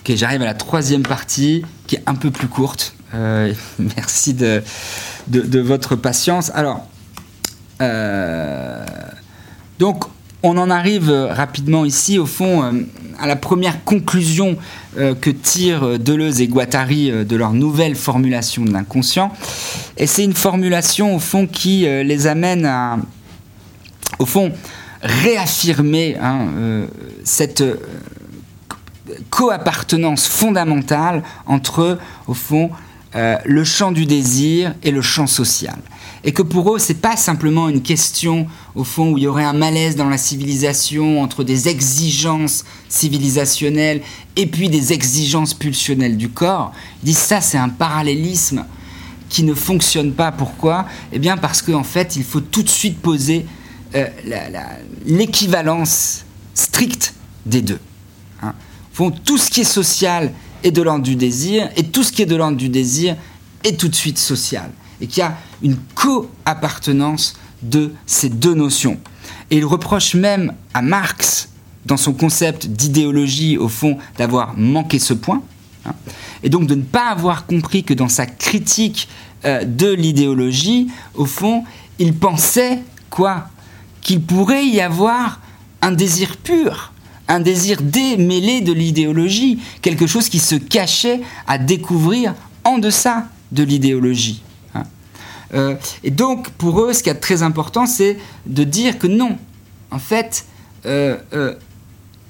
[0.00, 2.94] Ok, j'arrive à la troisième partie, qui est un peu plus courte.
[3.14, 4.62] Euh, merci de,
[5.60, 6.50] votre patience.
[6.54, 6.86] Alors,
[7.82, 8.84] euh,
[9.78, 10.04] donc,
[10.42, 12.84] on en arrive rapidement ici, au fond,
[13.20, 14.56] à la première conclusion
[14.98, 19.30] euh, que tirent Deleuze et Guattari euh, de leur nouvelle formulation de l'inconscient.
[19.96, 22.98] Et c'est une formulation, au fond, qui euh, les amène à,
[24.18, 24.52] au fond,
[25.02, 26.48] réaffirmer hein,
[27.24, 27.64] cette
[29.30, 32.70] coappartenance fondamentale entre, au fond,
[33.14, 35.78] le champ du désir et le champ social
[36.22, 39.44] et que pour eux, c'est pas simplement une question, au fond, où il y aurait
[39.44, 44.02] un malaise dans la civilisation entre des exigences civilisationnelles
[44.36, 46.72] et puis des exigences pulsionnelles du corps.
[47.02, 48.66] Ils disent ça, c'est un parallélisme
[49.30, 50.30] qui ne fonctionne pas.
[50.30, 50.86] Pourquoi?
[51.12, 53.46] Eh bien, parce qu'en fait, il faut tout de suite poser
[53.94, 54.06] euh,
[55.06, 57.14] l'équivalence stricte
[57.46, 57.80] des deux.
[58.42, 58.52] Hein.
[58.92, 60.32] Font tout ce qui est social
[60.62, 63.16] est de l'ordre du désir, et tout ce qui est de l'ordre du désir
[63.64, 64.70] est tout de suite social
[65.00, 68.98] et qu'il y a une co-appartenance de ces deux notions.
[69.50, 71.48] Et il reproche même à Marx,
[71.86, 75.42] dans son concept d'idéologie, au fond, d'avoir manqué ce point,
[75.86, 75.94] hein,
[76.42, 79.08] et donc de ne pas avoir compris que dans sa critique
[79.44, 81.64] euh, de l'idéologie, au fond,
[81.98, 83.48] il pensait quoi?
[84.00, 85.40] Qu'il pourrait y avoir
[85.82, 86.92] un désir pur,
[87.28, 93.62] un désir démêlé de l'idéologie, quelque chose qui se cachait à découvrir en deçà de
[93.62, 94.42] l'idéologie.
[95.54, 95.74] Euh,
[96.04, 99.38] et donc, pour eux, ce qui est très important, c'est de dire que non,
[99.90, 100.44] en fait,
[100.86, 101.54] euh, euh,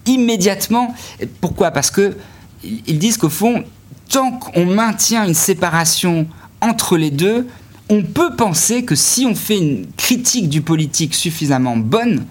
[0.06, 0.94] immédiatement,
[1.40, 1.70] pourquoi?
[1.70, 2.16] Parce que
[2.62, 3.64] ils disent qu'au fond,
[4.08, 6.26] tant qu'on maintient une séparation
[6.60, 7.46] entre les deux,
[7.88, 12.24] on peut penser que si on fait une critique du politique suffisamment bonne,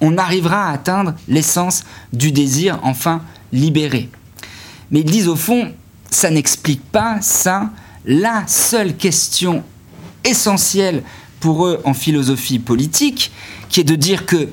[0.00, 4.10] on arrivera à atteindre l'essence du désir enfin libéré.
[4.90, 5.72] Mais ils disent au fond,
[6.10, 7.70] ça n'explique pas ça.
[8.04, 9.64] La seule question
[10.26, 11.02] essentiel
[11.40, 13.30] pour eux en philosophie politique,
[13.68, 14.48] qui est de dire que,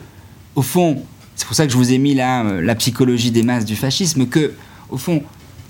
[0.55, 1.03] au fond,
[1.35, 3.75] c'est pour ça que je vous ai mis là euh, la psychologie des masses du
[3.75, 4.53] fascisme, que,
[4.89, 5.23] au fond,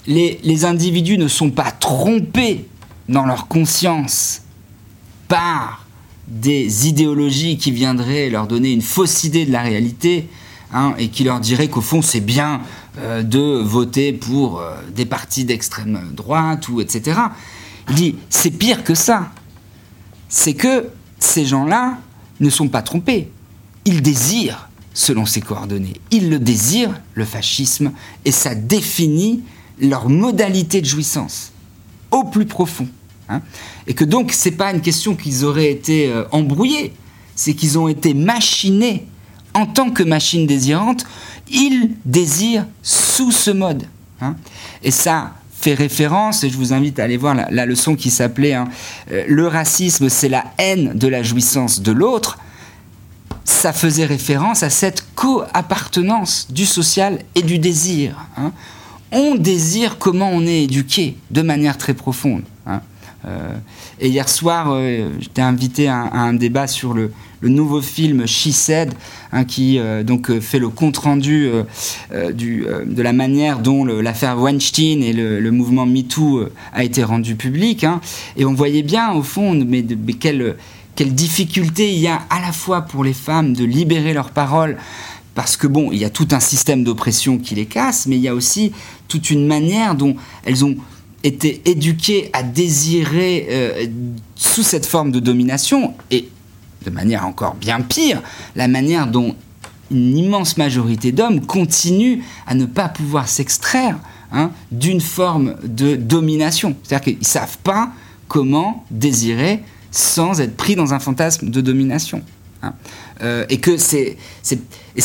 [0.08, 2.66] les, les individus ne sont pas trompés
[3.10, 4.42] dans leur conscience
[5.28, 5.86] par
[6.28, 10.30] des idéologies qui viendraient leur donner une fausse idée de la réalité,
[10.74, 12.62] hein, et qui leur diraient qu'au fond c'est bien
[13.00, 17.20] euh, de voter pour euh, des partis d'extrême droite ou etc.
[17.90, 19.32] Il dit c'est pire que ça.
[20.36, 20.90] C'est que
[21.20, 22.00] ces gens-là
[22.40, 23.30] ne sont pas trompés.
[23.86, 26.02] Ils désirent selon ces coordonnées.
[26.10, 27.92] Ils le désirent, le fascisme,
[28.26, 29.44] et ça définit
[29.80, 31.52] leur modalité de jouissance
[32.10, 32.88] au plus profond.
[33.30, 33.42] Hein.
[33.86, 36.94] et que donc, c'est pas une question qu'ils auraient été euh, embrouillés,
[37.36, 39.06] c'est qu'ils ont été machinés
[39.54, 41.06] en tant que machine désirante.
[41.52, 43.84] Ils désirent sous ce mode.
[44.20, 44.36] Hein.
[44.82, 45.34] et ça
[45.64, 48.68] fait référence, et je vous invite à aller voir la, leçon qui s'appelait hein,
[49.12, 52.38] euh, Le racisme, c'est la haine de la jouissance de l'autre
[53.46, 58.16] ça faisait référence à cette co-appartenance du social et du désir.
[59.12, 62.44] On désire comment on est éduqué de manière très profonde.
[63.26, 63.56] Euh,
[64.04, 67.12] et hier soir, euh, j'étais invité à, un débat sur le,
[67.42, 68.94] nouveau film She Said,
[69.32, 71.50] hein, qui euh, donc fait le compte rendu
[72.12, 77.86] de la manière dont l'affaire Weinstein et le, mouvement MeToo a été rendu public.
[77.86, 78.02] Hein.
[78.36, 80.58] et on voyait bien au fond, mais, mais quelle,
[80.96, 84.78] quelle difficulté il y a à la fois pour les femmes de libérer leur parole
[85.36, 88.22] parce que bon, il y a tout un système d'oppression qui les casse, mais il
[88.22, 88.72] y a aussi
[89.08, 90.16] toute une manière dont
[90.46, 90.76] elles ont
[91.24, 93.88] été éduqués à désirer euh,
[94.36, 96.30] sous cette forme de domination, et
[96.86, 98.22] de manière encore bien pire,
[98.56, 99.36] la manière dont
[99.92, 103.98] une immense majorité d'hommes continuent à ne pas pouvoir s'extraire
[104.32, 106.76] hein, d'une forme de domination.
[106.84, 107.92] C'est-à-dire qu'ils ne savent pas
[108.28, 112.24] comment désirer sans être pris dans un fantasme de domination.
[112.64, 112.74] Hein.
[113.22, 114.18] Euh, et que c'est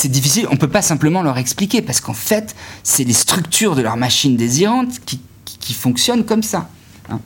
[0.05, 3.82] difficile, on ne peut pas simplement leur expliquer, parce qu'en fait, c'est les structures de
[3.82, 5.20] leur machine désirante qui
[5.60, 6.68] qui fonctionne comme ça.
[7.10, 7.20] Hein.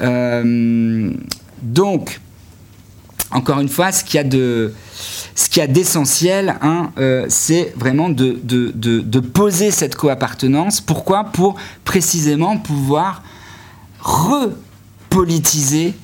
[0.00, 1.10] Euh,
[1.62, 2.20] donc,
[3.30, 9.96] encore une fois, ce qu'il y a d'essentiel, hein, euh, c'est vraiment de, poser cette
[9.96, 10.80] coappartenance.
[10.80, 11.24] Pourquoi?
[11.24, 13.22] Pour précisément pouvoir
[14.00, 15.94] repolitiser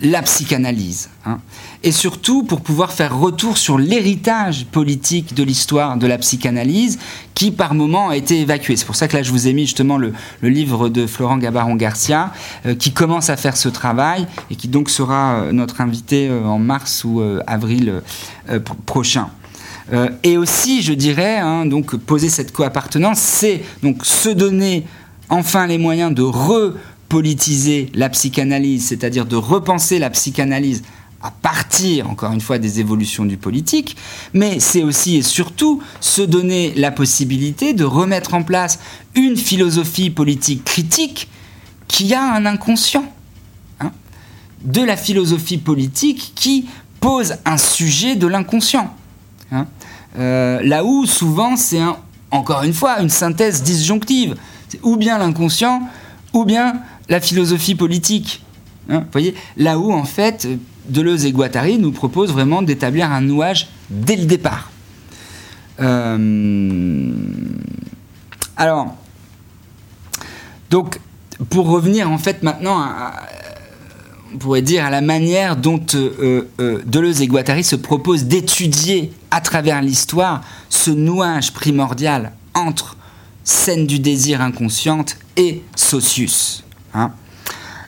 [0.00, 1.10] la psychanalyse.
[1.26, 1.40] Hein
[1.82, 6.98] et surtout pour pouvoir faire retour sur l'héritage politique de l'histoire de la psychanalyse
[7.34, 8.76] qui par moments a été évacué.
[8.76, 10.12] C'est pour ça que là je vous ai mis justement le,
[10.42, 12.32] livre de Florent Gabaron-Garcia
[12.66, 16.44] euh, qui commence à faire ce travail et qui donc sera euh, notre invité euh,
[16.44, 18.02] en mars ou avril
[18.86, 19.28] prochain.
[20.22, 24.84] et aussi, je dirais, hein, donc poser cette coappartenance, c'est donc se donner
[25.28, 30.82] enfin les moyens de repolitiser la psychanalyse, c'est-à-dire de repenser la psychanalyse
[31.22, 33.96] à partir, encore une fois, des évolutions du politique,
[34.32, 38.78] mais c'est aussi et surtout se donner la possibilité de remettre en place
[39.14, 41.28] une philosophie politique critique
[41.88, 43.04] qui a un inconscient.
[43.80, 43.92] Hein,
[44.62, 46.68] de la philosophie politique qui
[47.00, 48.94] pose un sujet de l'inconscient.
[49.52, 49.66] Hein.
[50.18, 51.80] Euh, là où souvent c'est
[52.30, 54.36] encore une fois une synthèse disjonctive.
[54.68, 55.82] C'est ou bien l'inconscient,
[56.32, 58.42] ou bien la philosophie politique.
[58.88, 60.48] Hein, voyez Là où, en fait,
[60.88, 64.70] Deleuze et Guattari nous proposent vraiment d'établir un nouage dès le départ.
[65.80, 67.12] Euh,
[68.56, 68.94] alors,
[70.70, 71.00] donc,
[71.48, 73.12] pour revenir en fait maintenant à,
[74.34, 79.12] on pourrait dire à la manière dont euh, euh, Deleuze et Guattari se proposent d'étudier
[79.30, 82.96] à travers l'histoire ce nouage primordial entre
[83.44, 86.62] scène du désir inconsciente et socius.
[86.94, 87.12] Hein.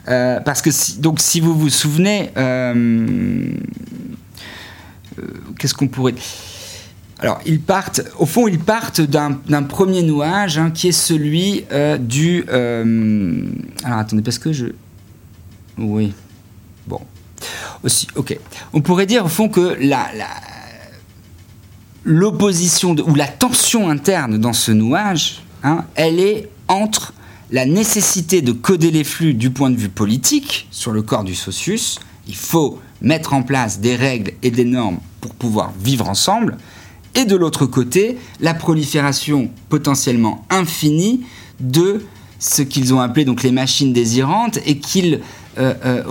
[0.07, 3.47] Euh, parce que si, donc si vous vous souvenez, euh,
[5.19, 5.27] euh,
[5.57, 6.15] qu'est-ce qu'on pourrait
[7.19, 11.63] alors, ils partent, au fond, ils partent d'un premier nuage hein, qui est celui
[11.99, 12.43] du.
[12.49, 14.65] alors, attendez, parce que je.
[15.77, 16.13] Oui.
[16.85, 16.99] Bon.
[17.81, 18.37] Aussi, ok.
[18.73, 20.09] On pourrait dire, au fond, que la.
[22.03, 27.13] L'opposition ou la tension interne dans ce nuage, hein, elle est entre
[27.53, 31.35] la nécessité de coder les flux du point de vue politique sur le corps du
[31.35, 31.99] socius.
[32.27, 36.57] Il faut mettre en place des règles et des normes pour pouvoir vivre ensemble.
[37.13, 41.25] Et de l'autre côté, la prolifération potentiellement infinie
[41.59, 42.03] de
[42.39, 45.21] ce qu'ils ont appelé donc les machines désirantes et qu'ils,
[45.59, 46.03] euh, euh,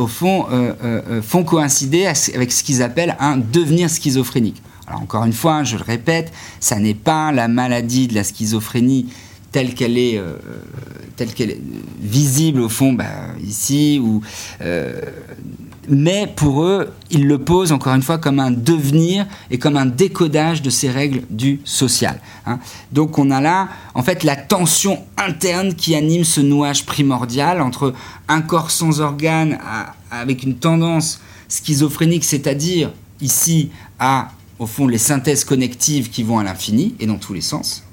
[0.85, 4.63] euh, font coïncider avec ce qu'ils appellent un devenir schizophrénique.
[4.87, 9.09] Alors encore une fois, je le répète, ça n'est pas la maladie de la schizophrénie
[9.53, 10.35] telle qu'elle est, euh,
[11.17, 11.61] telle qu'elle est
[12.01, 13.05] visible au fond, bah,
[13.41, 14.03] ici,
[14.63, 15.01] euh,
[15.89, 19.87] mais pour eux, ils le posent encore une fois comme un devenir et comme un
[19.87, 22.21] décodage de ces règles du social.
[22.47, 22.61] Hein.
[22.93, 27.93] Donc on a là, en fait, la tension interne qui anime ce nouage primordial entre
[28.29, 29.59] un corps sans organes
[30.11, 36.45] avec une tendance schizophrénique, c'est-à-dire ici à, au fond, les synthèses connectives qui vont à
[36.45, 37.85] l'infini et dans tous les sens,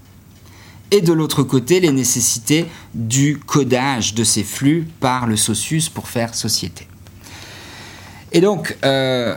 [0.92, 6.08] et de l'autre côté, les nécessités du codage de ces flux par le socius pour
[6.08, 6.88] faire société.
[8.32, 9.36] Et donc, euh,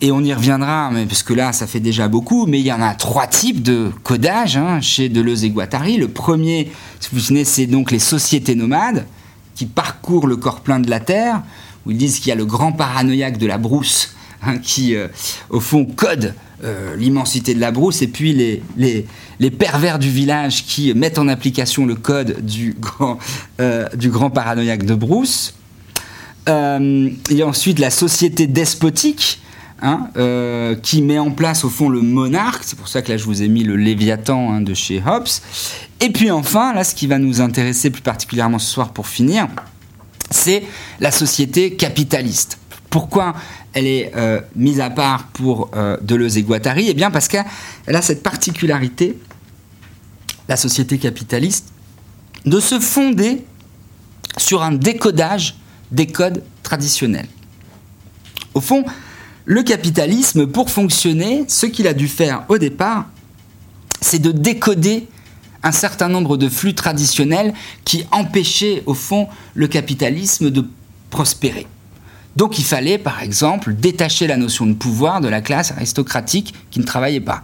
[0.00, 2.72] et on y reviendra, mais parce que là, ça fait déjà beaucoup, mais il y
[2.72, 5.96] en a trois types de codage hein, chez Deleuze et Guattari.
[5.96, 9.06] Le premier, si vous vous c'est donc les sociétés nomades
[9.54, 11.42] qui parcourent le corps plein de la Terre,
[11.86, 15.06] où ils disent qu'il y a le grand paranoïaque de la brousse hein, qui, euh,
[15.50, 16.34] au fond, code
[16.64, 18.62] euh, l'immensité de la brousse, et puis les,
[19.38, 23.18] les, pervers du village qui mettent en application le code du grand,
[23.94, 25.54] du grand paranoïaque de brousse.
[26.48, 29.40] Euh, a ensuite la société despotique,
[29.80, 32.64] hein, euh, qui met en place au fond le monarque.
[32.64, 35.28] C'est pour ça que là je vous ai mis le Léviathan hein, de chez Hobbes.
[36.00, 39.46] Et puis enfin, là ce qui va nous intéresser plus particulièrement ce soir pour finir,
[40.30, 40.64] c'est
[40.98, 42.58] la société capitaliste.
[42.92, 43.34] Pourquoi
[43.72, 45.70] elle est euh, mise à part pour
[46.02, 46.86] Deleuze et Guattari?
[46.88, 47.44] Eh bien parce qu'elle
[47.86, 49.18] a cette particularité,
[50.46, 51.72] la société capitaliste,
[52.44, 53.44] de se fonder
[54.36, 55.56] sur un décodage
[55.90, 57.28] des codes traditionnels.
[58.54, 58.84] Au fond,
[59.44, 63.06] le capitalisme, pour fonctionner, ce qu'il a dû faire au départ,
[64.00, 65.08] c'est de décoder
[65.62, 67.54] un certain nombre de flux traditionnels
[67.84, 70.66] qui empêchaient, au fond, le capitalisme de
[71.10, 71.66] prospérer.
[72.36, 76.80] Donc il fallait, par exemple, détacher la notion de pouvoir de la classe aristocratique qui
[76.80, 77.42] ne travaillait pas.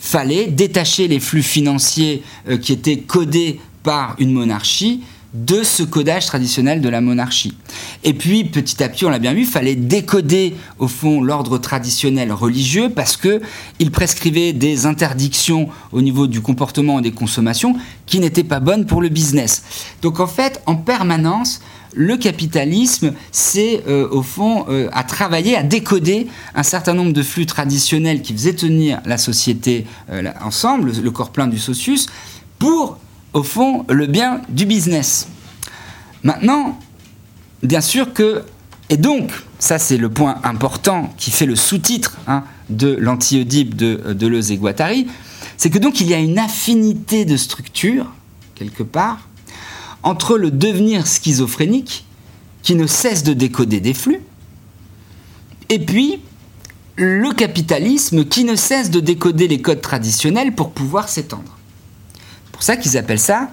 [0.00, 5.02] Il fallait détacher les flux financiers euh, qui étaient codés par une monarchie
[5.36, 7.56] de ce codage traditionnel de la monarchie.
[8.04, 11.58] Et puis, petit à petit, on l'a bien vu, il fallait décoder, au fond, l'ordre
[11.58, 13.42] traditionnel religieux parce que
[13.78, 17.76] il prescrivait des interdictions au niveau du comportement et des consommations
[18.06, 19.62] qui n'étaient pas bonnes pour le business.
[20.00, 21.60] Donc, en fait, en permanence,
[21.96, 27.22] le capitalisme, c'est euh, au fond euh, à travailler, à décoder un certain nombre de
[27.22, 32.06] flux traditionnels qui faisaient tenir la société euh, ensemble, le corps plein du socius,
[32.58, 32.98] pour
[33.32, 35.28] au fond, le bien du business.
[36.22, 36.78] Maintenant,
[37.62, 38.42] bien sûr que,
[38.90, 44.12] et donc, ça c'est le point important qui fait le sous-titre hein, de l'anti-Oedipe de
[44.12, 45.06] Deleuze et Guattari,
[45.56, 48.12] c'est que donc il y a une affinité de structure,
[48.54, 49.28] quelque part,
[50.06, 52.06] entre le devenir schizophrénique,
[52.62, 54.22] qui ne cesse de décoder des flux,
[55.68, 56.20] et puis
[56.96, 61.56] le capitalisme qui ne cesse de décoder les codes traditionnels pour pouvoir s'étendre
[62.56, 63.50] pour ça qu'ils appellent ça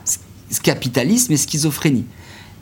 [0.64, 2.06] capitalisme et schizophrénie.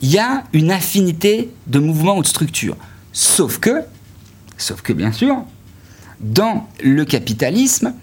[0.01, 2.76] Il y a une affinité de mouvement ou de structure.
[3.13, 3.84] Sauf que,
[4.57, 5.43] sauf que bien sûr,
[6.19, 7.93] dans le capitalisme,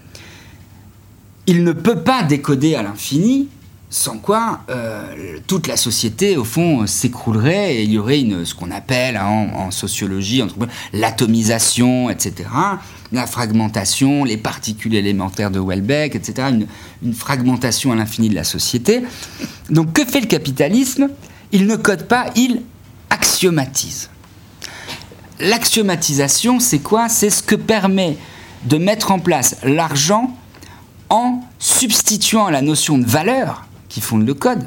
[1.47, 3.49] il ne peut pas décoder à l'infini
[3.91, 8.55] sans quoi euh, toute la société, au fond, s'écroulerait et il y aurait une, ce
[8.55, 10.43] qu'on appelle hein, en, sociologie
[10.93, 12.51] l'atomisation, etc.,
[13.11, 16.49] la fragmentation, les particules élémentaires de Welbeck, etc.,
[17.03, 19.03] une, fragmentation à l'infini de la société.
[19.71, 21.09] Donc que fait le capitalisme?
[21.53, 22.61] Il ne code pas, il
[23.09, 24.11] axiomatise.
[25.41, 27.09] L'axiomatisation, c'est quoi?
[27.09, 28.19] C'est ce que permet
[28.67, 30.37] de mettre en place l'argent
[31.09, 34.67] en substituant la notion de valeur qui fondent le code.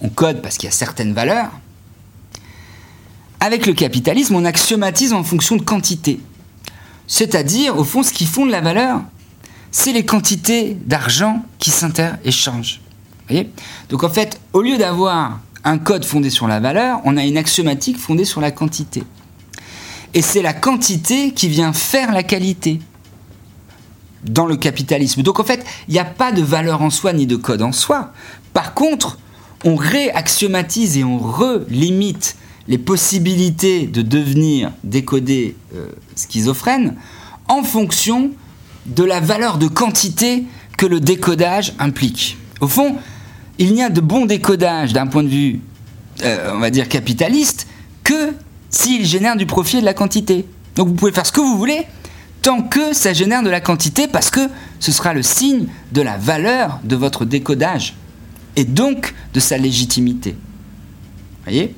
[0.00, 1.50] On code parce qu'il y a certaines valeurs.
[3.40, 6.20] Avec le capitalisme, on axiomatise en fonction de quantité.
[7.06, 9.02] C'est-à-dire, au fond, ce qui fonde la valeur,
[9.70, 12.80] c'est les quantités d'argent qui s'interéchangent.
[13.88, 17.36] Donc en fait, au lieu d'avoir un code fondé sur la valeur, on a une
[17.36, 19.04] axiomatique fondée sur la quantité.
[20.14, 22.80] Et c'est la quantité qui vient faire la qualité
[24.24, 25.22] dans le capitalisme.
[25.22, 27.72] Donc en fait, il n'y a pas de valeur en soi ni de code en
[27.72, 28.12] soi.
[28.60, 29.16] Par contre,
[29.64, 32.36] on réaxiomatise et on relimite
[32.68, 36.96] les possibilités de devenir décodé euh, schizophrène
[37.48, 38.32] en fonction
[38.84, 40.44] de la valeur de quantité
[40.76, 42.36] que le décodage implique.
[42.60, 42.96] Au fond,
[43.56, 45.60] il n'y a de bon décodage d'un point de vue,
[46.22, 47.66] euh, on va dire, capitaliste
[48.04, 48.34] que
[48.68, 50.44] s'il génère du profit et de la quantité.
[50.76, 51.86] Donc vous pouvez faire ce que vous voulez,
[52.42, 54.50] tant que ça génère de la quantité, parce que
[54.80, 57.94] ce sera le signe de la valeur de votre décodage
[58.56, 60.36] et donc de sa légitimité.
[61.44, 61.74] Voyez?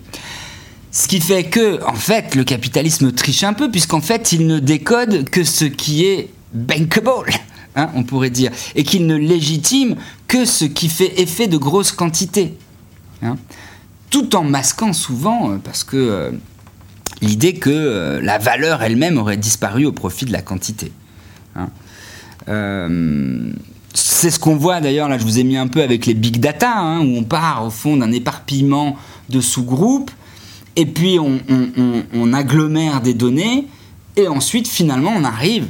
[0.91, 4.59] Ce qui fait que, en fait, le capitalisme triche un peu, puisqu'en fait, il ne
[4.59, 7.33] décode que ce qui est bankable,
[7.77, 9.97] hein, on pourrait dire, et qu'il ne légitime
[10.29, 12.55] que ce qui fait effet de grosses quantités.
[13.25, 13.37] Hein.
[14.11, 15.97] tout en masquant souvent, euh, parce que.
[15.97, 16.31] Euh,
[17.23, 20.93] l'idée que euh, la valeur elle-même aurait disparu au profit de la quantité.
[21.57, 21.71] Hein.
[22.49, 23.53] Euh,
[23.95, 26.39] c'est ce qu'on voit d'ailleurs, là je vous ai mis un peu avec les big
[26.39, 28.97] data, hein, où on part au fond d'un éparpillement
[29.29, 30.11] de sous-groupes,
[30.77, 33.67] et puis on, agglomère des données,
[34.17, 35.69] et ensuite finalement on arrive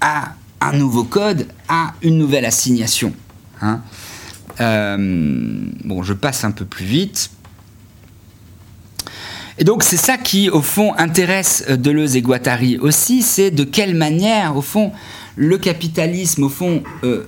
[0.00, 3.12] à un nouveau code, à une nouvelle assignation.
[3.62, 3.80] Hein.
[4.60, 4.96] Euh,
[5.84, 7.30] bon, je passe un peu plus vite.
[9.58, 13.64] Et donc c'est ça qui, au fond, intéresse euh, Deleuze et Guattari aussi, c'est de
[13.64, 14.92] quelle manière, au fond,
[15.34, 17.24] le capitalisme, au fond, euh,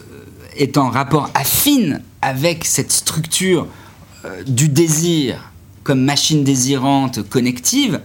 [0.59, 3.67] est en rapport affine avec cette structure
[4.25, 5.51] euh, du désir
[5.85, 8.01] comme machine désirante connective,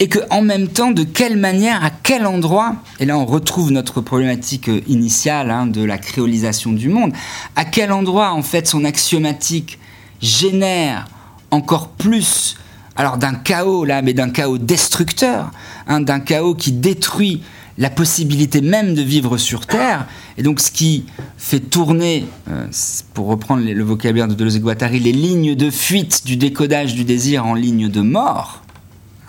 [0.00, 3.72] et que en même temps, de quelle manière, à quel endroit, et là on retrouve
[3.72, 7.12] notre problématique initiale hein, de la créolisation du monde,
[7.56, 9.78] à quel endroit en fait son axiomatique
[10.20, 11.08] génère
[11.50, 12.56] encore plus
[12.96, 15.52] alors d'un chaos là, mais d'un chaos destructeur,
[15.86, 17.42] hein, d'un chaos qui détruit
[17.78, 20.06] la possibilité même de vivre sur Terre,
[20.36, 21.06] et donc ce qui
[21.36, 22.66] fait tourner, euh,
[23.14, 27.04] pour reprendre le vocabulaire de Deleuze et Guattari, les lignes de fuite du décodage du
[27.04, 28.62] désir en lignes de mort.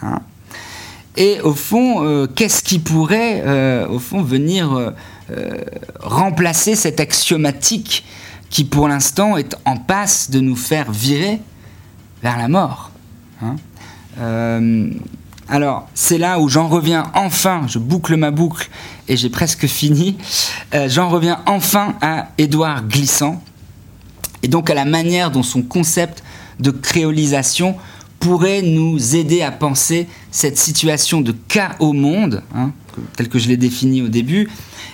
[0.02, 0.20] Hein.
[1.16, 4.94] Et au fond, euh, qu'est-ce qui pourrait, euh, au fond, venir
[6.00, 8.04] remplacer cette axiomatique
[8.50, 11.40] qui, pour l'instant, est en passe de nous faire virer
[12.24, 12.90] vers la mort
[13.42, 13.56] Hein.
[15.52, 18.70] Alors, c'est là où j'en reviens enfin, je boucle ma boucle
[19.08, 20.16] et j'ai presque fini.
[20.76, 23.42] Euh, j'en reviens enfin à Édouard Glissant
[24.44, 26.24] et donc à la manière dont son concept
[26.60, 27.76] de créolisation
[28.20, 32.72] pourrait nous aider à penser cette situation de cas au monde, hein,
[33.16, 34.50] tel que je l'ai défini au début,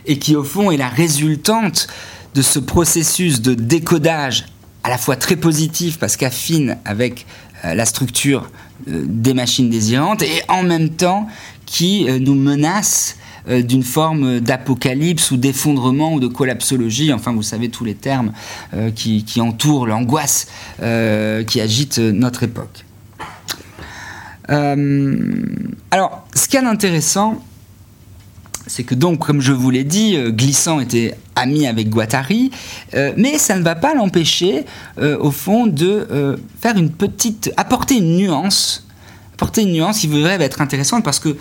[0.05, 1.87] et qui au fond est la résultante
[2.33, 4.45] de ce processus de décodage
[4.83, 7.25] à la fois très positif parce qu'affine avec
[7.65, 8.49] euh, la structure
[8.87, 11.27] des machines désirantes et en même temps
[11.65, 17.69] qui euh, nous menace d'une forme d'apocalypse ou d'effondrement ou de collapsologie, enfin vous savez
[17.69, 18.31] tous les termes
[18.95, 20.47] qui, entourent l'angoisse
[20.79, 22.85] qui agite notre époque.
[24.47, 27.39] alors, ce qui est intéressant,
[28.67, 32.51] c'est que donc, comme je vous l'ai dit, euh, Glissant était ami avec Guattari,
[32.93, 34.65] euh, mais ça ne va pas l'empêcher,
[34.97, 36.07] euh, au fond, de
[36.61, 38.87] faire une petite, apporter une nuance,
[39.33, 41.35] apporter une nuance qui voudrait être intéressante parce que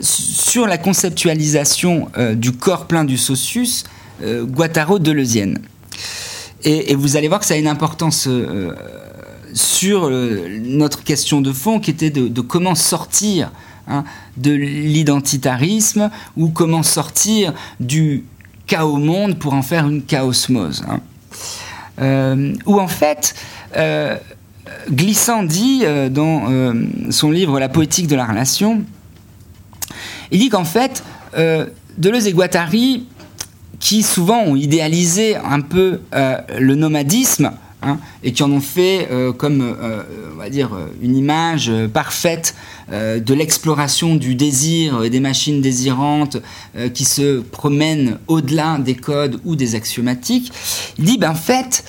[0.00, 3.84] sur la conceptualisation du corps plein du socius,
[4.24, 5.58] Guattaro deleuzienne.
[6.64, 8.28] Et, et, vous allez voir que ça a une importance
[9.52, 13.50] sur notre question de fond qui était de comment sortir
[13.90, 14.04] Hein,
[14.36, 18.24] de l'identitarisme ou comment sortir du
[18.66, 20.84] chaos monde pour en faire une chaosmose.
[20.86, 21.00] Hein.
[22.02, 23.34] Euh, ou en fait,
[23.78, 24.18] euh,
[24.90, 26.74] Glissant dit euh, dans
[27.10, 28.84] son livre La poétique de la relation,
[30.30, 31.02] il dit qu'en fait,
[31.96, 33.06] Deleuze et Guattari,
[33.80, 39.32] qui souvent ont idéalisé un peu le nomadisme, Hein, et qui en ont fait euh,
[39.32, 40.02] comme, euh,
[40.34, 42.56] on va dire, une image parfaite
[42.90, 46.38] euh, de l'exploration du désir et des machines désirantes
[46.92, 50.52] qui se promènent au-delà des codes ou des axiomatiques.
[50.98, 51.84] Il dit, ben, en fait,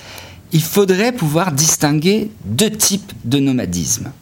[0.52, 4.12] il faudrait pouvoir distinguer deux types de nomadisme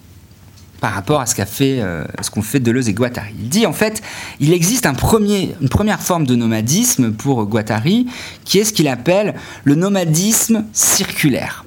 [0.80, 1.82] par rapport à ce qu'a fait,
[2.20, 3.34] ce qu'ont fait Deleuze et Guattari.
[3.40, 4.02] Il dit en fait,
[4.40, 8.06] il existe une première forme de nomadisme pour Guattari,
[8.44, 9.34] qui est ce qu'il appelle
[9.64, 11.64] le nomadisme circulaire.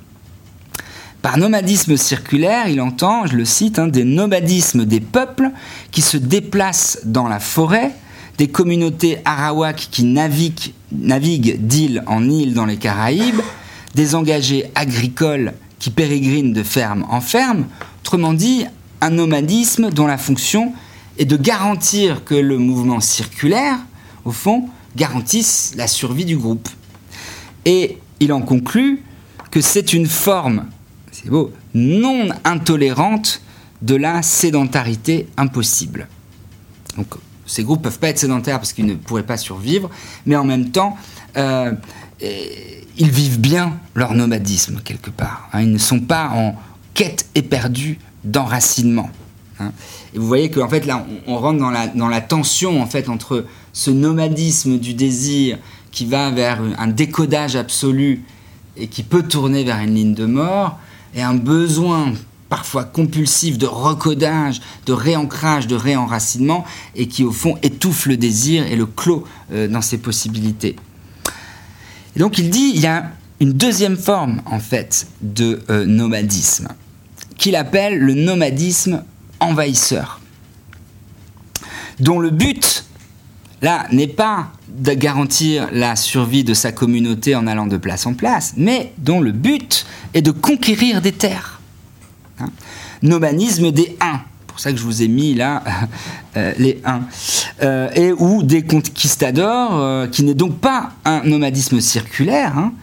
[1.21, 5.51] Par nomadisme circulaire, il entend, je le cite, hein, des nomadismes des peuples
[5.91, 7.91] qui se déplacent dans la forêt,
[8.39, 13.41] des communautés arawak qui naviguent, naviguent d'île en île dans les Caraïbes,
[13.93, 17.65] des engagés agricoles qui pérégrinent de ferme en ferme,
[17.99, 18.65] autrement dit,
[19.01, 20.73] un nomadisme dont la fonction
[21.17, 23.79] est de garantir que le mouvement circulaire,
[24.25, 26.69] au fond, garantisse la survie du groupe.
[27.65, 29.01] Et il en conclut
[29.49, 30.65] que c'est une forme,
[31.11, 33.41] c'est beau, non intolérante
[33.81, 36.07] de la sédentarité impossible.
[36.97, 37.07] Donc
[37.45, 39.89] ces groupes peuvent pas être sédentaires parce qu'ils ne pourraient pas survivre,
[40.25, 40.97] mais en même temps,
[41.37, 41.73] euh,
[42.21, 45.49] ils vivent bien leur nomadisme quelque part.
[45.51, 45.63] Hein.
[45.63, 46.55] Ils ne sont pas en
[46.93, 49.09] quête éperdue d'enracinement.
[49.59, 49.71] Hein.
[50.13, 53.09] Et vous voyez qu'en fait là, on, rentre dans la, dans la tension en fait
[53.09, 55.57] entre ce nomadisme du désir
[55.91, 58.23] qui va vers un décodage absolu
[58.77, 60.79] et qui peut tourner vers une ligne de mort,
[61.13, 62.13] et un besoin
[62.49, 66.65] parfois compulsif de recodage, de réancrage, de réenracinement,
[66.95, 70.75] et qui au fond étouffe le désir et le clôt euh, dans ses possibilités.
[72.15, 76.67] Et donc il dit, il y a une deuxième forme en fait de euh, nomadisme,
[77.41, 79.03] qu'il appelle le nomadisme
[79.39, 80.19] envahisseur.
[81.99, 82.85] dont le but,
[83.61, 88.13] là, n'est pas de garantir la survie de sa communauté en allant de place en
[88.13, 91.61] place, mais dont le but est de conquérir des terres.
[92.39, 92.49] Hein?
[93.01, 95.63] Nomanisme des uns, pour ça que je vous ai mis là
[96.37, 97.01] euh, les uns,
[97.63, 102.73] euh, et ou des conquistadors, euh, qui n'est donc pas un nomadisme circulaire, hein,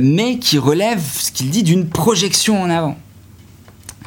[0.00, 2.96] mais qui relève ce qu'il dit d'une projection en avant.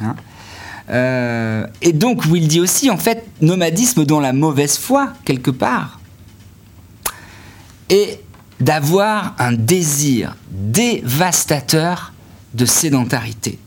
[0.02, 1.66] Hein.
[1.82, 6.00] et donc, il dit aussi, en fait, nomadisme dans la mauvaise foi, quelque part,
[7.88, 8.20] et
[8.60, 12.12] d'avoir un désir dévastateur
[12.54, 13.58] de sédentarité.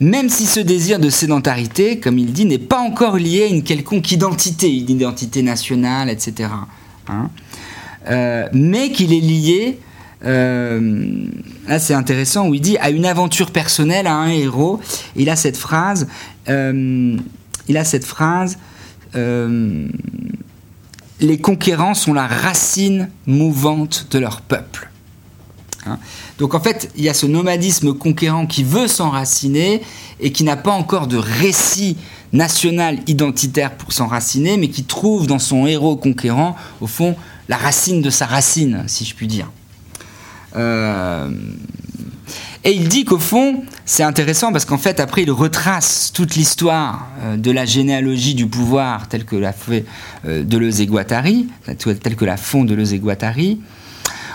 [0.00, 3.62] Même si ce désir de sédentarité, comme il dit, n'est pas encore lié à une
[3.62, 6.50] quelconque identité, une identité nationale, etc.
[7.08, 7.30] Hein,
[8.08, 9.78] euh, mais qu'il est lié,
[10.24, 11.26] euh,
[11.68, 14.80] là c'est intéressant, où il dit à une aventure personnelle, à un héros.
[15.16, 16.06] Il a cette phrase,
[16.48, 17.16] euh,
[17.68, 18.58] il a cette phrase
[21.20, 24.90] les conquérants sont la racine mouvante de leur peuple.
[25.86, 25.98] Hein.
[26.38, 29.82] Donc en fait, il y a ce nomadisme conquérant qui veut s'enraciner
[30.20, 31.96] et qui n'a pas encore de récit
[32.32, 37.14] national identitaire pour s'enraciner, mais qui trouve dans son héros conquérant, au fond,
[37.48, 39.50] la racine de sa racine, si je puis dire.
[40.56, 41.30] Euh,
[42.66, 47.08] et il dit qu'au fond, c'est intéressant parce qu'en fait, après, il retrace toute l'histoire
[47.22, 49.84] euh, de la généalogie du pouvoir telle que la fait
[50.26, 53.60] euh, Deleuze et Guattari, telle que la fond Deleuze et Guattari,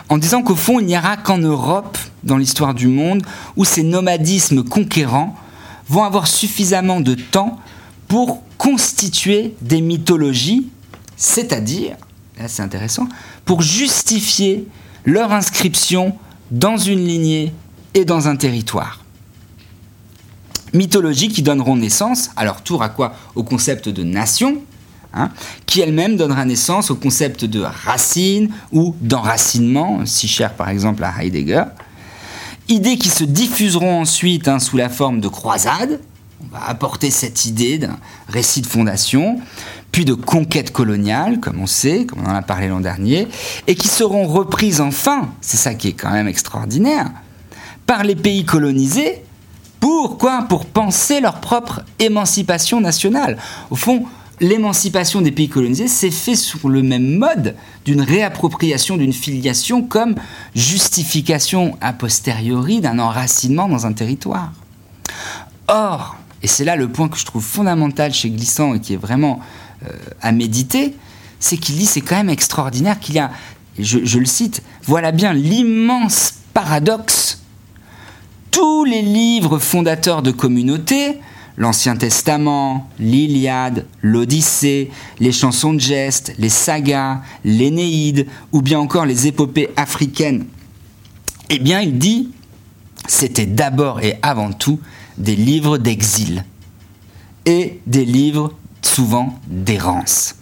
[0.10, 3.24] en disant qu'au fond, il n'y aura qu'en Europe, dans l'histoire du monde,
[3.56, 5.36] où ces nomadismes conquérants
[5.88, 7.60] vont avoir suffisamment de temps
[8.08, 10.68] pour constituer des mythologies,
[11.16, 11.96] c'est-à-dire,
[12.40, 13.08] là c'est intéressant,
[13.46, 14.68] pour justifier
[15.06, 16.16] leur inscription
[16.52, 17.54] dans une lignée
[17.94, 19.04] et dans un territoire.
[20.74, 24.62] Mythologies qui donneront naissance, leur tour à quoi Au concept de nation,
[25.14, 25.32] hein,
[25.66, 31.24] qui elle-même donnera naissance au concept de racine ou d'enracinement, si cher par exemple à
[31.24, 31.64] Heidegger.
[32.68, 36.00] Idées qui se diffuseront ensuite hein, sous la forme de croisades.
[36.42, 37.98] On va apporter cette idée d'un
[38.28, 39.40] récit de fondation,
[39.92, 43.28] puis de conquête coloniale, comme on sait, comme on en a parlé l'an dernier,
[43.68, 47.10] et qui seront reprises enfin, c'est ça qui est quand même extraordinaire,
[47.86, 49.24] par les pays colonisés.
[49.80, 50.44] Pourquoi?
[50.50, 53.38] Pour penser leur propre émancipation nationale.
[53.70, 54.06] Au fond,
[54.42, 57.56] l'émancipation des pays colonisés s'est fait sur le même mode
[57.86, 60.16] d'une réappropriation d'une filiation comme
[60.56, 64.52] justification a posteriori d'un enracinement dans un territoire.
[65.68, 68.98] Or, et c'est là le point que je trouve fondamental chez Glissant et qui est
[68.98, 69.40] vraiment
[70.22, 70.96] à méditer,
[71.40, 73.32] c'est qu'il dit c'est quand même extraordinaire qu'il y a,
[73.78, 77.42] je le cite, voilà bien l'immense paradoxe.
[78.52, 81.20] Tous les livres fondateurs de communautés,
[81.58, 84.90] l'Ancien Testament, l'Iliade, l'Odyssée,
[85.20, 90.46] les chansons de gestes, les sagas, l'Énéide, ou bien encore les épopées africaines,
[91.50, 92.32] eh bien il dit,
[93.08, 94.80] c'était d'abord et avant tout
[95.18, 96.46] des livres d'exil
[97.46, 100.36] et des livres souvent d'errance.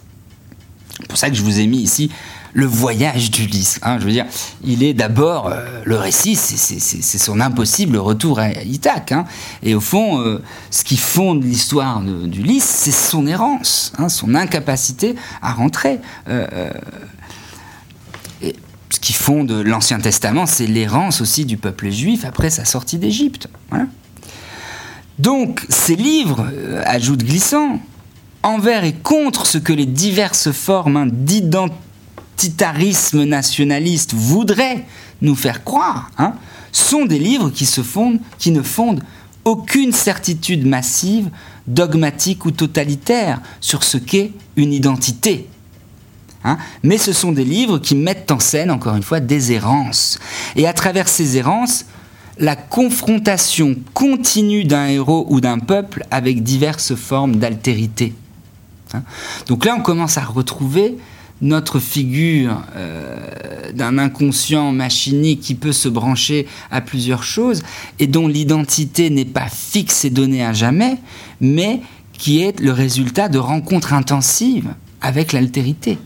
[0.98, 2.10] C'est pour ça que je vous ai mis ici
[2.52, 3.78] le voyage d'Ulysse.
[3.82, 4.26] Hein, je veux dire,
[4.64, 9.12] il est d'abord euh, le récit, c'est son impossible retour à Ithaque.
[9.12, 9.24] Hein.
[9.62, 15.14] et au fond, euh, ce qui fonde l'histoire d'Ulysse, c'est son errance, hein, son incapacité
[15.42, 16.00] à rentrer.
[16.28, 16.70] Euh,
[18.42, 18.56] et
[18.90, 23.48] ce qui fonde l'Ancien Testament, c'est l'errance aussi du peuple juif après sa sortie d'Égypte.
[25.18, 26.46] Donc, ces livres,
[26.84, 27.80] ajoute Glissant,
[28.42, 31.88] envers et contre ce que les diverses formes d'identité
[32.38, 34.86] titarisme nationaliste voudrait
[35.20, 36.34] nous faire croire, hein,
[36.72, 39.02] sont des livres qui, se fondent, qui ne fondent
[39.44, 41.28] aucune certitude massive,
[41.66, 45.46] dogmatique ou totalitaire sur ce qu'est une identité.
[46.44, 46.56] Hein.
[46.84, 50.20] mais ce sont des livres qui mettent en scène, encore une fois, des errances.
[50.54, 51.84] Et à travers ces errances,
[52.38, 58.14] la confrontation continue d'un héros ou d'un peuple avec diverses formes d'altérité.
[58.94, 59.02] Hein.
[59.46, 60.96] Donc là, on commence à retrouver
[61.40, 67.62] notre figure euh, d'un inconscient machinique qui peut se brancher à plusieurs choses
[67.98, 70.98] et dont l'identité n'est pas fixe et donnée à jamais,
[71.40, 71.80] mais
[72.12, 75.98] qui est le résultat de rencontres intensives avec l'altérité.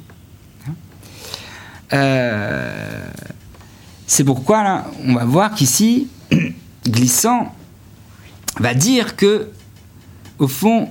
[1.94, 3.06] Euh,
[4.06, 6.08] c'est pourquoi là, on va voir qu'ici,
[6.86, 7.54] Glissant
[8.58, 9.48] va dire que,
[10.38, 10.90] au fond,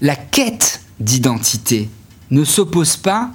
[0.00, 1.88] la quête d'identité,
[2.30, 3.30] ne s'opposent pas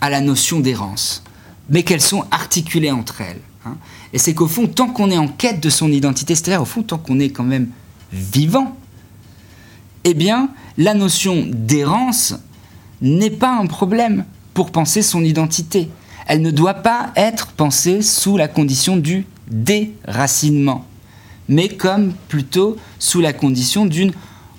[0.00, 1.22] à la notion d'errance,
[1.70, 3.40] mais qu'elles sont articulées entre elles.
[3.64, 3.76] Hein.
[4.12, 6.82] Et c'est qu'au fond, tant qu'on est en quête de son identité, c'est-à-dire au fond,
[6.82, 7.68] tant qu'on est quand même
[8.12, 8.76] vivant,
[10.04, 12.34] eh bien, la notion d'errance
[13.00, 15.88] n'est pas un problème pour penser son identité.
[16.26, 20.86] Elle ne doit pas être pensée sous la condition du déracinement,
[21.48, 24.12] mais comme plutôt sous la condition d'une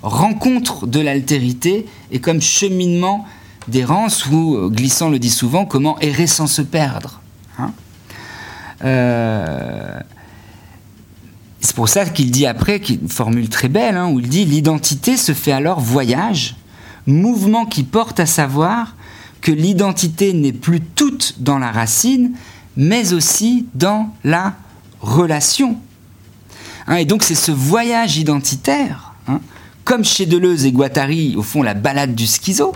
[0.06, 3.24] rencontre de l'altérité et comme cheminement
[3.68, 7.20] d'errance, ou euh, Glissant le dit souvent, comment errer sans se perdre.
[7.58, 7.72] Hein.
[8.84, 10.00] Euh,
[11.60, 15.16] c'est pour ça qu'il dit après, une formule très belle, hein, où il dit l'identité
[15.16, 16.56] se fait alors voyage,
[17.06, 18.94] mouvement qui porte à savoir
[19.40, 22.32] que l'identité n'est plus toute dans la racine,
[22.76, 24.54] mais aussi dans la
[25.00, 25.76] relation.
[26.86, 29.05] Hein, et donc c'est ce voyage identitaire,
[29.86, 32.74] comme chez Deleuze et Guattari, au fond la balade du schizo,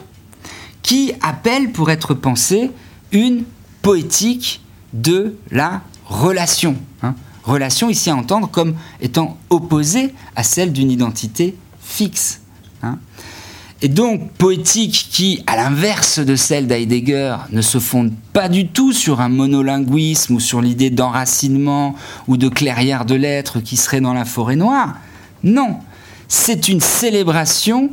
[0.81, 2.71] qui appelle pour être pensé
[3.11, 3.43] une
[3.83, 4.63] poétique
[4.93, 6.77] de la relation.
[7.03, 7.17] Hein.
[7.43, 12.43] Relation ici à entendre comme étant opposée à celle d'une identité fixe.
[13.83, 18.93] Et donc, poétique qui, à l'inverse de celle d'Heidegger, ne se fonde pas du tout
[18.93, 21.97] sur un monolinguisme ou sur l'idée d'enracinement
[22.29, 24.97] ou de clairière de l'être qui serait dans la forêt noire.
[25.43, 25.79] Non,
[26.31, 27.91] c'est une célébration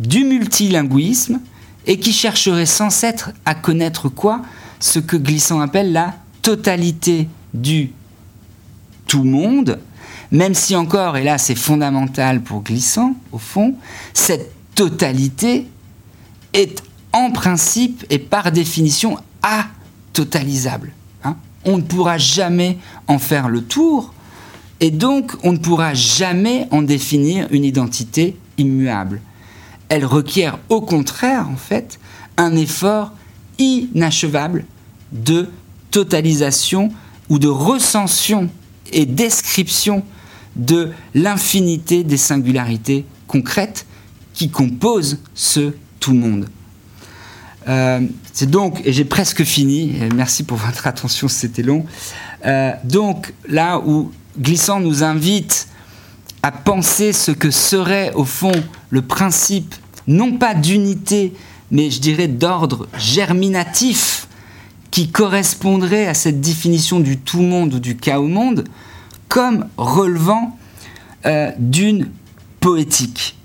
[0.00, 1.38] du multilinguisme
[1.86, 4.40] et qui chercherait sans cesse à connaître quoi?
[4.80, 7.92] Ce que Glissant appelle la totalité du
[9.06, 9.78] tout monde,
[10.30, 13.74] même si encore, et là c'est fondamental pour Glissant, au fond,
[14.14, 15.66] cette totalité
[16.54, 16.82] est
[17.12, 20.92] en principe et par définition atotalisable.
[21.22, 21.36] Hein.
[21.64, 22.78] on ne pourra jamais
[23.08, 24.14] en faire le tour
[24.80, 29.20] et donc on ne pourra jamais en définir une identité immuable.
[29.88, 31.98] Elle requiert au contraire en fait
[32.36, 33.12] un effort
[33.58, 34.64] inachevable
[35.12, 35.48] de
[35.90, 36.90] totalisation
[37.28, 38.48] ou de recension
[38.92, 40.04] et description
[40.56, 43.86] de l'infinité des singularités concrètes
[44.34, 46.48] qui compose ce tout monde.
[47.68, 48.00] Euh,
[48.32, 51.84] c'est donc, et j'ai presque fini, merci pour votre attention, c'était long.
[52.46, 55.68] Euh, donc là où Glissant nous invite
[56.42, 58.52] à penser ce que serait au fond
[58.90, 59.74] le principe,
[60.06, 61.34] non pas d'unité,
[61.70, 64.28] mais je dirais d'ordre germinatif,
[64.90, 68.64] qui correspondrait à cette définition du tout monde ou du chaos monde,
[69.28, 70.56] comme relevant
[71.26, 72.08] euh, d'une
[72.60, 73.36] poétique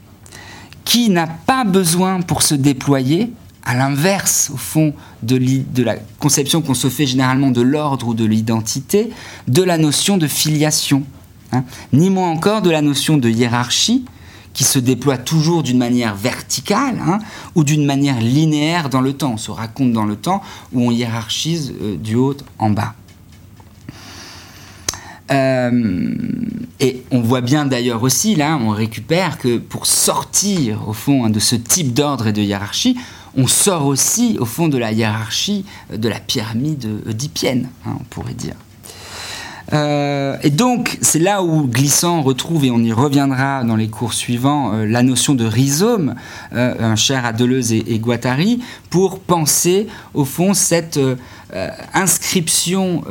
[0.86, 3.32] qui n'a pas besoin pour se déployer,
[3.66, 5.38] à l'inverse, au fond, de,
[5.84, 9.10] la conception qu'on se fait généralement de l'ordre ou de l'identité,
[9.48, 11.04] de la notion de filiation,
[11.52, 11.64] hein.
[11.94, 14.06] ni moins encore de la notion de hiérarchie,
[14.54, 17.20] qui se déploie toujours d'une manière verticale hein,
[17.56, 19.34] ou d'une manière linéaire dans le temps.
[19.34, 22.94] On se raconte dans le temps où on hiérarchise euh, du haut en bas.
[25.32, 26.14] Euh,
[26.80, 31.30] et on voit bien d'ailleurs aussi, là, on récupère que pour sortir, au fond, hein,
[31.30, 32.98] de ce type d'ordre et de hiérarchie,
[33.36, 38.34] on sort aussi, au fond, de la hiérarchie de la pyramide oedipienne, hein, on pourrait
[38.34, 38.56] dire.
[39.72, 44.14] Euh, et donc, c'est là où Glissant retrouve, et on y reviendra dans les cours
[44.14, 46.16] suivants, euh, la notion de rhizome,
[46.52, 51.00] un cher à Deleuze et, et, Guattari, pour penser, au fond, cette
[51.94, 53.04] inscription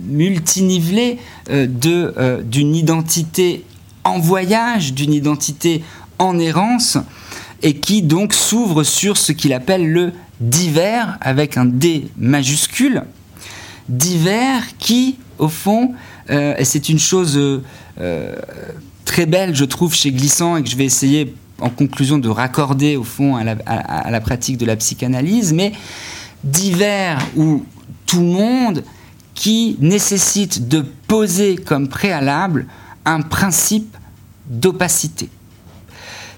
[0.00, 1.18] multinivelé
[1.50, 3.64] euh, euh, d'une identité
[4.04, 5.84] en voyage, d'une identité
[6.18, 6.98] en errance,
[7.62, 13.02] et qui donc s'ouvre sur ce qu'il appelle le divers, avec un D majuscule,
[13.88, 15.92] divers qui, au fond,
[16.30, 17.40] euh, et c'est une chose
[19.04, 22.96] très belle, je trouve, chez Glissant, et que je vais essayer en conclusion de raccorder,
[22.96, 25.72] au fond, à la, à la pratique de la psychanalyse, mais
[26.42, 27.64] divers ou
[28.06, 28.82] tout monde
[29.34, 32.66] qui nécessite de poser comme préalable
[33.04, 33.96] un principe
[34.46, 35.28] d'opacité.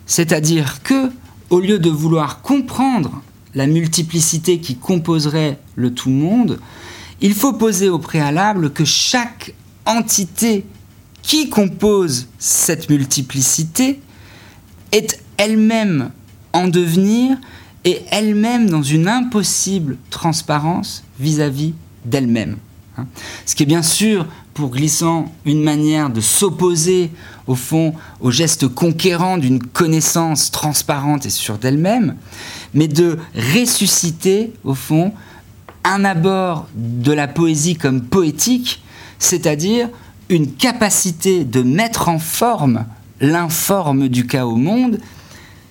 [0.07, 1.11] C'est-à-dire que,
[1.51, 3.23] au lieu de vouloir comprendre
[3.55, 6.59] la multiplicité qui composerait le tout monde,
[7.21, 9.55] il faut poser au préalable que chaque
[9.87, 10.65] entité
[11.23, 14.01] qui compose cette multiplicité
[14.93, 16.11] est elle-même
[16.53, 17.39] en devenir
[17.85, 21.75] et elle-même dans une impossible transparence vis-à-vis
[22.05, 22.57] d'elle-même.
[22.97, 23.07] Hein.
[23.47, 27.11] Ce qui est bien sûr pour Glissant une manière de s'opposer
[27.47, 32.17] au fond au geste conquérant d'une connaissance transparente et sûre d'elle-même,
[32.73, 35.13] mais de ressusciter au fond
[35.83, 38.83] un abord de la poésie comme poétique,
[39.19, 39.91] c'est-à-dire
[40.29, 42.87] une capacité de mettre en forme
[43.21, 44.99] l'informe du chaos monde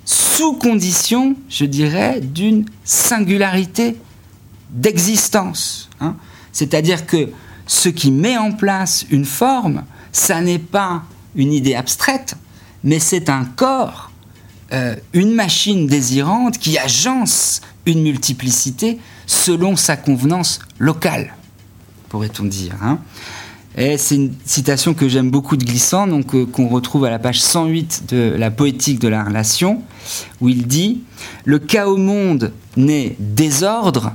[0.05, 3.95] sous condition, je dirais, d'une singularité
[4.69, 5.89] d'existence.
[6.01, 6.15] Hein.
[6.51, 7.29] C'est-à-dire que
[7.73, 11.03] ce qui met en place une forme, ça n'est pas
[11.35, 12.35] une idée abstraite,
[12.83, 14.11] mais c'est un corps
[14.71, 18.97] euh, une machine désirante qui agence une multiplicité
[19.27, 21.33] selon sa convenance locale,
[22.09, 22.73] pourrait-on dire.
[22.81, 22.99] Hein.
[23.75, 27.19] Et c'est une citation que j'aime beaucoup de Glissant, donc euh, qu'on retrouve à la
[27.19, 29.81] page 108 de la poétique de la relation,
[30.41, 31.01] où il dit
[31.45, 34.13] Le chaos monde n'est désordre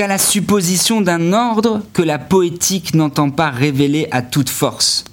[0.00, 5.04] qu'à la supposition d'un ordre que la poétique n'entend pas révéler à toute force.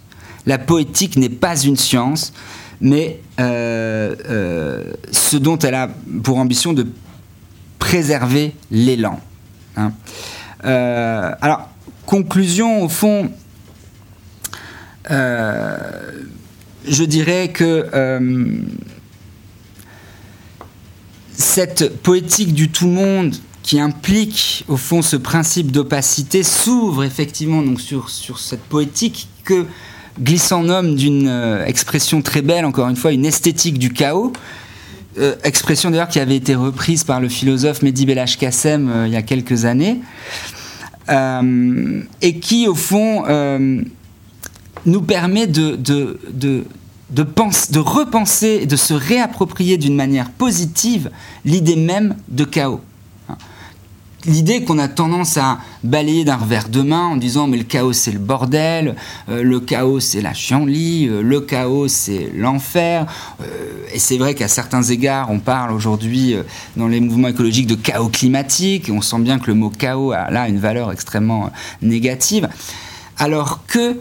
[0.46, 2.32] La poétique n'est pas une science,
[2.80, 5.90] mais euh, euh, ce dont elle a
[6.24, 6.88] pour ambition de
[7.80, 9.20] préserver l'élan.
[9.76, 9.92] Hein.
[10.64, 11.68] alors,
[12.06, 13.30] conclusion, au fond,
[15.12, 15.78] euh,
[16.88, 18.62] je dirais que euh,
[21.34, 23.36] cette poétique du tout monde
[23.68, 29.66] qui implique au fond ce principe d'opacité s'ouvre effectivement donc sur, sur cette poétique que
[30.20, 34.34] Glissant nomme d'une euh, expression très belle, encore une fois, une esthétique du chaos,
[35.44, 39.22] expression d'ailleurs qui avait été reprise par le philosophe Mehdi Belach Kassem il y a
[39.22, 40.00] quelques années.
[41.10, 43.82] Euh, et qui, au fond, euh,
[44.86, 46.64] nous permet de, de, de,
[47.10, 51.10] de repenser, de se réapproprier d'une manière positive
[51.46, 52.82] l'idée même de chaos
[54.26, 57.94] l'idée qu'on a tendance à balayer d'un revers de main en disant mais le chaos
[57.94, 58.96] c'est le bordel,
[59.30, 63.06] euh, le chaos c'est la chienlit, euh, le chaos c'est l'enfer.
[63.42, 63.46] Euh,
[63.94, 66.36] et c'est vrai qu'à certains égards on parle aujourd'hui
[66.76, 70.12] dans les mouvements écologiques de chaos climatique et on sent bien que le mot chaos
[70.12, 72.50] a là une valeur extrêmement négative.
[73.18, 73.98] Alors que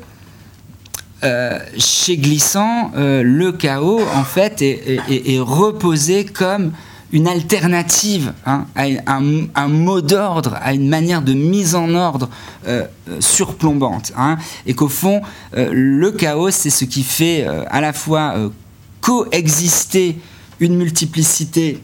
[1.79, 6.73] chez Glissant, le chaos en fait est reposé comme
[7.17, 12.29] une alternative hein, à un, mot d'ordre, à une manière de mise en ordre
[12.67, 14.13] euh, euh, surplombante.
[14.19, 14.37] Hein,
[14.67, 15.23] et qu'au fond,
[15.57, 18.35] euh, le chaos, c'est ce qui fait à la fois
[19.01, 20.19] coexister
[20.61, 21.83] une multiplicité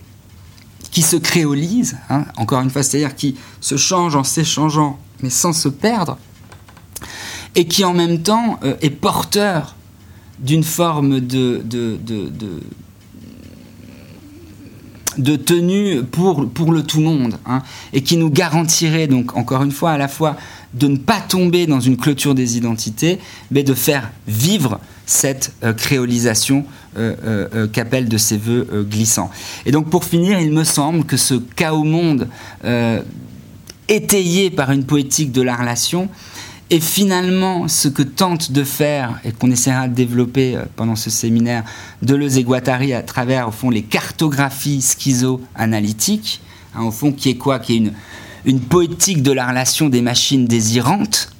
[0.91, 5.55] qui se créolise, hein, encore une fois, c'est-à-dire qui se change en s'échangeant, mais sans
[5.55, 6.19] se perdre,
[7.55, 9.77] et qui en même temps est porteur
[10.41, 12.61] d'une forme de, de, de
[15.37, 17.63] tenue pour, pour le tout monde, hein,
[17.93, 20.37] et qui nous garantirait donc encore une fois à la fois
[20.75, 23.19] de ne pas tomber dans une clôture des identités,
[23.51, 26.65] mais de faire vivre cette euh, créolisation
[26.97, 29.31] euh, euh, qu'appelle de ses voeux glissants.
[29.67, 32.29] Et donc pour finir, il me semble que ce chaos monde
[33.89, 36.09] étayé par une poétique de la relation
[36.71, 41.11] et finalement, ce que tente de faire, et qu'on essaiera de développer euh, pendant ce
[41.11, 41.65] séminaire,
[42.01, 46.41] Deleuze et Guattari à travers, au fond, les cartographies schizo-analytiques,
[46.75, 47.59] hein, au fond, qui est quoi?
[47.59, 47.93] Qui est une,
[48.45, 51.31] une poétique de la relation des machines désirantes.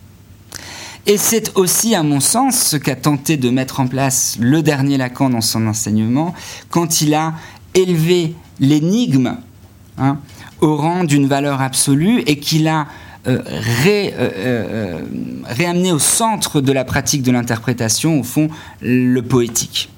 [1.07, 4.99] Et c'est aussi, à mon sens, ce qu'a tenté de mettre en place le dernier
[4.99, 6.35] Lacan dans son enseignement,
[6.71, 7.35] quand il a
[7.75, 9.37] élevé l'énigme
[9.99, 10.19] hein,
[10.61, 12.87] au rang d'une valeur absolue et qu'il a
[13.27, 15.01] ré, euh, euh,
[15.45, 18.49] réamener au centre de la pratique de l'interprétation, au fond,
[18.81, 19.91] le poétique.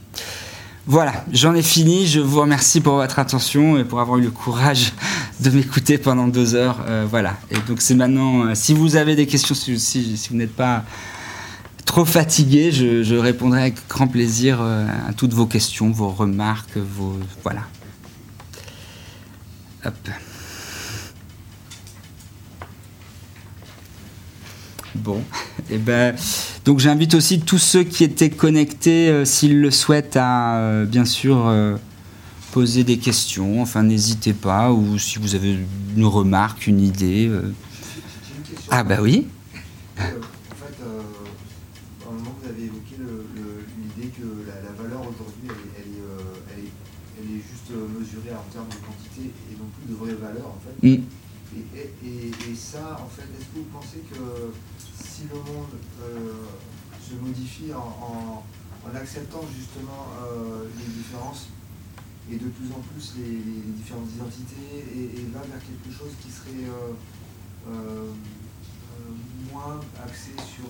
[0.87, 2.07] Voilà, j'en ai fini.
[2.07, 4.93] Je vous remercie pour votre attention et pour avoir eu le courage
[5.41, 6.85] de m'écouter pendant deux heures.
[7.09, 7.39] voilà.
[7.51, 10.85] Et donc c'est maintenant, si vous avez des questions, si, si, vous n'êtes pas
[11.87, 17.19] trop fatigué, je, je, répondrai avec grand plaisir à toutes vos questions, vos remarques, vos
[17.43, 17.63] voilà.
[19.87, 19.95] Hop.
[24.95, 25.19] Bon,
[25.71, 26.15] et eh ben,
[26.65, 31.05] donc j'invite aussi tous ceux qui étaient connectés, euh, s'ils le souhaitent, à euh, bien
[31.05, 31.77] sûr euh,
[32.53, 33.61] poser des questions.
[33.61, 35.59] Enfin, n'hésitez pas, ou si vous avez
[35.97, 37.29] une remarque, une idée.
[38.71, 39.27] Ah bah oui.
[39.99, 40.79] en fait,
[42.05, 48.37] dans le moment vous avez évoqué l'idée que la, valeur aujourd'hui, elle, est juste mesurée
[48.37, 50.89] en termes de quantité et non plus de vraie valeur en fait.
[50.89, 51.03] Mm.
[51.75, 54.53] et, ça, en fait, est-ce que vous pensez que
[55.15, 55.71] si le monde
[56.03, 56.43] euh,
[57.73, 58.43] en,
[58.95, 61.49] acceptant justement euh, les différences
[62.31, 66.69] et de plus en plus les, différentes identités et, va vers quelque chose qui serait
[67.69, 68.13] euh,
[69.53, 70.69] moins axé sur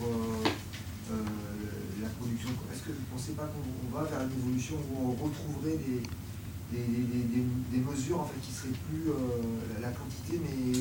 [1.11, 2.48] la production.
[2.73, 6.02] Est-ce que vous ne pensez pas qu'on va vers une évolution où on retrouverait des,
[6.73, 9.12] des, mesures en fait, qui seraient plus
[9.81, 10.81] la, quantité, mais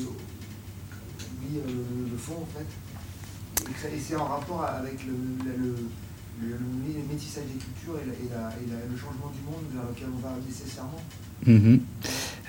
[1.42, 1.60] oui,
[2.10, 2.66] le fond en fait?
[3.68, 5.14] Et c'est en rapport avec le,
[7.08, 8.28] métissage des cultures et,
[8.90, 11.02] le changement du monde vers lequel on va nécessairement.
[11.46, 11.80] Mhm.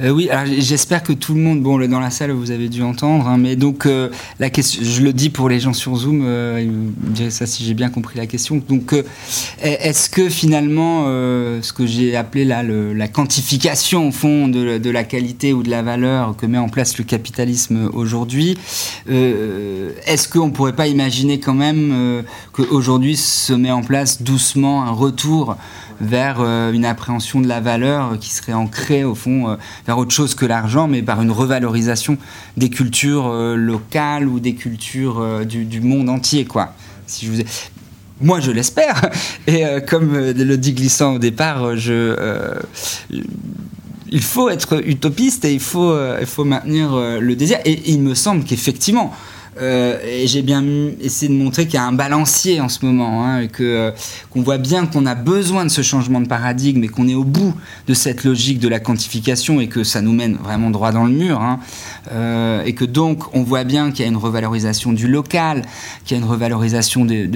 [0.02, 2.84] Euh, oui, alors j'espère que tout le monde, bon, dans la salle, vous avez dû
[2.84, 4.10] entendre, hein, mais donc euh,
[4.42, 7.64] la question, je le dis pour les gens sur Zoom, euh, ils me ça si
[7.64, 8.62] j'ai bien compris la question.
[8.68, 8.94] Donc,
[9.62, 15.54] est-ce que finalement, ce que j'ai appelé là la quantification au fond de, la qualité
[15.54, 18.58] ou de la valeur que met en place le capitalisme aujourd'hui,
[19.08, 24.92] est-ce qu'on ne pourrait pas imaginer quand même qu'aujourd'hui se met en place doucement un
[24.92, 25.58] retour
[26.02, 29.56] vers euh, une appréhension de la valeur qui serait ancrée au fond euh,
[29.86, 32.18] vers autre chose que l'argent, mais par une revalorisation
[32.58, 36.74] des cultures euh, locales ou des cultures du, monde entier, quoi.
[37.08, 37.42] Si je vous
[38.22, 39.10] Moi, je l'espère.
[39.48, 42.16] Et comme le dit Glissant au départ, je,
[44.10, 47.60] il faut être utopiste et il faut, il faut maintenir le désir.
[47.66, 49.14] Et il me semble qu'effectivement,
[49.62, 50.64] euh, et j'ai bien
[51.00, 53.92] essayé de montrer qu'il y a un balancier en ce moment, hein, et que euh,
[54.30, 57.24] qu'on voit bien qu'on a besoin de ce changement de paradigme et qu'on est au
[57.24, 57.54] bout
[57.88, 61.14] de cette logique de la quantification et que ça nous mène vraiment droit dans le
[61.14, 61.60] mur, hein,
[62.12, 65.62] euh, et que donc on voit bien qu'il y a une revalorisation du local,
[66.04, 67.30] qu'il y a une revalorisation de,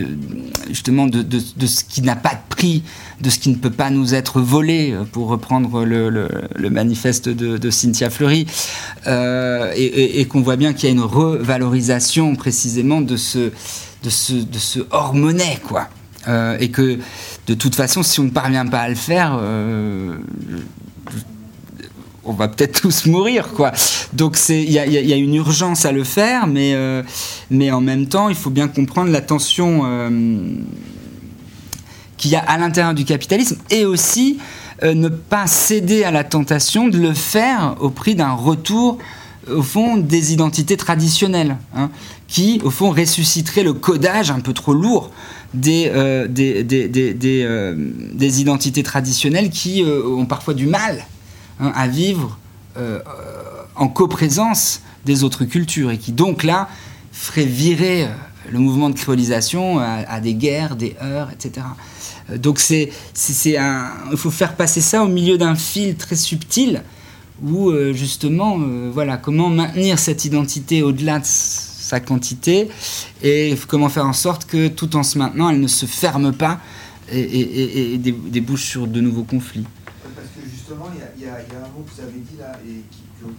[0.68, 2.84] justement de, de, de, ce qui n'a pas de prix,
[3.22, 8.10] de ce qui ne peut pas nous être volé, pour reprendre le, manifeste de, Cynthia
[8.10, 8.46] Fleury,
[9.08, 13.52] et, et, qu'on voit bien qu'il y a une revalorisation précisément de ce,
[14.04, 15.90] de ce, de ce hors-monnaie, quoi.
[16.28, 17.00] Euh, et que
[17.48, 20.18] de toute façon, si on ne parvient pas à le faire, euh,
[22.26, 23.72] on va peut-être tous mourir, quoi.
[24.14, 27.04] Donc il y a, une urgence à le faire, mais, euh,
[27.50, 29.84] mais en même temps, il faut bien comprendre la tension
[32.20, 34.38] qu'il y a à l'intérieur du capitalisme et aussi
[34.84, 39.00] ne pas céder à la tentation de le faire au prix d'un retour
[39.52, 41.90] au fond, des identités traditionnelles, hein,
[42.28, 45.12] qui, au fond, ressusciteraient le codage un peu trop lourd
[45.54, 46.28] des, euh,
[47.24, 47.76] euh,
[48.20, 51.06] identités traditionnelles qui euh, ont parfois du mal
[51.60, 52.38] hein, à vivre
[53.76, 56.70] en coprésence des autres cultures et qui, donc là,
[57.12, 58.08] feraient virer
[58.52, 61.66] le mouvement de créolisation à, des guerres, des heurts, etc.
[62.36, 62.92] Donc c'est,
[63.46, 66.82] il faut faire passer ça au milieu d'un fil très subtil
[67.42, 72.70] où euh, justement, euh, voilà, comment maintenir cette identité au-delà de sa quantité
[73.24, 76.60] et comment faire en sorte que tout en se maintenant, elle ne se ferme pas
[77.12, 79.66] et, débouche sur de nouveaux conflits.
[80.16, 82.84] Parce que justement, il y, a un mot que vous avez dit là et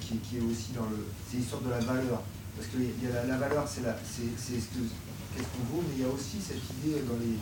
[0.00, 1.06] qui, est aussi dans le.
[1.30, 2.22] C'est l'histoire de la valeur.
[2.60, 6.12] Parce que y a la, valeur, c'est ce qu'est-ce qu'on vaut, mais il y a
[6.12, 7.40] aussi cette idée dans les.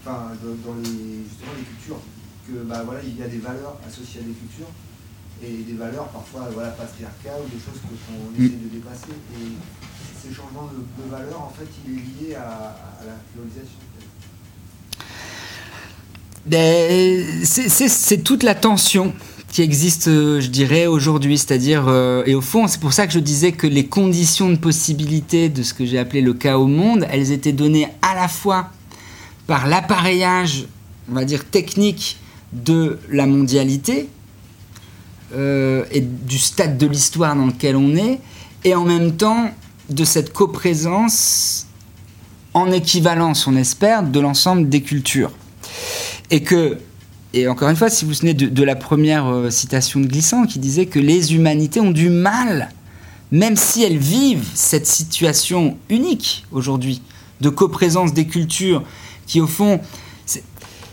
[0.00, 2.00] Enfin, dans, les, justement les cultures,
[2.48, 4.72] que bah, voilà, il y a des valeurs associées à des cultures,
[5.44, 8.46] et des valeurs parfois voilà, patriarcales ou des choses qu'on mm.
[8.46, 9.12] essaie de dépasser.
[9.36, 9.52] Et
[10.16, 13.76] ces changements de, valeurs, en fait, il est lié à, la colonisation.
[16.46, 19.12] Ben, c'est toute la tension
[19.50, 21.36] qui existe, euh, je dirais, aujourd'hui.
[21.36, 24.56] C'est-à-dire, euh, et au fond, c'est pour ça que je disais que les conditions de
[24.56, 28.70] possibilité de ce que j'ai appelé le chaos monde, elles étaient données à la fois
[29.46, 30.66] par l'appareillage,
[31.10, 32.18] on va dire, technique
[32.52, 34.08] de la mondialité,
[35.34, 38.20] euh, et du stade de l'histoire dans lequel on est,
[38.64, 39.50] et en même temps
[39.88, 41.66] de cette coprésence
[42.54, 45.32] en équivalence, on espère, de l'ensemble des cultures.
[46.30, 46.78] Et que,
[47.32, 50.58] et encore une fois, si vous vous de, la première euh, citation de Glissant qui
[50.58, 52.70] disait que les humanités ont du mal,
[53.30, 57.02] même si elles vivent cette situation unique aujourd'hui,
[57.40, 58.82] de coprésence des cultures,
[59.26, 59.80] qui au fond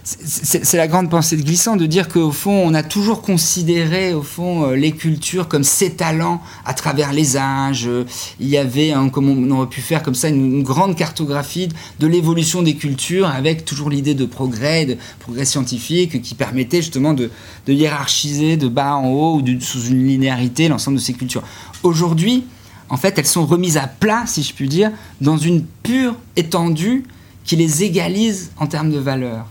[0.10, 4.22] c'est la grande pensée de Glissant de dire qu'au fond, on a toujours considéré au
[4.22, 7.90] fond euh, les cultures comme s'étalant à travers les âges.
[8.40, 11.68] Il y avait, comme on aurait pu faire comme ça, une, grande cartographie
[12.00, 17.14] de l'évolution des cultures avec toujours l'idée de progrès, de progrès scientifique qui permettait justement
[17.14, 17.30] de,
[17.68, 21.44] hiérarchiser de bas en haut ou sous une linéarité l'ensemble de ces cultures.
[21.84, 22.46] Aujourd'hui,
[22.88, 27.04] en fait, elles sont remises à plat, si je puis dire, dans une pure étendue
[27.44, 29.48] qui les égalise en termes de valeur.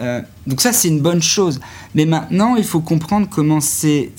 [0.00, 1.60] Euh, donc ça, c'est une bonne chose.
[1.94, 4.12] Mais maintenant, il faut comprendre comment ces,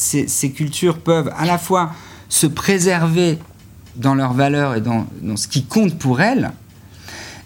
[0.56, 1.92] cultures peuvent à la fois
[2.30, 3.38] se préserver
[3.96, 6.52] dans leurs valeurs et dans, ce qui compte pour elles,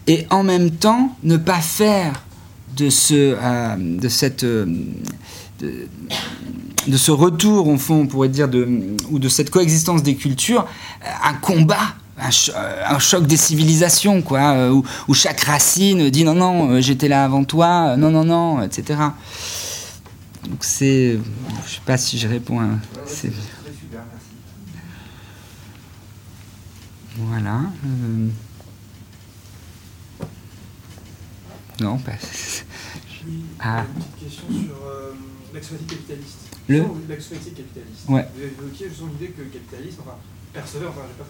[0.07, 2.23] et en même temps ne pas faire
[2.75, 4.65] de ce, euh, de cette, euh,
[5.61, 8.49] de, ce retour, au fond, on pourrait dire,
[9.09, 10.67] ou de cette coexistence des cultures,
[11.23, 16.69] un combat euh, un, choc des civilisations, quoi, euh, où, chaque racine dit non, non,
[16.69, 18.99] euh, j'étais là avant toi, non, non, non, etc.
[20.47, 21.17] Donc c'est.
[21.65, 22.67] Je sais pas si je réponds à.
[27.17, 27.61] Voilà.
[31.79, 32.11] Non, pas.
[33.59, 33.85] Ah.
[33.87, 35.13] une petite question sur euh,
[35.53, 36.37] l'axiomatique capitaliste.
[36.67, 38.09] Le L'axiomatique capitaliste.
[38.09, 38.27] Ouais.
[38.33, 40.17] Vous avez évoqué justement l'idée que le capitalisme, enfin,
[40.51, 41.29] percevait, enfin, j'ai pas